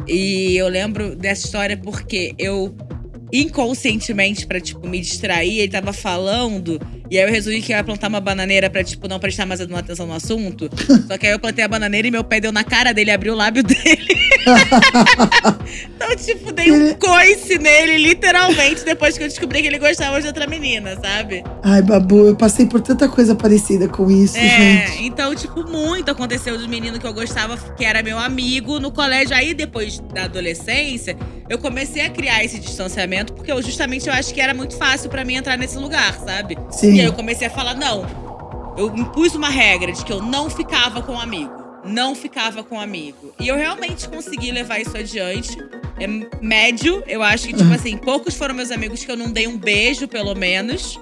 E 0.08 0.56
eu 0.56 0.66
lembro 0.66 1.14
dessa 1.14 1.44
história 1.44 1.76
porque 1.76 2.34
eu 2.38 2.74
inconscientemente 3.30 4.46
pra 4.46 4.58
tipo 4.58 4.88
me 4.88 4.98
distrair, 4.98 5.58
ele 5.58 5.70
tava 5.70 5.92
falando 5.92 6.80
e 7.10 7.18
aí 7.18 7.24
eu 7.24 7.28
resolvi 7.30 7.60
que 7.60 7.72
eu 7.72 7.76
ia 7.76 7.82
plantar 7.82 8.08
uma 8.08 8.20
bananeira 8.20 8.70
pra, 8.70 8.84
tipo, 8.84 9.08
não 9.08 9.18
prestar 9.18 9.44
mais 9.44 9.60
atenção 9.60 10.06
no 10.06 10.12
assunto. 10.12 10.70
Só 11.08 11.18
que 11.18 11.26
aí 11.26 11.32
eu 11.32 11.38
plantei 11.40 11.64
a 11.64 11.68
bananeira 11.68 12.06
e 12.06 12.10
meu 12.10 12.22
pé 12.22 12.40
deu 12.40 12.52
na 12.52 12.62
cara 12.62 12.92
dele 12.92 13.10
abriu 13.10 13.32
o 13.32 13.36
lábio 13.36 13.62
dele. 13.64 14.30
então, 15.96 16.16
tipo, 16.16 16.52
dei 16.52 16.70
um 16.70 16.94
coice 16.94 17.58
nele, 17.58 17.98
literalmente, 17.98 18.84
depois 18.84 19.18
que 19.18 19.24
eu 19.24 19.28
descobri 19.28 19.60
que 19.60 19.66
ele 19.66 19.78
gostava 19.78 20.20
de 20.20 20.26
outra 20.28 20.46
menina, 20.46 20.96
sabe? 21.00 21.42
Ai, 21.62 21.82
Babu, 21.82 22.28
eu 22.28 22.36
passei 22.36 22.66
por 22.66 22.80
tanta 22.80 23.08
coisa 23.08 23.34
parecida 23.34 23.88
com 23.88 24.10
isso, 24.10 24.36
É, 24.36 24.86
gente. 24.86 25.04
então, 25.04 25.34
tipo, 25.34 25.64
muito 25.64 26.10
aconteceu 26.10 26.56
do 26.58 26.68
menino 26.68 26.98
que 26.98 27.06
eu 27.06 27.12
gostava, 27.12 27.56
que 27.74 27.84
era 27.84 28.02
meu 28.02 28.18
amigo 28.18 28.78
no 28.78 28.92
colégio. 28.92 29.34
Aí, 29.34 29.52
depois 29.52 29.98
da 30.14 30.24
adolescência, 30.24 31.16
eu 31.48 31.58
comecei 31.58 32.02
a 32.02 32.10
criar 32.10 32.44
esse 32.44 32.60
distanciamento, 32.60 33.32
porque 33.32 33.50
eu 33.50 33.60
justamente 33.60 34.06
eu 34.08 34.14
acho 34.14 34.32
que 34.32 34.40
era 34.40 34.54
muito 34.54 34.76
fácil 34.76 35.10
pra 35.10 35.24
mim 35.24 35.34
entrar 35.34 35.56
nesse 35.58 35.76
lugar, 35.76 36.14
sabe? 36.24 36.56
Sim. 36.70 36.99
E 37.00 37.02
aí 37.02 37.08
eu 37.08 37.12
comecei 37.12 37.46
a 37.46 37.50
falar, 37.50 37.74
não. 37.74 38.04
Eu 38.76 38.94
impus 38.96 39.34
uma 39.34 39.48
regra 39.48 39.92
de 39.92 40.04
que 40.04 40.12
eu 40.12 40.22
não 40.22 40.48
ficava 40.48 41.02
com 41.02 41.18
amigo. 41.18 41.52
Não 41.84 42.14
ficava 42.14 42.62
com 42.62 42.78
amigo. 42.78 43.32
E 43.40 43.48
eu 43.48 43.56
realmente 43.56 44.08
consegui 44.08 44.50
levar 44.50 44.80
isso 44.80 44.96
adiante. 44.96 45.56
É 45.98 46.06
médio, 46.40 47.02
eu 47.06 47.22
acho 47.22 47.48
que, 47.48 47.54
tipo 47.54 47.72
assim, 47.72 47.96
poucos 47.96 48.34
foram 48.34 48.54
meus 48.54 48.70
amigos 48.70 49.04
que 49.04 49.10
eu 49.10 49.16
não 49.16 49.30
dei 49.30 49.46
um 49.46 49.56
beijo, 49.56 50.06
pelo 50.06 50.34
menos. 50.34 50.98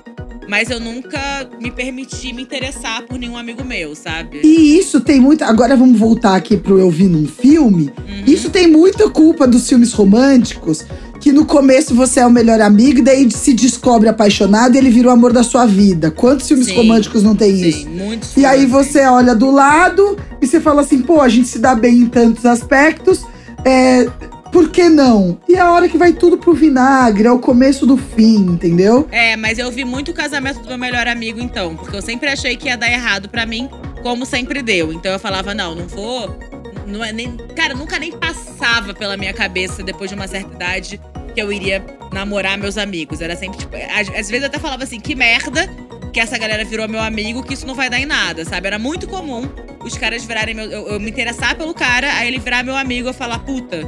Mas 0.49 0.71
eu 0.71 0.81
nunca 0.81 1.49
me 1.61 1.71
permiti 1.71 2.33
me 2.33 2.43
interessar 2.43 3.03
por 3.03 3.19
nenhum 3.19 3.37
amigo 3.37 3.63
meu, 3.63 3.95
sabe? 3.95 4.41
E 4.43 4.79
isso 4.79 4.99
tem 5.01 5.21
muita. 5.21 5.45
Agora 5.45 5.77
vamos 5.77 5.99
voltar 5.99 6.37
aqui 6.37 6.57
pro 6.57 6.79
Eu 6.79 6.91
Vi 6.91 7.05
num 7.05 7.27
filme. 7.27 7.93
Uhum. 7.99 8.25
Isso 8.27 8.49
tem 8.49 8.67
muita 8.67 9.11
culpa 9.11 9.47
dos 9.47 9.69
filmes 9.69 9.93
românticos. 9.93 10.87
Que 11.21 11.33
no 11.33 11.45
começo 11.45 11.95
você 11.95 12.21
é 12.21 12.27
o 12.27 12.31
melhor 12.31 12.61
amigo, 12.61 13.03
daí 13.03 13.31
se 13.31 13.53
descobre 13.53 14.09
apaixonado 14.09 14.75
e 14.75 14.79
ele 14.79 14.91
vira 14.91 15.09
o 15.09 15.11
amor 15.11 15.33
da 15.33 15.43
sua 15.43 15.67
vida. 15.67 16.11
Quantos 16.11 16.47
filmes 16.47 16.67
Sim, 16.67 16.77
românticos 16.77 17.23
não 17.23 17.35
tem 17.35 17.61
isso? 17.61 17.83
Sim, 17.83 17.89
muitos. 17.89 18.37
E 18.37 18.45
aí 18.45 18.67
você 18.67 19.05
olha 19.07 19.35
do 19.35 19.51
lado 19.51 20.17
e 20.41 20.47
você 20.47 20.61
fala 20.61 20.83
assim, 20.83 21.03
pô, 21.03 21.21
a 21.21 21.29
gente 21.29 21.49
se 21.49 21.59
dá 21.59 21.75
bem 21.75 21.99
em 21.99 22.07
tantos 22.07 22.47
aspectos. 22.47 23.25
É, 23.65 24.09
por 24.53 24.71
que 24.71 24.89
não? 24.89 25.39
E 25.49 25.55
é 25.55 25.61
a 25.61 25.73
hora 25.73 25.89
que 25.89 25.99
vai 25.99 26.13
tudo 26.13 26.39
pro 26.39 26.55
vinagre, 26.55 27.27
é 27.27 27.31
o 27.31 27.39
começo 27.39 27.85
do 27.85 27.97
fim, 27.97 28.37
entendeu? 28.37 29.07
É, 29.11 29.37
mas 29.37 29.59
eu 29.59 29.71
vi 29.71 29.85
muito 29.85 30.11
o 30.11 30.15
casamento 30.15 30.61
do 30.61 30.69
meu 30.69 30.79
melhor 30.79 31.07
amigo, 31.07 31.41
então. 31.41 31.77
Porque 31.77 31.97
eu 31.97 32.03
sempre 32.03 32.29
achei 32.29 32.57
que 32.57 32.69
ia 32.69 32.77
dar 32.77 32.91
errado 32.91 33.29
pra 33.29 33.45
mim, 33.45 33.69
como 34.03 34.25
sempre 34.25 34.63
deu. 34.63 34.93
Então 34.93 35.13
eu 35.13 35.19
falava, 35.19 35.55
não, 35.55 35.75
não 35.75 35.87
vou. 35.87 36.48
Não 36.89 37.05
é 37.05 37.13
nem. 37.13 37.37
Cara, 37.55 37.75
nunca 37.75 37.99
nem 37.99 38.11
passava 38.13 38.95
pela 38.95 39.17
minha 39.17 39.33
cabeça, 39.33 39.83
depois 39.83 40.11
de 40.11 40.17
uma 40.17 40.27
certa 40.27 40.53
idade, 40.55 41.01
que 41.35 41.41
eu 41.41 41.53
iria 41.53 41.85
namorar 42.13 42.57
meus 42.59 42.77
amigos. 42.79 43.21
Era 43.21 43.37
sempre, 43.37 43.59
tipo. 43.59 43.77
Às, 43.77 44.09
às 44.09 44.29
vezes 44.29 44.41
eu 44.43 44.47
até 44.47 44.59
falava 44.59 44.83
assim, 44.85 44.99
que 44.99 45.15
merda 45.15 45.69
que 46.13 46.19
essa 46.21 46.39
galera 46.39 46.65
virou 46.65 46.89
meu 46.89 47.01
amigo, 47.01 47.43
que 47.43 47.53
isso 47.55 47.67
não 47.67 47.75
vai 47.75 47.91
dar 47.91 48.01
em 48.01 48.07
nada, 48.07 48.45
sabe? 48.45 48.67
Era 48.67 48.79
muito 48.79 49.07
comum 49.07 49.49
os 49.85 49.97
caras 49.97 50.25
virarem 50.25 50.55
meu. 50.55 50.65
Eu, 50.65 50.89
eu 50.89 51.01
me 51.01 51.11
interessar 51.11 51.55
pelo 51.55 51.75
cara, 51.75 52.13
aí 52.15 52.29
ele 52.29 52.39
virar 52.39 52.63
meu 52.65 52.75
amigo 52.77 53.07
e 53.07 53.11
eu 53.11 53.15
falar, 53.15 53.39
puta. 53.41 53.83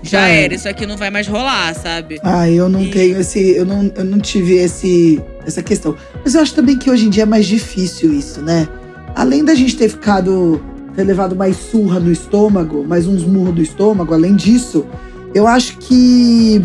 Já 0.00 0.20
Já 0.20 0.28
era, 0.28 0.44
era. 0.44 0.54
isso 0.54 0.68
aqui 0.68 0.86
não 0.86 0.96
vai 0.96 1.10
mais 1.10 1.26
rolar, 1.26 1.74
sabe? 1.74 2.20
Ah, 2.22 2.48
eu 2.48 2.68
não 2.68 2.82
E- 2.84 2.90
tenho 2.92 3.20
esse. 3.20 3.56
Eu 3.56 3.66
não, 3.66 3.92
eu 3.96 4.04
não 4.04 4.20
tive 4.20 4.54
esse, 4.54 5.20
essa 5.44 5.60
questão. 5.60 5.96
Mas 6.24 6.36
eu 6.36 6.40
acho 6.40 6.54
também 6.54 6.78
que 6.78 6.88
hoje 6.88 7.06
em 7.06 7.10
dia 7.10 7.24
é 7.24 7.26
mais 7.26 7.46
difícil 7.46 8.14
isso, 8.14 8.40
né? 8.40 8.68
Além 9.16 9.44
da 9.44 9.54
gente 9.56 9.76
ter 9.76 9.88
ficado. 9.88 10.62
Ter 10.98 11.04
levado 11.04 11.36
mais 11.36 11.56
surra 11.56 12.00
no 12.00 12.10
estômago, 12.10 12.84
mais 12.84 13.06
uns 13.06 13.22
murros 13.22 13.54
do 13.54 13.62
estômago, 13.62 14.12
além 14.12 14.34
disso, 14.34 14.84
eu 15.32 15.46
acho 15.46 15.78
que 15.78 16.60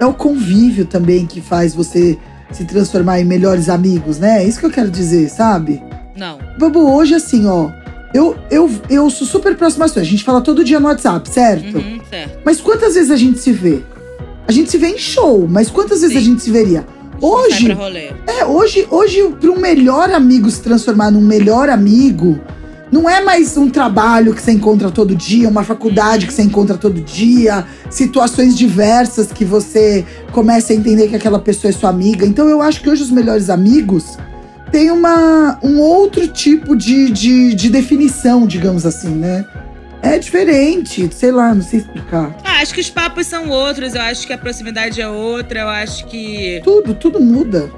é 0.00 0.06
o 0.06 0.14
convívio 0.14 0.86
também 0.86 1.26
que 1.26 1.42
faz 1.42 1.74
você 1.74 2.16
se 2.50 2.64
transformar 2.64 3.20
em 3.20 3.26
melhores 3.26 3.68
amigos, 3.68 4.18
né? 4.18 4.42
É 4.42 4.48
isso 4.48 4.58
que 4.58 4.64
eu 4.64 4.70
quero 4.70 4.90
dizer, 4.90 5.28
sabe? 5.28 5.82
Não. 6.16 6.38
Babu, 6.58 6.94
hoje 6.94 7.14
assim, 7.14 7.46
ó. 7.46 7.70
Eu, 8.14 8.34
eu, 8.50 8.70
eu 8.88 9.10
sou 9.10 9.26
super 9.26 9.54
próxima 9.54 9.84
a 9.84 9.88
sua. 9.88 10.00
A 10.00 10.04
gente 10.04 10.24
fala 10.24 10.40
todo 10.40 10.64
dia 10.64 10.80
no 10.80 10.86
WhatsApp, 10.86 11.28
certo? 11.28 11.76
Uhum, 11.76 12.00
certo. 12.08 12.38
Mas 12.46 12.62
quantas 12.62 12.94
vezes 12.94 13.10
a 13.10 13.16
gente 13.16 13.38
se 13.38 13.52
vê? 13.52 13.80
A 14.46 14.52
gente 14.52 14.70
se 14.70 14.78
vê 14.78 14.88
em 14.88 14.98
show, 14.98 15.46
mas 15.46 15.68
quantas 15.68 16.00
vezes 16.00 16.16
Sim. 16.16 16.22
a 16.22 16.24
gente 16.24 16.42
se 16.42 16.50
veria? 16.50 16.86
Hoje, 17.20 17.76
é, 18.26 18.46
hoje, 18.46 18.86
hoje 18.90 19.28
para 19.38 19.50
um 19.50 19.58
melhor 19.58 20.10
amigo 20.10 20.50
se 20.50 20.62
transformar 20.62 21.10
num 21.10 21.20
melhor 21.20 21.68
amigo, 21.68 22.40
não 22.90 23.08
é 23.08 23.20
mais 23.20 23.56
um 23.56 23.68
trabalho 23.68 24.34
que 24.34 24.40
você 24.40 24.52
encontra 24.52 24.90
todo 24.90 25.14
dia, 25.14 25.48
uma 25.48 25.62
faculdade 25.62 26.26
que 26.26 26.32
você 26.32 26.42
encontra 26.42 26.76
todo 26.76 27.00
dia, 27.00 27.66
situações 27.90 28.56
diversas 28.56 29.30
que 29.30 29.44
você 29.44 30.04
começa 30.32 30.72
a 30.72 30.76
entender 30.76 31.08
que 31.08 31.16
aquela 31.16 31.38
pessoa 31.38 31.70
é 31.70 31.72
sua 31.72 31.90
amiga. 31.90 32.24
Então 32.26 32.48
eu 32.48 32.62
acho 32.62 32.80
que 32.80 32.88
hoje 32.88 33.02
os 33.02 33.10
melhores 33.10 33.50
amigos 33.50 34.16
têm 34.70 34.90
uma, 34.90 35.58
um 35.62 35.78
outro 35.78 36.26
tipo 36.28 36.74
de, 36.76 37.10
de, 37.10 37.54
de 37.54 37.68
definição, 37.68 38.46
digamos 38.46 38.86
assim, 38.86 39.10
né? 39.10 39.44
É 40.00 40.18
diferente, 40.18 41.10
sei 41.12 41.32
lá, 41.32 41.54
não 41.54 41.62
sei 41.62 41.80
explicar. 41.80 42.36
Ah, 42.44 42.60
acho 42.62 42.72
que 42.72 42.80
os 42.80 42.88
papos 42.88 43.26
são 43.26 43.48
outros, 43.48 43.94
eu 43.94 44.00
acho 44.00 44.26
que 44.26 44.32
a 44.32 44.38
proximidade 44.38 45.00
é 45.00 45.08
outra, 45.08 45.60
eu 45.60 45.68
acho 45.68 46.06
que 46.06 46.60
Tudo, 46.62 46.94
tudo 46.94 47.20
muda. 47.20 47.68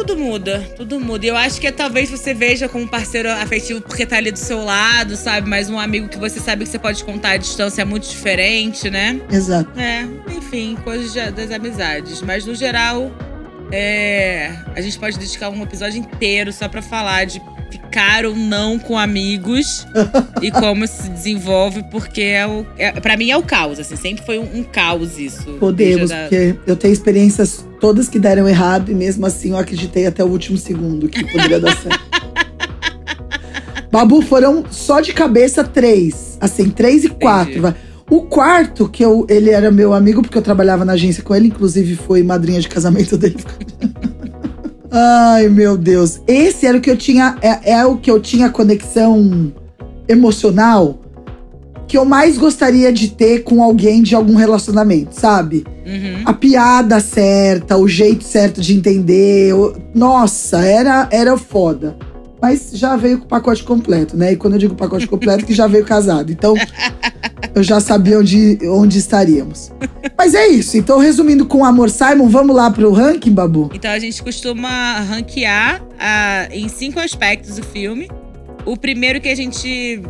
Tudo 0.00 0.16
muda, 0.16 0.66
tudo 0.76 0.98
muda. 0.98 1.26
E 1.26 1.28
eu 1.28 1.36
acho 1.36 1.60
que 1.60 1.66
é, 1.66 1.72
talvez 1.72 2.10
você 2.10 2.32
veja 2.32 2.68
como 2.68 2.88
parceiro 2.88 3.30
afetivo 3.30 3.80
porque 3.82 4.06
tá 4.06 4.16
ali 4.16 4.30
do 4.32 4.38
seu 4.38 4.64
lado, 4.64 5.14
sabe? 5.16 5.48
Mas 5.48 5.68
um 5.68 5.78
amigo 5.78 6.08
que 6.08 6.18
você 6.18 6.40
sabe 6.40 6.64
que 6.64 6.70
você 6.70 6.78
pode 6.78 7.04
contar 7.04 7.32
à 7.32 7.36
distância 7.36 7.82
é 7.82 7.84
muito 7.84 8.08
diferente, 8.08 8.88
né? 8.88 9.20
Exato. 9.30 9.78
É, 9.78 10.06
enfim, 10.34 10.76
coisas 10.82 11.12
das 11.34 11.50
amizades. 11.50 12.22
Mas 12.22 12.44
no 12.46 12.54
geral, 12.54 13.10
É, 13.72 14.52
a 14.74 14.80
gente 14.80 14.98
pode 14.98 15.16
dedicar 15.16 15.48
um 15.48 15.62
episódio 15.62 15.96
inteiro 16.00 16.52
só 16.52 16.68
pra 16.68 16.82
falar 16.82 17.24
de 17.24 17.40
ficar 17.70 18.24
ou 18.24 18.34
não 18.34 18.78
com 18.78 18.98
amigos 18.98 19.86
e 20.42 20.50
como 20.50 20.86
se 20.86 21.08
desenvolve, 21.08 21.84
porque 21.90 22.20
é 22.20 22.46
o, 22.46 22.66
é, 22.76 22.92
pra 22.92 23.16
mim 23.16 23.30
é 23.30 23.36
o 23.36 23.42
caos, 23.42 23.78
assim, 23.78 23.96
sempre 23.96 24.24
foi 24.24 24.38
um, 24.38 24.60
um 24.60 24.62
caos 24.62 25.18
isso. 25.18 25.52
Podemos, 25.58 26.12
porque 26.12 26.56
eu 26.66 26.76
tenho 26.76 26.92
experiências 26.92 27.64
todas 27.80 28.08
que 28.08 28.18
deram 28.18 28.48
errado 28.48 28.90
e 28.90 28.94
mesmo 28.94 29.24
assim 29.26 29.50
eu 29.50 29.58
acreditei 29.58 30.06
até 30.06 30.22
o 30.22 30.28
último 30.28 30.58
segundo 30.58 31.08
que 31.08 31.24
poderia 31.24 31.60
dar 31.60 31.76
certo. 31.76 32.10
Babu, 33.90 34.22
foram 34.22 34.64
só 34.70 35.00
de 35.00 35.12
cabeça 35.12 35.64
três. 35.64 36.38
Assim, 36.40 36.70
três 36.70 37.04
e 37.04 37.08
quatro. 37.08 37.60
vai. 37.60 37.74
O 38.08 38.22
quarto, 38.22 38.88
que 38.88 39.04
eu, 39.04 39.24
ele 39.28 39.50
era 39.50 39.70
meu 39.70 39.92
amigo, 39.92 40.20
porque 40.20 40.36
eu 40.36 40.42
trabalhava 40.42 40.84
na 40.84 40.94
agência 40.94 41.22
com 41.22 41.34
ele, 41.34 41.46
inclusive 41.46 41.94
foi 41.94 42.24
madrinha 42.24 42.60
de 42.60 42.68
casamento 42.68 43.16
dele. 43.16 43.36
Ai, 44.90 45.48
meu 45.48 45.76
Deus. 45.76 46.20
Esse 46.26 46.66
era 46.66 46.78
o 46.78 46.80
que 46.80 46.90
eu 46.90 46.96
tinha. 46.96 47.36
É, 47.40 47.72
é 47.72 47.86
o 47.86 47.96
que 47.96 48.10
eu 48.10 48.20
tinha 48.20 48.50
conexão 48.50 49.52
emocional 50.08 50.98
que 51.90 51.98
eu 51.98 52.04
mais 52.04 52.38
gostaria 52.38 52.92
de 52.92 53.08
ter 53.08 53.42
com 53.42 53.60
alguém 53.60 54.00
de 54.00 54.14
algum 54.14 54.36
relacionamento, 54.36 55.12
sabe? 55.12 55.64
Uhum. 55.84 56.22
A 56.24 56.32
piada 56.32 57.00
certa, 57.00 57.76
o 57.76 57.88
jeito 57.88 58.22
certo 58.22 58.60
de 58.60 58.76
entender. 58.76 59.52
Nossa, 59.92 60.64
era, 60.64 61.08
era 61.10 61.36
foda. 61.36 61.96
Mas 62.40 62.70
já 62.74 62.94
veio 62.94 63.18
com 63.18 63.24
o 63.24 63.28
pacote 63.28 63.64
completo, 63.64 64.16
né? 64.16 64.32
E 64.32 64.36
quando 64.36 64.52
eu 64.52 64.60
digo 64.60 64.76
pacote 64.76 65.04
completo, 65.08 65.44
que 65.44 65.52
já 65.52 65.66
veio 65.66 65.84
casado. 65.84 66.30
Então, 66.30 66.54
eu 67.54 67.62
já 67.62 67.80
sabia 67.80 68.18
onde, 68.18 68.58
onde 68.64 68.98
estaríamos. 68.98 69.72
Mas 70.16 70.34
é 70.34 70.48
isso. 70.48 70.76
Então, 70.76 70.98
resumindo 70.98 71.46
com 71.46 71.64
Amor 71.64 71.90
Simon, 71.90 72.28
vamos 72.28 72.54
lá 72.54 72.70
pro 72.70 72.92
ranking, 72.92 73.32
Babu? 73.32 73.70
Então 73.74 73.90
a 73.90 73.98
gente 73.98 74.22
costuma 74.22 75.00
ranquear 75.00 75.82
ah, 75.98 76.48
em 76.52 76.68
cinco 76.68 77.00
aspectos 77.00 77.58
o 77.58 77.62
filme. 77.62 78.08
O 78.64 78.76
primeiro 78.76 79.20
que 79.20 79.28
a 79.28 79.34
gente 79.34 80.02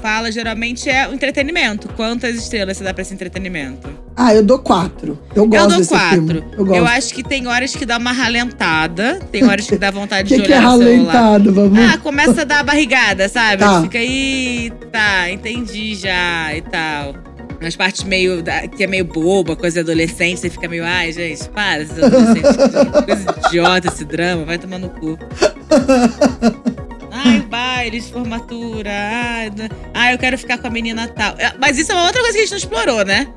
fala 0.00 0.30
geralmente 0.32 0.88
é 0.88 1.08
o 1.08 1.12
entretenimento. 1.14 1.88
Quantas 1.96 2.36
estrelas 2.36 2.76
você 2.76 2.84
dá 2.84 2.92
pra 2.94 3.02
esse 3.02 3.12
entretenimento? 3.14 3.88
Ah, 4.16 4.34
eu 4.34 4.42
dou 4.42 4.58
quatro. 4.58 5.18
Eu 5.34 5.46
gosto 5.46 5.62
eu 5.62 5.68
dou 5.68 5.78
desse 5.78 5.98
filme. 5.98 6.34
quatro. 6.34 6.44
Eu 6.58 6.64
gosto. 6.66 6.86
acho 6.86 7.14
que 7.14 7.22
tem 7.22 7.46
horas 7.46 7.74
que 7.74 7.86
dá 7.86 7.96
uma 7.98 8.12
ralentada, 8.12 9.20
tem 9.32 9.44
horas 9.44 9.66
que 9.66 9.76
dá 9.76 9.90
O 9.90 9.92
vontade 10.00 10.28
que, 10.28 10.36
de 10.40 10.42
que 10.46 10.52
é 10.52 10.58
olhar 10.58 10.72
no 10.76 10.78
celular. 10.82 11.12
ralentado, 11.12 11.52
Babu? 11.52 11.76
Ah, 11.80 11.98
começa 11.98 12.42
a 12.42 12.44
dar 12.44 12.60
a 12.60 12.62
barrigada, 12.62 13.28
sabe? 13.28 13.58
Tá. 13.62 13.82
Fica 13.82 13.98
aí, 13.98 14.72
tá, 14.92 15.30
entendi 15.30 15.94
já 15.94 16.54
e 16.54 16.62
tal. 16.62 17.14
Umas 17.60 17.76
partes 17.76 18.04
meio. 18.04 18.42
da- 18.42 18.66
que 18.66 18.82
é 18.82 18.86
meio 18.86 19.04
boba, 19.04 19.54
coisa 19.54 19.74
de 19.84 19.90
adolescente, 19.90 20.40
você 20.40 20.48
fica 20.48 20.66
meio, 20.66 20.82
ai, 20.84 21.12
gente, 21.12 21.46
para, 21.50 21.82
esses 21.82 22.02
adolescentes, 22.02 22.56
coisa 23.04 23.34
idiota 23.48 23.88
esse 23.88 24.04
drama, 24.04 24.44
vai 24.46 24.56
tomar 24.58 24.78
no 24.78 24.88
cu. 24.88 25.18
Ai, 27.24 27.38
o 27.40 27.42
baile 27.44 28.00
de 28.00 28.12
formatura. 28.12 28.90
Ai, 29.94 30.14
eu 30.14 30.18
quero 30.18 30.38
ficar 30.38 30.58
com 30.58 30.66
a 30.66 30.70
menina 30.70 31.08
tal. 31.08 31.34
É, 31.38 31.52
Mas 31.58 31.78
isso 31.78 31.92
é 31.92 31.94
uma 31.94 32.04
outra 32.06 32.20
coisa 32.20 32.32
que 32.34 32.38
a 32.38 32.42
gente 32.42 32.50
não 32.50 32.58
explorou, 32.58 33.04
né? 33.04 33.28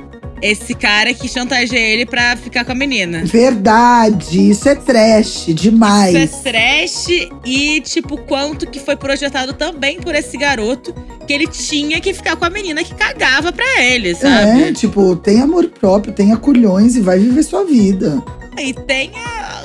Esse 0.41 0.73
cara 0.73 1.13
que 1.13 1.29
chantageia 1.29 1.93
ele 1.93 2.05
pra 2.05 2.35
ficar 2.35 2.65
com 2.65 2.73
a 2.73 2.75
menina. 2.75 3.23
Verdade, 3.23 4.49
isso 4.49 4.67
é 4.67 4.75
trash 4.75 5.45
demais. 5.49 6.13
Isso 6.13 6.47
é 6.47 6.51
trash 6.51 7.07
e, 7.45 7.79
tipo, 7.79 8.17
quanto 8.17 8.67
que 8.69 8.77
foi 8.77 8.97
projetado 8.97 9.53
também 9.53 10.01
por 10.01 10.13
esse 10.13 10.37
garoto 10.37 10.93
que 11.25 11.31
ele 11.31 11.47
tinha 11.47 12.01
que 12.01 12.13
ficar 12.13 12.35
com 12.35 12.43
a 12.43 12.49
menina 12.49 12.83
que 12.83 12.93
cagava 12.93 13.53
pra 13.53 13.81
ele, 13.81 14.13
sabe? 14.15 14.63
É, 14.63 14.73
tipo, 14.73 15.15
tem 15.15 15.39
amor 15.39 15.69
próprio, 15.69 16.13
tenha 16.13 16.35
culhões 16.35 16.97
e 16.97 17.01
vai 17.01 17.17
viver 17.19 17.43
sua 17.43 17.63
vida. 17.63 18.21
E 18.59 18.73
tenha, 18.73 19.63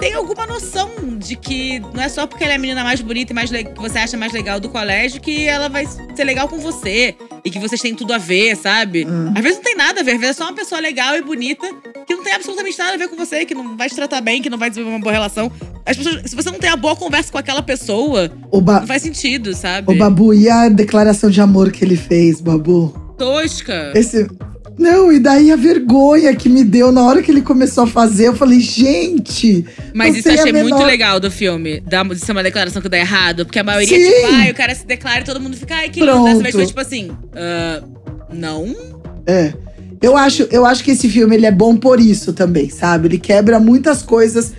tenha 0.00 0.16
alguma 0.16 0.46
noção 0.46 0.90
de 1.18 1.36
que 1.36 1.78
não 1.78 2.02
é 2.02 2.08
só 2.08 2.26
porque 2.26 2.42
ela 2.42 2.54
é 2.54 2.56
a 2.56 2.58
menina 2.58 2.82
mais 2.82 3.02
bonita 3.02 3.32
e 3.32 3.34
mais 3.34 3.50
que 3.50 3.74
você 3.76 3.98
acha 3.98 4.16
mais 4.16 4.32
legal 4.32 4.58
do 4.58 4.70
colégio 4.70 5.20
que 5.20 5.46
ela 5.46 5.68
vai 5.68 5.86
ser 5.86 6.24
legal 6.24 6.48
com 6.48 6.58
você. 6.58 7.14
E 7.44 7.50
que 7.50 7.58
vocês 7.58 7.80
têm 7.80 7.94
tudo 7.94 8.12
a 8.12 8.18
ver, 8.18 8.56
sabe? 8.56 9.06
Hum. 9.06 9.32
Às 9.34 9.42
vezes 9.42 9.58
não 9.58 9.64
tem 9.64 9.76
nada 9.76 10.00
a 10.00 10.02
ver, 10.02 10.12
às 10.12 10.20
vezes 10.20 10.36
é 10.36 10.38
só 10.38 10.44
uma 10.44 10.54
pessoa 10.54 10.80
legal 10.80 11.16
e 11.16 11.22
bonita 11.22 11.66
que 12.06 12.14
não 12.14 12.24
tem 12.24 12.34
absolutamente 12.34 12.78
nada 12.78 12.94
a 12.94 12.96
ver 12.96 13.08
com 13.08 13.16
você, 13.16 13.44
que 13.44 13.54
não 13.54 13.76
vai 13.76 13.88
te 13.88 13.94
tratar 13.94 14.20
bem, 14.20 14.42
que 14.42 14.50
não 14.50 14.58
vai 14.58 14.68
desenvolver 14.68 14.96
uma 14.96 15.02
boa 15.02 15.12
relação. 15.12 15.50
As 15.86 15.96
pessoas, 15.96 16.30
se 16.30 16.36
você 16.36 16.50
não 16.50 16.58
tem 16.58 16.70
a 16.70 16.76
boa 16.76 16.96
conversa 16.96 17.30
com 17.30 17.38
aquela 17.38 17.62
pessoa, 17.62 18.30
ba 18.62 18.80
não 18.80 18.86
faz 18.86 19.02
sentido, 19.02 19.54
sabe? 19.54 19.92
o 19.92 19.96
Babu, 19.96 20.34
e 20.34 20.48
a 20.48 20.68
declaração 20.68 21.30
de 21.30 21.40
amor 21.40 21.70
que 21.70 21.84
ele 21.84 21.96
fez, 21.96 22.40
Babu? 22.40 22.94
Tosca. 23.16 23.92
Esse. 23.94 24.28
Não, 24.80 25.12
e 25.12 25.18
daí 25.18 25.52
a 25.52 25.56
vergonha 25.56 26.34
que 26.34 26.48
me 26.48 26.64
deu 26.64 26.90
na 26.90 27.02
hora 27.04 27.20
que 27.22 27.30
ele 27.30 27.42
começou 27.42 27.84
a 27.84 27.86
fazer, 27.86 28.28
eu 28.28 28.34
falei, 28.34 28.60
gente. 28.60 29.66
Mas 29.94 30.16
isso 30.16 30.28
eu 30.28 30.32
achei 30.34 30.52
muito 30.52 30.64
menor- 30.74 30.86
legal 30.86 31.20
do 31.20 31.30
filme. 31.30 31.80
Da, 31.80 32.02
de 32.02 32.18
ser 32.18 32.32
uma 32.32 32.42
declaração 32.42 32.80
que 32.80 32.88
dá 32.88 32.96
errado. 32.98 33.44
Porque 33.44 33.58
a 33.58 33.62
maioria, 33.64 33.86
Sim. 33.88 34.02
tipo, 34.10 34.34
ai, 34.34 34.50
o 34.50 34.54
cara 34.54 34.74
se 34.74 34.86
declara 34.86 35.20
e 35.20 35.24
todo 35.24 35.38
mundo 35.38 35.54
fica, 35.54 35.74
ai, 35.74 35.90
que 35.90 36.00
lindo. 36.00 36.24
Dessa 36.24 36.42
vez 36.42 36.54
foi 36.54 36.66
tipo 36.66 36.80
assim, 36.80 37.10
ah, 37.34 37.82
não? 38.32 38.74
É. 39.26 39.52
Eu 40.00 40.16
acho, 40.16 40.48
eu 40.50 40.64
acho 40.64 40.82
que 40.82 40.92
esse 40.92 41.10
filme 41.10 41.36
ele 41.36 41.44
é 41.44 41.52
bom 41.52 41.76
por 41.76 42.00
isso 42.00 42.32
também, 42.32 42.70
sabe? 42.70 43.08
Ele 43.08 43.18
quebra 43.18 43.60
muitas 43.60 44.00
coisas. 44.02 44.54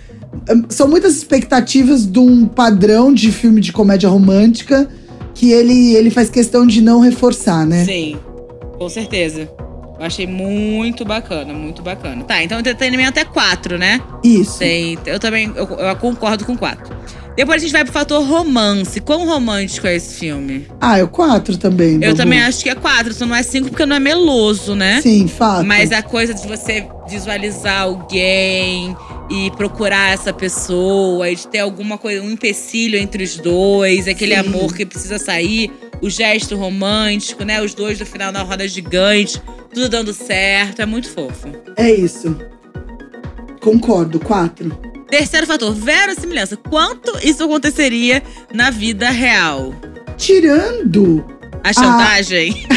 hum, 0.48 0.62
São 0.68 0.86
muitas 0.86 1.16
expectativas 1.16 2.06
de 2.06 2.20
um 2.20 2.46
padrão 2.46 3.12
de 3.12 3.32
filme 3.32 3.60
de 3.60 3.72
comédia 3.72 4.08
romântica 4.08 4.88
que 5.34 5.50
ele, 5.50 5.96
ele 5.96 6.10
faz 6.10 6.30
questão 6.30 6.64
de 6.64 6.80
não 6.80 7.00
reforçar, 7.00 7.66
né? 7.66 7.84
Sim, 7.84 8.16
com 8.78 8.88
certeza. 8.88 9.50
Eu 10.02 10.06
achei 10.06 10.26
muito 10.26 11.04
bacana, 11.04 11.54
muito 11.54 11.80
bacana. 11.80 12.24
Tá, 12.24 12.42
então 12.42 12.58
entretenimento 12.58 13.20
é 13.20 13.24
quatro, 13.24 13.78
né? 13.78 14.00
Isso. 14.24 14.58
Tem, 14.58 14.98
eu 15.06 15.20
também 15.20 15.52
eu, 15.54 15.64
eu 15.64 15.94
concordo 15.94 16.44
com 16.44 16.56
quatro. 16.56 16.92
Depois 17.36 17.62
a 17.62 17.64
gente 17.64 17.72
vai 17.72 17.84
pro 17.84 17.92
fator 17.92 18.20
romance. 18.26 19.00
Quão 19.00 19.24
romântico 19.24 19.86
é 19.86 19.94
esse 19.94 20.18
filme? 20.18 20.66
Ah, 20.80 20.98
é 20.98 21.04
o 21.04 21.08
4 21.08 21.56
também. 21.56 21.94
Eu 21.94 22.00
Babu. 22.00 22.16
também 22.16 22.42
acho 22.42 22.64
que 22.64 22.68
é 22.68 22.74
quatro, 22.74 23.14
só 23.14 23.24
não 23.24 23.34
é 23.34 23.44
cinco 23.44 23.68
porque 23.68 23.86
não 23.86 23.94
é 23.94 24.00
meloso, 24.00 24.74
né? 24.74 25.00
Sim, 25.00 25.28
fato. 25.28 25.64
Mas 25.64 25.92
a 25.92 26.02
coisa 26.02 26.34
de 26.34 26.46
você 26.48 26.84
visualizar 27.08 27.82
alguém 27.82 28.96
e 29.30 29.50
procurar 29.52 30.12
essa 30.12 30.32
pessoa, 30.32 31.30
e 31.30 31.36
de 31.36 31.46
ter 31.46 31.60
alguma 31.60 31.96
coisa, 31.96 32.22
um 32.22 32.30
empecilho 32.30 32.98
entre 32.98 33.22
os 33.22 33.36
dois, 33.36 34.08
aquele 34.08 34.34
Sim. 34.34 34.40
amor 34.40 34.74
que 34.74 34.84
precisa 34.84 35.18
sair, 35.18 35.70
o 36.02 36.10
gesto 36.10 36.56
romântico, 36.56 37.44
né? 37.44 37.62
Os 37.62 37.72
dois 37.72 37.98
no 37.98 38.04
final 38.04 38.32
na 38.32 38.42
roda 38.42 38.66
gigante, 38.66 39.40
tudo 39.72 39.88
dando 39.88 40.12
certo, 40.12 40.82
é 40.82 40.86
muito 40.86 41.08
fofo. 41.08 41.48
É 41.76 41.90
isso. 41.90 42.36
Concordo, 43.60 44.18
4. 44.18 44.92
Terceiro 45.08 45.46
fator, 45.46 45.72
verossimilhança. 45.72 46.56
Quanto 46.56 47.16
isso 47.24 47.44
aconteceria 47.44 48.22
na 48.52 48.70
vida 48.70 49.08
real? 49.10 49.72
Tirando. 50.16 51.24
A 51.62 51.72
chantagem? 51.72 52.66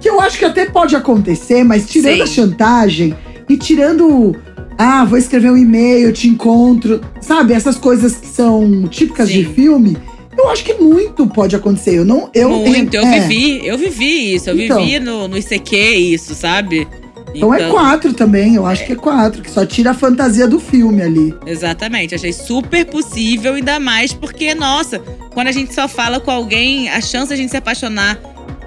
Que 0.00 0.10
eu 0.10 0.20
acho 0.20 0.38
que 0.38 0.44
até 0.44 0.66
pode 0.66 0.94
acontecer, 0.94 1.64
mas 1.64 1.88
tirando 1.88 2.16
Sim. 2.16 2.22
a 2.22 2.26
chantagem 2.26 3.16
e 3.48 3.56
tirando. 3.56 4.36
Ah, 4.76 5.02
vou 5.02 5.16
escrever 5.16 5.50
um 5.50 5.56
e-mail, 5.56 6.12
te 6.12 6.28
encontro. 6.28 7.00
Sabe, 7.22 7.54
essas 7.54 7.78
coisas 7.78 8.14
que 8.14 8.26
são 8.26 8.86
típicas 8.86 9.30
de 9.30 9.46
Sim. 9.46 9.54
filme. 9.54 9.96
Eu 10.36 10.48
acho 10.50 10.64
que 10.64 10.74
muito 10.74 11.26
pode 11.26 11.54
acontecer. 11.54 11.98
Eu 11.98 12.04
não. 12.04 12.30
Eu, 12.34 12.50
muito, 12.50 12.94
eu 12.94 13.02
é. 13.02 13.20
vivi, 13.20 13.66
eu 13.66 13.78
vivi 13.78 14.34
isso, 14.34 14.50
eu 14.50 14.58
Então. 14.58 14.84
vivi 14.84 14.98
no, 15.00 15.28
no 15.28 15.38
ICQ 15.38 15.76
isso, 15.76 16.34
sabe? 16.34 16.86
Então, 17.34 17.52
é 17.52 17.68
quatro 17.68 18.12
também, 18.12 18.54
eu 18.54 18.64
acho 18.64 18.86
que 18.86 18.92
é 18.92 18.96
quatro, 18.96 19.42
que 19.42 19.50
só 19.50 19.66
tira 19.66 19.90
a 19.90 19.94
fantasia 19.94 20.46
do 20.46 20.60
filme 20.60 21.02
ali. 21.02 21.34
Exatamente, 21.44 22.14
achei 22.14 22.32
super 22.32 22.86
possível, 22.86 23.54
ainda 23.54 23.80
mais 23.80 24.12
porque, 24.12 24.54
nossa, 24.54 25.00
quando 25.32 25.48
a 25.48 25.52
gente 25.52 25.74
só 25.74 25.88
fala 25.88 26.20
com 26.20 26.30
alguém, 26.30 26.88
a 26.88 27.00
chance 27.00 27.28
de 27.28 27.34
a 27.34 27.36
gente 27.36 27.50
se 27.50 27.56
apaixonar 27.56 28.20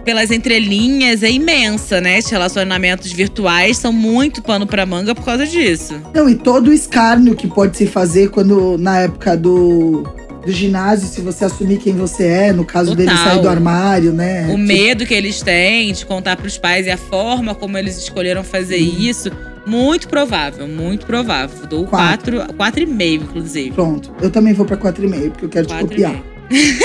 pelas 0.03 0.31
entrelinhas 0.31 1.23
é 1.23 1.31
imensa, 1.31 1.99
né? 2.01 2.17
Esses 2.17 2.31
relacionamentos 2.31 3.11
virtuais 3.11 3.77
são 3.77 3.91
muito 3.93 4.41
pano 4.41 4.65
pra 4.67 4.85
manga 4.85 5.13
por 5.15 5.23
causa 5.23 5.45
disso. 5.45 6.01
Não, 6.13 6.29
e 6.29 6.35
todo 6.35 6.67
o 6.69 6.73
escárnio 6.73 7.35
que 7.35 7.47
pode 7.47 7.77
se 7.77 7.85
fazer 7.85 8.29
quando, 8.29 8.77
na 8.77 8.99
época 8.99 9.35
do, 9.35 10.03
do 10.47 10.53
ginásio, 10.53 11.07
se 11.09 11.19
você 11.19 11.43
assumir 11.43 11.77
quem 11.77 11.93
você 11.93 12.23
é, 12.25 12.53
no 12.53 12.63
caso 12.63 12.95
dele 12.95 13.11
Total. 13.11 13.25
sair 13.25 13.41
do 13.41 13.49
armário, 13.49 14.13
né? 14.13 14.43
O 14.45 14.51
Tipo, 14.51 14.57
medo 14.59 15.05
que 15.05 15.13
eles 15.13 15.41
têm 15.41 15.91
de 15.91 16.05
contar 16.05 16.37
pros 16.37 16.57
pais 16.57 16.87
e 16.87 16.89
a 16.89 16.95
forma 16.95 17.53
como 17.53 17.77
eles 17.77 17.97
escolheram 17.97 18.45
fazer 18.45 18.77
isso, 18.77 19.29
muito 19.65 20.07
provável, 20.07 20.65
muito 20.65 21.05
provável. 21.05 21.67
Dou 21.67 21.85
Quatro. 21.85 22.37
quatro, 22.37 22.53
quatro 22.55 22.81
e 22.81 22.85
meio, 22.85 23.23
inclusive. 23.23 23.71
Pronto. 23.71 24.15
Eu 24.21 24.29
também 24.31 24.53
vou 24.53 24.65
pra 24.65 24.77
4,5, 24.77 25.31
porque 25.31 25.45
eu 25.45 25.49
quero 25.49 25.65
te 25.67 25.73
Quatro 25.73 25.85
e 25.87 25.89
copiar. 25.89 26.11
meio. 26.49 26.77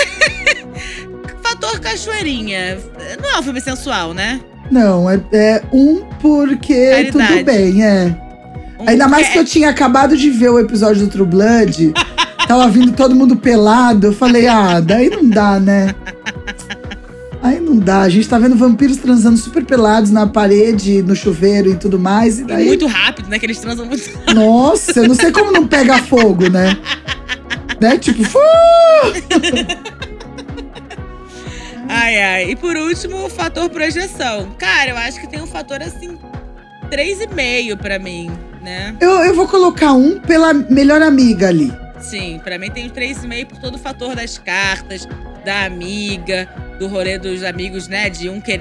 Fator 1.41 1.79
cachoeirinha. 1.79 2.79
Não 3.23 3.31
é 3.31 3.39
um 3.39 3.43
filme 3.45 3.61
sensual, 3.61 4.13
né? 4.13 4.41
Não, 4.73 5.09
é, 5.09 5.21
é 5.33 5.63
um 5.73 6.03
porque 6.21 6.91
Caridade. 6.91 7.33
tudo 7.33 7.45
bem, 7.45 7.85
é. 7.85 8.17
Um 8.81 8.89
Ainda 8.89 9.07
mais 9.07 9.29
que 9.29 9.39
eu 9.39 9.45
tinha 9.45 9.69
acabado 9.71 10.17
de 10.17 10.29
ver 10.31 10.49
o 10.51 10.59
episódio 10.59 11.07
do 11.07 11.09
True 11.13 11.27
Blood. 11.27 11.93
tava 12.53 12.69
vindo 12.69 12.93
todo 12.93 13.15
mundo 13.15 13.35
pelado. 13.35 14.09
Eu 14.09 14.13
falei, 14.13 14.47
ah, 14.47 14.79
daí 14.79 15.09
não 15.09 15.27
dá, 15.27 15.59
né? 15.59 15.95
Aí 17.43 17.59
não 17.59 17.79
dá. 17.79 18.03
A 18.03 18.09
gente 18.11 18.29
tá 18.29 18.39
vendo 18.39 18.55
vampiros 18.55 18.99
transando 18.99 19.39
super 19.39 19.65
pelados 19.65 20.11
na 20.11 20.27
parede, 20.27 21.03
no 21.03 21.17
chuveiro 21.17 21.71
e 21.71 21.77
tudo 21.77 21.99
mais. 21.99 22.39
E 22.39 22.45
daí... 22.45 22.67
Muito 22.67 22.87
rápido, 22.87 23.29
né? 23.29 23.39
Que 23.39 23.47
eles 23.47 23.59
transam 23.59 23.87
muito 23.87 24.05
Nossa, 24.35 25.01
eu 25.01 25.09
não 25.09 25.15
sei 25.15 25.33
como 25.33 25.51
não 25.51 25.67
pega 25.67 25.99
fogo, 25.99 26.51
né? 26.51 26.77
né? 27.81 27.97
Tipo, 27.99 28.23
fu! 28.23 28.39
Ai, 31.89 32.23
ai. 32.23 32.51
E 32.51 32.57
por 32.57 32.77
último, 32.77 33.25
o 33.25 33.31
fator 33.31 33.69
projeção. 33.71 34.55
Cara, 34.59 34.91
eu 34.91 34.97
acho 34.97 35.21
que 35.21 35.27
tem 35.27 35.43
um 35.43 35.47
fator 35.47 35.83
assim, 35.83 36.19
3,5 36.91 37.77
pra 37.79 37.99
mim, 37.99 38.31
né? 38.63 38.95
Eu, 39.01 39.11
eu 39.25 39.35
vou 39.35 39.49
colocar 39.49 39.93
um 39.93 40.21
pela 40.21 40.53
melhor 40.53 41.03
amiga 41.03 41.49
ali. 41.49 41.82
Sim, 42.03 42.41
pra 42.43 42.59
mim 42.59 42.71
tem 42.71 42.91
3,5 42.91 43.47
por 43.47 43.59
todo 43.59 43.77
o 43.77 43.79
fator 43.79 44.15
das 44.15 44.37
cartas, 44.37 45.09
da 45.45 45.65
amiga, 45.65 46.49
do 46.79 46.89
rolê 46.89 47.17
dos 47.19 47.43
amigos, 47.45 47.87
né? 47.89 48.11
De 48.11 48.29
um 48.29 48.41
que. 48.41 48.53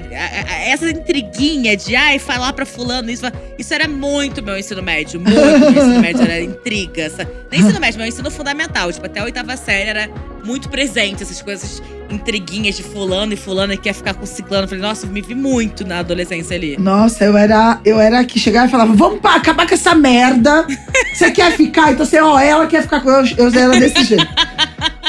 Essa 0.66 0.90
intriguinha 0.90 1.76
de 1.76 1.96
ai, 1.96 2.18
falar 2.18 2.52
pra 2.52 2.64
fulano 2.64 3.10
isso. 3.10 3.24
Isso 3.58 3.74
era 3.74 3.88
muito 3.88 4.42
meu 4.42 4.56
ensino 4.56 4.82
médio. 4.82 5.20
Muito 5.20 5.38
meu 5.38 5.70
ensino 5.70 6.00
médio 6.00 6.22
era 6.22 6.40
intriga. 6.40 7.02
Essa, 7.02 7.28
nem 7.50 7.60
ensino 7.60 7.80
médio, 7.80 7.98
meu 7.98 8.08
ensino 8.08 8.30
fundamental. 8.30 8.92
Tipo, 8.92 9.06
até 9.06 9.20
a 9.20 9.24
oitava 9.24 9.56
série 9.56 9.90
era 9.90 10.08
muito 10.44 10.68
presente, 10.68 11.22
essas 11.22 11.40
coisas, 11.42 11.82
intriguinhas 12.12 12.76
de 12.76 12.82
fulano 12.82 13.32
e 13.32 13.36
fulano 13.36 13.72
que 13.72 13.82
quer 13.82 13.94
ficar 13.94 14.14
com 14.14 14.26
ciclano. 14.26 14.68
falei, 14.68 14.82
nossa, 14.82 15.06
me 15.06 15.20
vi 15.20 15.34
muito 15.34 15.84
na 15.84 15.98
adolescência 16.00 16.56
ali. 16.56 16.76
Nossa, 16.78 17.24
eu 17.24 17.36
era, 17.36 17.80
eu 17.84 17.98
era 17.98 18.24
que 18.24 18.38
chegava 18.38 18.66
e 18.66 18.70
falava, 18.70 18.92
vamos 18.92 19.20
pra 19.20 19.36
acabar 19.36 19.66
com 19.66 19.74
essa 19.74 19.94
merda. 19.94 20.66
Você 21.14 21.30
quer 21.30 21.52
ficar? 21.52 21.92
Então 21.92 22.04
você, 22.06 22.20
ó, 22.20 22.38
ela 22.38 22.66
quer 22.66 22.82
ficar 22.82 23.00
com 23.00 23.10
eu, 23.10 23.24
eu 23.36 23.46
era 23.48 23.78
desse 23.78 24.04
jeito. 24.04 24.26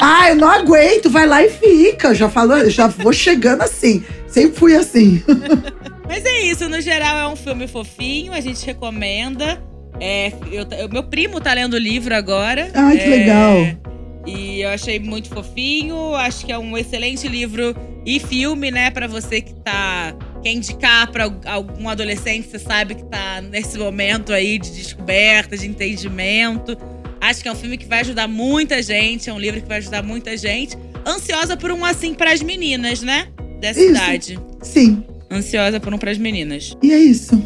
Ah, 0.06 0.28
eu 0.28 0.36
não 0.36 0.50
aguento, 0.50 1.08
vai 1.08 1.26
lá 1.26 1.42
e 1.42 1.48
fica. 1.48 2.14
Já 2.14 2.28
falou, 2.28 2.68
já 2.68 2.88
vou 2.88 3.12
chegando 3.12 3.62
assim. 3.62 4.04
Sempre 4.26 4.58
fui 4.58 4.76
assim. 4.76 5.22
Mas 6.06 6.24
é 6.26 6.42
isso, 6.42 6.68
no 6.68 6.80
geral 6.80 7.16
é 7.16 7.32
um 7.32 7.36
filme 7.36 7.66
fofinho, 7.66 8.32
a 8.32 8.40
gente 8.40 8.64
recomenda. 8.66 9.62
É, 10.00 10.32
eu, 10.50 10.88
meu 10.90 11.04
primo 11.04 11.40
tá 11.40 11.54
lendo 11.54 11.74
o 11.74 11.78
livro 11.78 12.14
agora. 12.14 12.70
Ai, 12.74 12.98
que 12.98 13.04
é, 13.04 13.08
legal. 13.08 13.93
E 14.26 14.60
eu 14.62 14.70
achei 14.70 14.98
muito 14.98 15.28
fofinho. 15.28 16.14
Acho 16.14 16.46
que 16.46 16.52
é 16.52 16.58
um 16.58 16.76
excelente 16.76 17.28
livro 17.28 17.74
e 18.06 18.18
filme, 18.20 18.70
né? 18.70 18.90
Para 18.90 19.06
você 19.06 19.40
que 19.40 19.54
tá. 19.54 20.14
Quer 20.42 20.52
indicar 20.52 21.10
para 21.10 21.24
algum 21.46 21.88
adolescente, 21.88 22.48
você 22.48 22.58
sabe 22.58 22.94
que 22.94 23.04
tá 23.04 23.40
nesse 23.40 23.78
momento 23.78 24.30
aí 24.30 24.58
de 24.58 24.70
descoberta, 24.72 25.56
de 25.56 25.66
entendimento. 25.66 26.76
Acho 27.18 27.40
que 27.40 27.48
é 27.48 27.52
um 27.52 27.56
filme 27.56 27.78
que 27.78 27.86
vai 27.86 28.00
ajudar 28.00 28.28
muita 28.28 28.82
gente, 28.82 29.30
é 29.30 29.32
um 29.32 29.38
livro 29.38 29.62
que 29.62 29.66
vai 29.66 29.78
ajudar 29.78 30.02
muita 30.02 30.36
gente. 30.36 30.76
Ansiosa 31.06 31.56
por 31.56 31.72
um 31.72 31.82
assim 31.82 32.12
para 32.12 32.30
as 32.30 32.42
meninas, 32.42 33.00
né? 33.00 33.28
Dessa 33.58 33.80
isso. 33.80 33.90
idade. 33.90 34.38
Sim. 34.60 35.02
Ansiosa 35.30 35.80
por 35.80 35.94
um 35.94 35.98
para 35.98 36.10
as 36.10 36.18
meninas. 36.18 36.76
E 36.82 36.92
é 36.92 36.98
isso. 36.98 37.42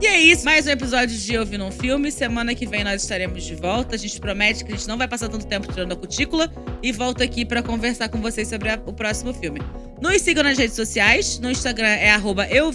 E 0.00 0.06
é 0.06 0.18
isso, 0.18 0.46
mais 0.46 0.66
um 0.66 0.70
episódio 0.70 1.14
de 1.14 1.36
Ouvindo 1.36 1.62
um 1.62 1.70
Filme. 1.70 2.10
Semana 2.10 2.54
que 2.54 2.66
vem 2.66 2.82
nós 2.82 3.02
estaremos 3.02 3.44
de 3.44 3.54
volta. 3.54 3.96
A 3.96 3.98
gente 3.98 4.18
promete 4.18 4.64
que 4.64 4.72
a 4.72 4.74
gente 4.74 4.88
não 4.88 4.96
vai 4.96 5.06
passar 5.06 5.28
tanto 5.28 5.46
tempo 5.46 5.70
tirando 5.70 5.92
a 5.92 5.96
cutícula 5.96 6.50
e 6.82 6.90
volta 6.90 7.22
aqui 7.22 7.44
para 7.44 7.62
conversar 7.62 8.08
com 8.08 8.18
vocês 8.18 8.48
sobre 8.48 8.70
a, 8.70 8.80
o 8.86 8.94
próximo 8.94 9.34
filme. 9.34 9.60
Nos 10.00 10.22
sigam 10.22 10.42
nas 10.42 10.56
redes 10.56 10.74
sociais. 10.74 11.38
No 11.38 11.50
Instagram 11.50 11.86
é 11.86 12.10
arroba 12.12 12.46
Eu 12.46 12.72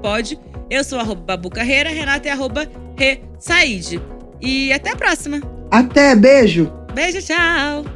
Pode. 0.00 0.38
Eu 0.70 0.82
sou 0.82 0.98
arroba 0.98 1.20
Babu 1.20 1.50
Carreira, 1.50 1.90
Renata 1.90 2.26
é 2.26 2.32
arroba 2.32 2.66
Re 2.96 3.20
Said. 3.38 4.00
E 4.40 4.72
até 4.72 4.92
a 4.92 4.96
próxima! 4.96 5.42
Até, 5.70 6.16
beijo. 6.16 6.72
Beijo, 6.94 7.20
tchau. 7.20 7.95